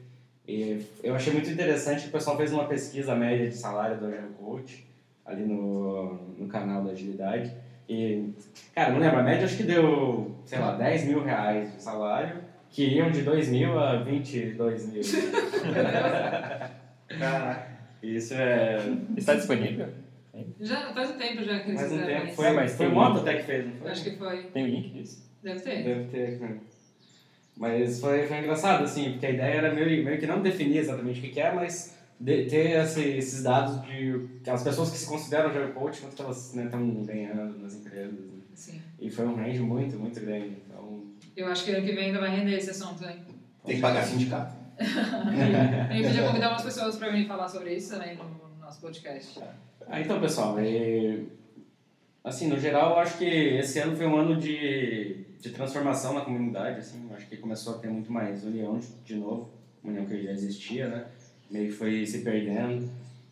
E 0.47 0.81
eu 1.03 1.13
achei 1.15 1.31
muito 1.31 1.49
interessante 1.49 2.03
que 2.03 2.09
o 2.09 2.12
pessoal 2.12 2.35
fez 2.35 2.51
uma 2.51 2.65
pesquisa 2.65 3.15
média 3.15 3.47
de 3.47 3.55
salário 3.55 3.99
do 3.99 4.07
Agile 4.07 4.33
Coach 4.39 4.85
ali 5.25 5.45
no, 5.45 6.13
no 6.38 6.47
canal 6.47 6.83
da 6.83 6.91
Agilidade. 6.91 7.53
E, 7.88 8.29
cara, 8.73 8.91
não 8.91 8.99
lembro, 8.99 9.19
a 9.19 9.23
média 9.23 9.45
acho 9.45 9.57
que 9.57 9.63
deu, 9.63 10.35
sei 10.45 10.59
lá, 10.59 10.75
10 10.75 11.05
mil 11.05 11.23
reais 11.23 11.73
de 11.73 11.81
salário, 11.81 12.41
que 12.71 12.84
iam 12.86 13.12
de 13.12 13.21
2 13.21 13.49
mil 13.49 13.77
a 13.79 13.97
22 13.97 14.93
mil. 14.93 15.01
Caraca. 17.19 17.69
Isso 18.01 18.34
é. 18.34 18.77
Está 19.17 19.36
disponível? 19.36 19.88
Já 20.62 20.93
faz 20.93 21.12
um 21.12 21.17
tempo 21.17 21.43
já 21.43 21.60
que 21.60 21.69
eles 21.69 21.79
Faz 21.82 21.91
um 21.91 21.99
fizeram 21.99 22.21
tempo. 22.25 22.36
Foi, 22.36 22.51
mas 22.51 22.75
foi 22.75 22.88
o 22.88 22.91
Moto 22.91 23.19
até 23.19 23.38
que 23.38 23.43
fez, 23.43 23.65
não 23.65 23.73
foi? 23.75 23.91
Acho 23.91 24.03
que 24.03 24.12
foi. 24.15 24.43
Tem 24.43 24.63
o 24.63 24.67
link 24.67 24.89
disso? 24.91 25.29
Deve 25.43 25.60
ter. 25.60 25.84
Deve 25.84 26.03
ter, 26.05 26.39
né? 26.39 26.58
Mas 27.58 27.99
foi, 27.99 28.25
foi 28.25 28.38
engraçado, 28.38 28.86
assim, 28.86 29.12
porque 29.12 29.25
a 29.25 29.29
ideia 29.32 29.55
era 29.55 29.73
meio, 29.73 30.05
meio 30.05 30.17
que 30.17 30.25
não 30.25 30.41
definir 30.41 30.77
exatamente 30.77 31.19
o 31.19 31.23
que 31.23 31.29
que 31.29 31.41
é, 31.41 31.54
mas 31.54 31.98
de- 32.17 32.46
ter 32.46 32.71
esse, 32.79 33.02
esses 33.02 33.44
dados 33.44 33.81
de 33.81 34.27
aquelas 34.39 34.63
pessoas 34.63 34.89
que 34.91 34.98
se 34.98 35.06
consideram 35.06 35.50
Agile 35.50 35.73
Coach, 35.73 36.00
quanto 36.00 36.23
elas 36.23 36.56
estão 36.56 37.04
ganhando 37.04 37.60
nas 37.60 37.73
empresas. 37.75 38.13
né? 38.13 38.27
Sim. 38.54 38.81
E 39.02 39.10
foi 39.10 39.25
um 39.25 39.35
range 39.35 39.60
muito, 39.60 39.98
muito 40.00 40.21
grande. 40.21 40.56
Eu 41.40 41.48
acho 41.48 41.63
que 41.63 41.71
ano 41.71 41.85
que 41.85 41.94
vem 41.94 42.08
ainda 42.08 42.19
vai 42.19 42.35
render 42.35 42.58
esse 42.58 42.69
assunto, 42.71 43.02
hein? 43.06 43.23
Tem 43.65 43.77
que 43.77 43.81
pagar 43.81 44.04
sindicato. 44.04 44.54
A 44.77 45.94
gente 45.94 46.08
podia 46.08 46.27
convidar 46.27 46.50
umas 46.50 46.63
pessoas 46.63 46.98
para 46.98 47.10
vir 47.10 47.25
falar 47.27 47.48
sobre 47.48 47.73
isso 47.75 47.92
também 47.92 48.17
no, 48.17 48.25
no 48.25 48.60
nosso 48.60 48.81
podcast. 48.81 49.40
Ah, 49.87 50.02
então, 50.02 50.19
pessoal, 50.19 50.60
e, 50.60 51.29
assim, 52.23 52.50
no 52.50 52.60
geral, 52.60 52.92
eu 52.92 53.00
acho 53.00 53.17
que 53.17 53.25
esse 53.25 53.79
ano 53.79 53.96
foi 53.96 54.06
um 54.06 54.17
ano 54.17 54.35
de, 54.35 55.25
de 55.40 55.50
transformação 55.52 56.13
na 56.13 56.21
comunidade, 56.21 56.79
assim, 56.79 57.08
eu 57.10 57.15
acho 57.15 57.25
que 57.27 57.37
começou 57.37 57.75
a 57.75 57.77
ter 57.77 57.87
muito 57.87 58.12
mais 58.12 58.44
união 58.44 58.77
de, 58.77 58.87
de 59.06 59.15
novo, 59.15 59.50
união 59.81 60.06
que 60.06 60.21
já 60.21 60.31
existia, 60.31 60.90
né, 60.90 61.06
meio 61.50 61.67
que 61.67 61.73
foi 61.73 62.06
se 62.06 62.19
perdendo, 62.19 62.90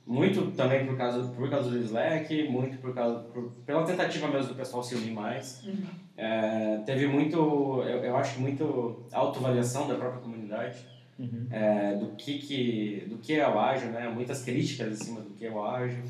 muito 0.08 0.52
também 0.52 0.86
por 0.86 0.98
causa, 0.98 1.28
por 1.28 1.50
causa 1.50 1.70
do 1.70 1.78
Slack, 1.80 2.48
muito 2.50 2.78
por 2.78 2.94
causa, 2.96 3.20
por, 3.20 3.52
pela 3.66 3.84
tentativa 3.84 4.28
mesmo 4.30 4.54
do 4.54 4.56
pessoal 4.56 4.82
se 4.82 4.96
unir 4.96 5.12
mais, 5.12 5.64
Uhum. 5.66 5.86
É, 6.20 6.82
teve 6.84 7.06
muito, 7.06 7.38
eu, 7.84 8.04
eu 8.04 8.18
acho, 8.18 8.40
muito 8.40 9.06
autoavaliação 9.12 9.88
da 9.88 9.96
própria 9.96 10.22
comunidade, 10.22 10.78
Uhum. 11.20 11.48
é, 11.52 11.96
do 11.96 12.16
que 12.16 12.38
que 12.40 13.06
do 13.10 13.18
que 13.18 13.34
é 13.34 13.48
o 13.48 13.60
ágil, 13.60 13.90
né? 13.90 14.08
Muitas 14.08 14.44
críticas 14.44 15.00
em 15.00 15.04
cima 15.04 15.22
do 15.22 15.32
que 15.32 15.46
é 15.46 15.52
o 15.52 15.64
ágil. 15.64 16.04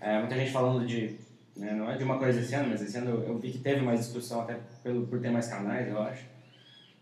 É, 0.00 0.18
muita 0.18 0.36
gente 0.36 0.50
falando 0.50 0.86
de 0.86 1.16
né? 1.56 1.72
Não 1.72 1.90
é 1.90 1.96
de 1.96 2.04
uma 2.04 2.18
coisa 2.18 2.40
esse 2.40 2.54
ano, 2.54 2.68
mas 2.70 2.80
esse 2.82 2.96
ano 2.96 3.10
eu, 3.10 3.22
eu 3.24 3.38
vi 3.38 3.50
que 3.50 3.58
teve 3.58 3.80
mais 3.82 4.00
discussão 4.00 4.40
até 4.42 4.58
pelo, 4.82 5.06
por 5.06 5.20
ter 5.20 5.30
mais 5.30 5.48
canais, 5.48 5.86
eu 5.88 6.00
acho. 6.00 6.24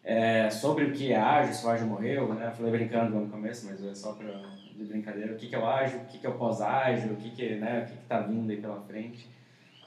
É, 0.03 0.49
sobre 0.51 0.84
o 0.84 0.93
que 0.93 1.12
é 1.12 1.16
ágil, 1.16 1.55
se 1.55 1.64
o 1.66 1.70
ágil 1.70 1.86
morreu, 1.86 2.34
né? 2.34 2.53
Falei 2.57 2.72
brincando 2.72 3.16
no 3.16 3.28
começo, 3.28 3.66
mas 3.66 3.84
é 3.84 3.95
só 3.95 4.12
pra, 4.14 4.43
de 4.85 4.93
brincadeira. 4.93 5.33
O 5.33 5.37
que, 5.37 5.49
que 5.49 5.55
é 5.55 5.59
o 5.59 5.66
ágil, 5.66 6.01
o 6.01 6.05
que, 6.07 6.18
que 6.18 6.26
é 6.26 6.31
o 6.31 6.35
pós-ágil, 6.35 7.12
o 7.12 7.16
que, 7.16 7.31
que, 7.31 7.55
né, 7.57 7.83
o 7.83 7.91
que, 7.91 7.97
que 7.97 8.07
tá 8.07 8.20
vindo 8.20 8.51
aí 8.51 8.57
pela 8.57 8.81
frente. 8.81 9.28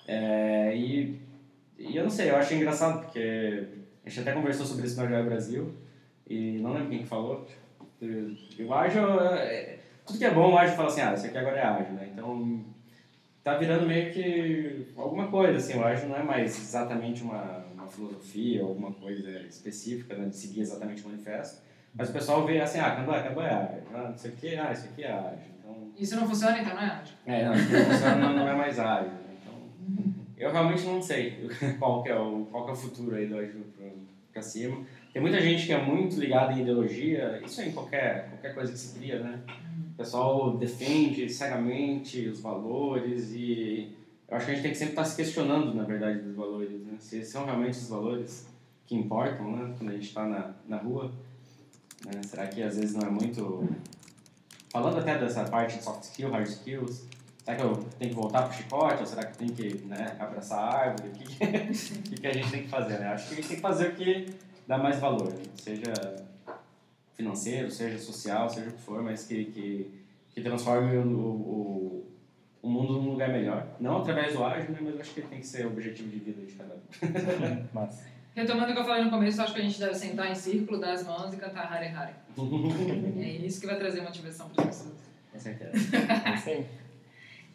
É, 0.08 0.76
e, 0.76 1.20
e 1.78 1.96
eu 1.96 2.04
não 2.04 2.10
sei, 2.10 2.30
eu 2.30 2.36
acho 2.36 2.54
engraçado, 2.54 3.02
porque 3.02 3.68
a 4.06 4.10
gente 4.10 4.22
até 4.22 4.34
conversou 4.34 4.66
sobre 4.66 4.86
isso 4.86 4.98
no 5.00 5.06
Agile 5.06 5.24
Brasil, 5.24 5.74
e 6.28 6.60
não 6.60 6.74
lembro 6.74 6.90
quem 6.90 7.00
que 7.00 7.08
falou. 7.08 7.48
O 8.60 8.74
ágil, 8.74 9.20
é, 9.22 9.80
tudo 10.06 10.20
que 10.20 10.26
é 10.26 10.32
bom, 10.32 10.52
o 10.52 10.58
ágil 10.58 10.76
fala 10.76 10.90
assim, 10.90 11.02
ah, 11.02 11.14
isso 11.14 11.26
aqui 11.26 11.38
agora 11.38 11.58
é 11.58 11.64
ágil, 11.64 11.94
né? 11.94 12.10
Então, 12.12 12.66
tá 13.44 13.58
virando 13.58 13.86
meio 13.86 14.12
que 14.14 14.88
alguma 14.96 15.28
coisa, 15.28 15.58
assim, 15.58 15.78
o 15.78 15.84
ágil 15.84 16.10
não 16.10 16.18
é 16.18 16.24
mais 16.24 16.58
exatamente 16.58 17.24
uma, 17.24 17.66
uma 17.74 17.88
filosofia 17.88 18.62
alguma 18.62 18.92
coisa 18.92 19.30
específica, 19.42 20.16
né, 20.16 20.28
de 20.28 20.36
seguir 20.36 20.62
exatamente 20.62 21.04
o 21.04 21.10
manifesto, 21.10 21.62
mas 21.96 22.10
o 22.10 22.14
pessoal 22.14 22.46
vê 22.46 22.60
assim, 22.60 22.80
ah, 22.80 22.96
Kanban, 22.96 23.22
Kanban 23.22 23.44
é 23.44 23.54
ágil, 23.54 23.84
ah, 23.94 24.14
isso 24.16 24.28
aqui, 24.28 24.56
ah, 24.56 24.72
isso 24.72 24.86
aqui 24.86 25.04
é 25.04 25.12
ágil, 25.12 25.54
então... 25.60 25.92
Isso 25.98 26.16
não 26.16 26.28
funciona, 26.28 26.60
então 26.60 26.74
não 26.74 26.82
é 26.82 26.86
ágil. 26.86 27.16
É, 27.26 27.46
não, 27.46 27.54
isso 27.54 27.72
não 27.72 27.86
funciona, 27.86 28.16
não, 28.16 28.34
não 28.34 28.48
é 28.48 28.56
mais 28.56 28.80
ágil, 28.80 29.12
né? 29.12 29.38
então... 29.42 29.54
Eu 30.38 30.52
realmente 30.52 30.84
não 30.84 31.02
sei 31.02 31.50
qual 31.80 32.04
que 32.04 32.10
é 32.10 32.18
o, 32.18 32.48
qual 32.52 32.68
é 32.68 32.72
o 32.72 32.76
futuro 32.76 33.16
aí 33.16 33.28
do 33.28 33.38
ágil 33.38 33.64
para 34.34 34.42
cima. 34.42 34.84
Tem 35.14 35.22
muita 35.22 35.40
gente 35.40 35.68
que 35.68 35.72
é 35.72 35.82
muito 35.82 36.20
ligada 36.20 36.54
em 36.54 36.62
ideologia, 36.62 37.40
isso 37.46 37.62
é 37.62 37.68
em 37.68 37.72
qualquer, 37.72 38.30
qualquer 38.30 38.56
coisa 38.56 38.72
que 38.72 38.80
se 38.80 38.98
cria, 38.98 39.20
né? 39.20 39.40
O 39.94 39.96
pessoal 39.96 40.58
defende 40.58 41.30
cegamente 41.30 42.28
os 42.28 42.40
valores 42.40 43.32
e 43.32 43.96
eu 44.28 44.36
acho 44.36 44.48
que 44.48 44.52
a 44.52 44.56
gente 44.56 44.64
tem 44.64 44.72
que 44.72 44.78
sempre 44.78 44.94
estar 44.94 45.06
se 45.06 45.16
questionando, 45.16 45.76
na 45.76 45.84
verdade, 45.84 46.20
dos 46.20 46.36
valores, 46.36 46.82
né? 46.82 46.96
Se 46.98 47.24
são 47.24 47.46
realmente 47.46 47.78
os 47.78 47.88
valores 47.88 48.48
que 48.88 48.96
importam, 48.96 49.56
né? 49.56 49.76
Quando 49.78 49.92
a 49.92 49.94
gente 49.94 50.08
está 50.08 50.26
na, 50.26 50.56
na 50.68 50.78
rua, 50.78 51.12
né? 52.06 52.22
Será 52.24 52.48
que 52.48 52.62
às 52.62 52.78
vezes 52.78 52.96
não 52.96 53.08
é 53.08 53.10
muito... 53.10 53.68
Falando 54.72 55.00
até 55.00 55.18
dessa 55.18 55.44
parte 55.46 55.78
de 55.78 55.84
soft 55.84 56.04
skills, 56.04 56.32
hard 56.32 56.48
skills, 56.48 57.08
será 57.44 57.58
que 57.58 57.64
eu 57.64 57.76
tenho 58.00 58.10
que 58.12 58.16
voltar 58.16 58.44
pro 58.44 58.58
chicote 58.58 59.02
ou 59.02 59.06
será 59.06 59.26
que 59.26 59.38
tenho 59.38 59.54
que 59.54 59.86
né, 59.86 60.16
abraçar 60.20 60.60
a 60.60 60.78
árvore? 60.78 61.10
O 61.10 61.12
que, 61.12 61.36
que, 62.10 62.22
que 62.22 62.28
a 62.28 62.34
gente 62.34 62.50
tem 62.50 62.64
que 62.64 62.70
fazer, 62.70 63.00
né? 63.00 63.08
Acho 63.10 63.28
que 63.28 63.34
a 63.34 63.36
gente 63.38 63.48
tem 63.48 63.56
que 63.58 63.62
fazer 63.62 63.90
o 63.90 63.96
que 63.96 64.36
dá 64.68 64.78
mais 64.78 65.00
valor, 65.00 65.32
né? 65.32 65.44
seja 65.56 65.94
financeiro, 67.14 67.70
seja 67.70 68.00
social, 68.00 68.50
seja 68.50 68.70
o 68.70 68.74
que 68.74 68.82
for, 68.82 69.02
mas 69.04 69.26
que, 69.26 69.46
que, 69.46 70.04
que 70.32 70.42
transforme 70.42 70.98
o, 70.98 71.08
o, 71.08 72.08
o 72.62 72.70
mundo 72.70 72.94
num 72.94 73.12
lugar 73.12 73.30
melhor. 73.30 73.68
Não 73.80 73.98
através 73.98 74.34
do 74.34 74.44
ágil, 74.44 74.72
né, 74.72 74.80
mas 74.82 75.00
acho 75.00 75.14
que 75.14 75.22
tem 75.22 75.40
que 75.40 75.48
ser 75.48 75.66
o 75.66 75.70
objetivo 75.70 76.10
de 76.10 76.20
vida 76.20 76.42
de 76.42 76.54
cada 76.54 76.74
um. 76.74 77.68
Massa. 77.74 78.13
Retomando 78.36 78.72
o 78.72 78.74
que 78.74 78.80
eu 78.80 78.86
falei 78.86 79.04
no 79.04 79.12
começo, 79.12 79.42
acho 79.42 79.54
que 79.54 79.62
a 79.62 79.64
gente 79.64 79.80
deve 79.80 79.94
sentar 79.94 80.32
em 80.32 80.36
círculo, 80.36 80.80
dar 80.80 80.94
as 80.94 81.06
mãos 81.06 81.34
e 81.34 81.38
cantar 81.38 81.72
Hare 81.72 81.88
Hare. 81.88 82.14
é 83.22 83.46
isso 83.46 83.62
que 83.62 83.68
vai 83.68 83.78
trazer 83.78 84.02
motivação 84.02 84.50
para 84.50 84.64
as 84.64 84.70
pessoas. 84.70 84.98
Com 85.32 85.40
certeza. 85.40 85.74
Sim. 86.44 86.66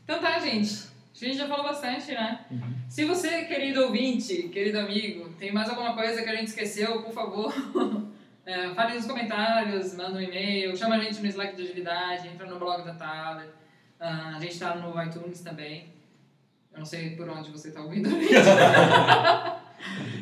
Então 0.04 0.20
tá, 0.20 0.38
gente. 0.38 0.88
A 1.20 1.24
gente 1.24 1.36
já 1.36 1.46
falou 1.46 1.64
bastante, 1.64 2.12
né? 2.12 2.46
Se 2.88 3.04
você, 3.04 3.44
querido 3.44 3.82
ouvinte, 3.82 4.44
querido 4.44 4.78
amigo, 4.78 5.28
tem 5.38 5.52
mais 5.52 5.68
alguma 5.68 5.94
coisa 5.94 6.22
que 6.22 6.30
a 6.30 6.34
gente 6.34 6.48
esqueceu, 6.48 7.02
por 7.02 7.12
favor, 7.12 7.52
é, 8.46 8.70
fale 8.70 8.94
nos 8.94 9.04
comentários, 9.04 9.94
manda 9.96 10.16
um 10.16 10.22
e-mail, 10.22 10.74
chama 10.74 10.94
a 10.94 10.98
gente 11.00 11.20
no 11.20 11.26
Slack 11.26 11.56
de 11.56 11.62
agilidade, 11.62 12.28
entra 12.28 12.46
no 12.46 12.58
blog 12.58 12.82
da 12.84 12.94
Thaler. 12.94 13.50
Ah, 14.00 14.36
a 14.36 14.40
gente 14.40 14.52
está 14.52 14.76
no 14.76 15.02
iTunes 15.02 15.42
também. 15.42 15.92
Eu 16.72 16.78
não 16.78 16.86
sei 16.86 17.16
por 17.16 17.28
onde 17.28 17.50
você 17.50 17.68
está 17.68 17.82
ouvindo 17.82 18.08
a 18.08 18.12
gente. 18.12 19.57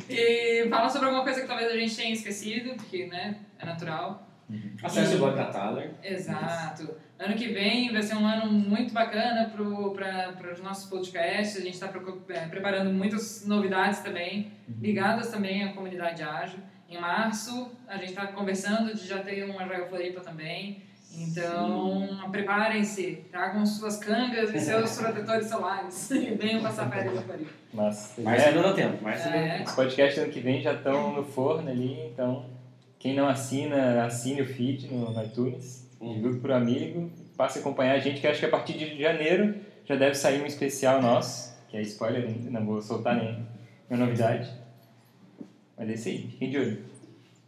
E 0.09 0.69
fala 0.69 0.89
sobre 0.89 1.07
alguma 1.07 1.25
coisa 1.25 1.41
que 1.41 1.47
talvez 1.47 1.71
a 1.71 1.77
gente 1.77 1.97
tenha 1.97 2.13
esquecido, 2.13 2.75
porque 2.75 3.07
né, 3.07 3.37
é 3.59 3.67
natural. 3.67 4.27
Acesse 4.83 5.17
o 5.17 5.19
blog 5.19 5.35
da 5.35 5.47
Thaler. 5.47 5.91
Exato. 6.03 6.95
Ano 7.19 7.35
que 7.35 7.49
vem 7.49 7.93
vai 7.93 8.03
ser 8.03 8.15
um 8.15 8.27
ano 8.27 8.53
muito 8.53 8.93
bacana 8.93 9.51
para 9.51 10.53
os 10.53 10.63
nossos 10.63 10.89
podcasts. 10.89 11.57
A 11.57 11.65
gente 11.65 11.75
está 11.75 11.89
preparando 11.89 12.93
muitas 12.93 13.47
novidades 13.47 14.01
também, 14.01 14.53
ligadas 14.81 15.31
também 15.31 15.65
à 15.65 15.73
comunidade 15.73 16.23
ágil. 16.23 16.61
Em 16.89 17.01
março, 17.01 17.73
a 17.89 17.97
gente 17.97 18.11
está 18.11 18.29
conversando 18.29 18.95
de 18.95 19.07
já 19.07 19.19
ter 19.21 19.45
um 19.51 19.59
Agile 19.59 19.89
Floripa 19.89 20.21
também. 20.21 20.86
Então, 21.19 22.31
preparem-se, 22.31 23.25
tragam 23.31 23.65
suas 23.65 23.97
cangas 23.99 24.55
e 24.55 24.61
seus 24.61 24.97
protetores 24.99 25.49
solares 25.49 26.11
e 26.13 26.35
venham 26.35 26.63
passar 26.63 26.91
férias 26.91 27.15
no 27.15 27.23
Floripa. 27.23 27.51
Mas, 27.73 28.15
Mas 28.19 28.43
é, 28.43 28.49
ainda 28.49 28.63
dá 28.63 28.73
tempo. 28.75 28.99
Mas 29.03 29.27
É. 29.27 29.63
os 29.65 29.73
podcasts 29.73 30.23
ano 30.23 30.33
que 30.33 30.41
vem 30.41 30.61
já 30.61 30.75
estão 30.75 31.13
no 31.13 31.25
forno 31.25 31.71
ali, 31.71 31.99
então 32.13 32.45
quem 32.99 33.15
não 33.15 33.29
assina, 33.29 34.05
assine 34.05 34.43
o 34.43 34.47
feed 34.47 34.93
no 34.93 35.23
iTunes, 35.23 35.87
Uhum. 35.99 36.13
divulgue 36.15 36.41
para 36.41 36.57
amigo, 36.59 37.11
passe 37.39 37.59
a 37.59 37.61
acompanhar 37.63 37.95
a 37.95 37.99
gente, 37.99 38.21
que 38.21 38.27
acho 38.27 38.41
que 38.41 38.45
a 38.47 38.51
partir 38.51 38.75
de 38.75 39.01
janeiro 39.01 39.55
já 39.87 39.97
deve 39.97 40.15
sair 40.15 40.43
um 40.43 40.47
especial 40.47 41.01
nosso, 41.01 41.57
que 41.69 41.77
é 41.77 41.81
spoiler, 41.81 42.29
não 42.51 42.67
vou 42.67 42.83
soltar 42.83 43.17
nem 43.17 43.47
nenhuma 43.89 44.07
novidade. 44.07 44.51
Mas 45.77 45.89
é 45.89 45.93
isso 45.95 46.09
aí, 46.09 46.19
fiquem 46.33 46.51
de 46.51 46.59
olho. 46.59 46.85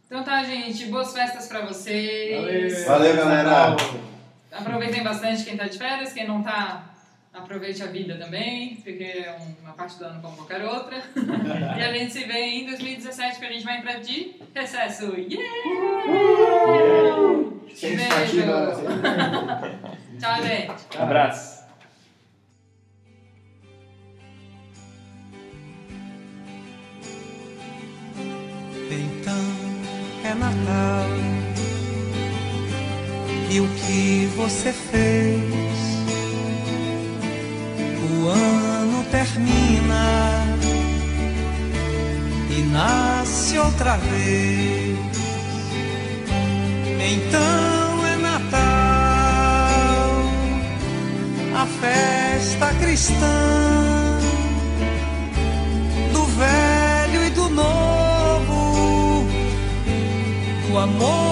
Então 0.09 0.23
tá, 0.23 0.43
gente. 0.43 0.87
Boas 0.87 1.13
festas 1.13 1.45
para 1.45 1.61
vocês. 1.67 2.83
Valeu, 2.87 3.15
galera. 3.15 3.75
Aproveitem 4.51 5.03
bastante 5.03 5.45
quem 5.45 5.55
tá 5.55 5.67
de 5.67 5.77
férias, 5.77 6.11
quem 6.11 6.27
não 6.27 6.41
tá, 6.41 6.83
aproveite 7.31 7.83
a 7.83 7.85
vida 7.85 8.15
também, 8.17 8.77
porque 8.77 9.03
é 9.03 9.37
uma 9.61 9.73
parte 9.73 9.99
do 9.99 10.05
ano 10.05 10.19
como 10.19 10.35
qualquer 10.35 10.65
outra. 10.65 10.97
e 11.77 11.83
a 11.83 11.93
gente 11.93 12.11
se 12.11 12.23
vê 12.23 12.39
em 12.39 12.65
2017, 12.65 13.37
que 13.37 13.45
a 13.45 13.51
gente 13.51 13.63
vai 13.63 13.77
entrar 13.77 13.99
de 13.99 14.35
recesso. 14.55 15.13
Yeah! 15.15 15.43
Sem 17.75 17.95
Beijo. 17.95 18.09
estativa. 18.11 18.73
Tchau, 20.19 20.41
gente. 20.41 20.97
Abraço. 20.97 21.48
Natal 30.39 31.09
e 33.51 33.59
o 33.59 33.67
que 33.67 34.29
você 34.37 34.71
fez? 34.71 35.43
O 38.01 38.27
ano 38.27 39.03
termina 39.11 40.57
e 42.49 42.61
nasce 42.71 43.57
outra 43.57 43.97
vez. 43.97 44.97
Então 47.11 48.05
é 48.05 48.15
Natal, 48.17 48.59
a 51.55 51.65
festa 51.65 52.73
cristã 52.79 53.88
amor 60.79 61.28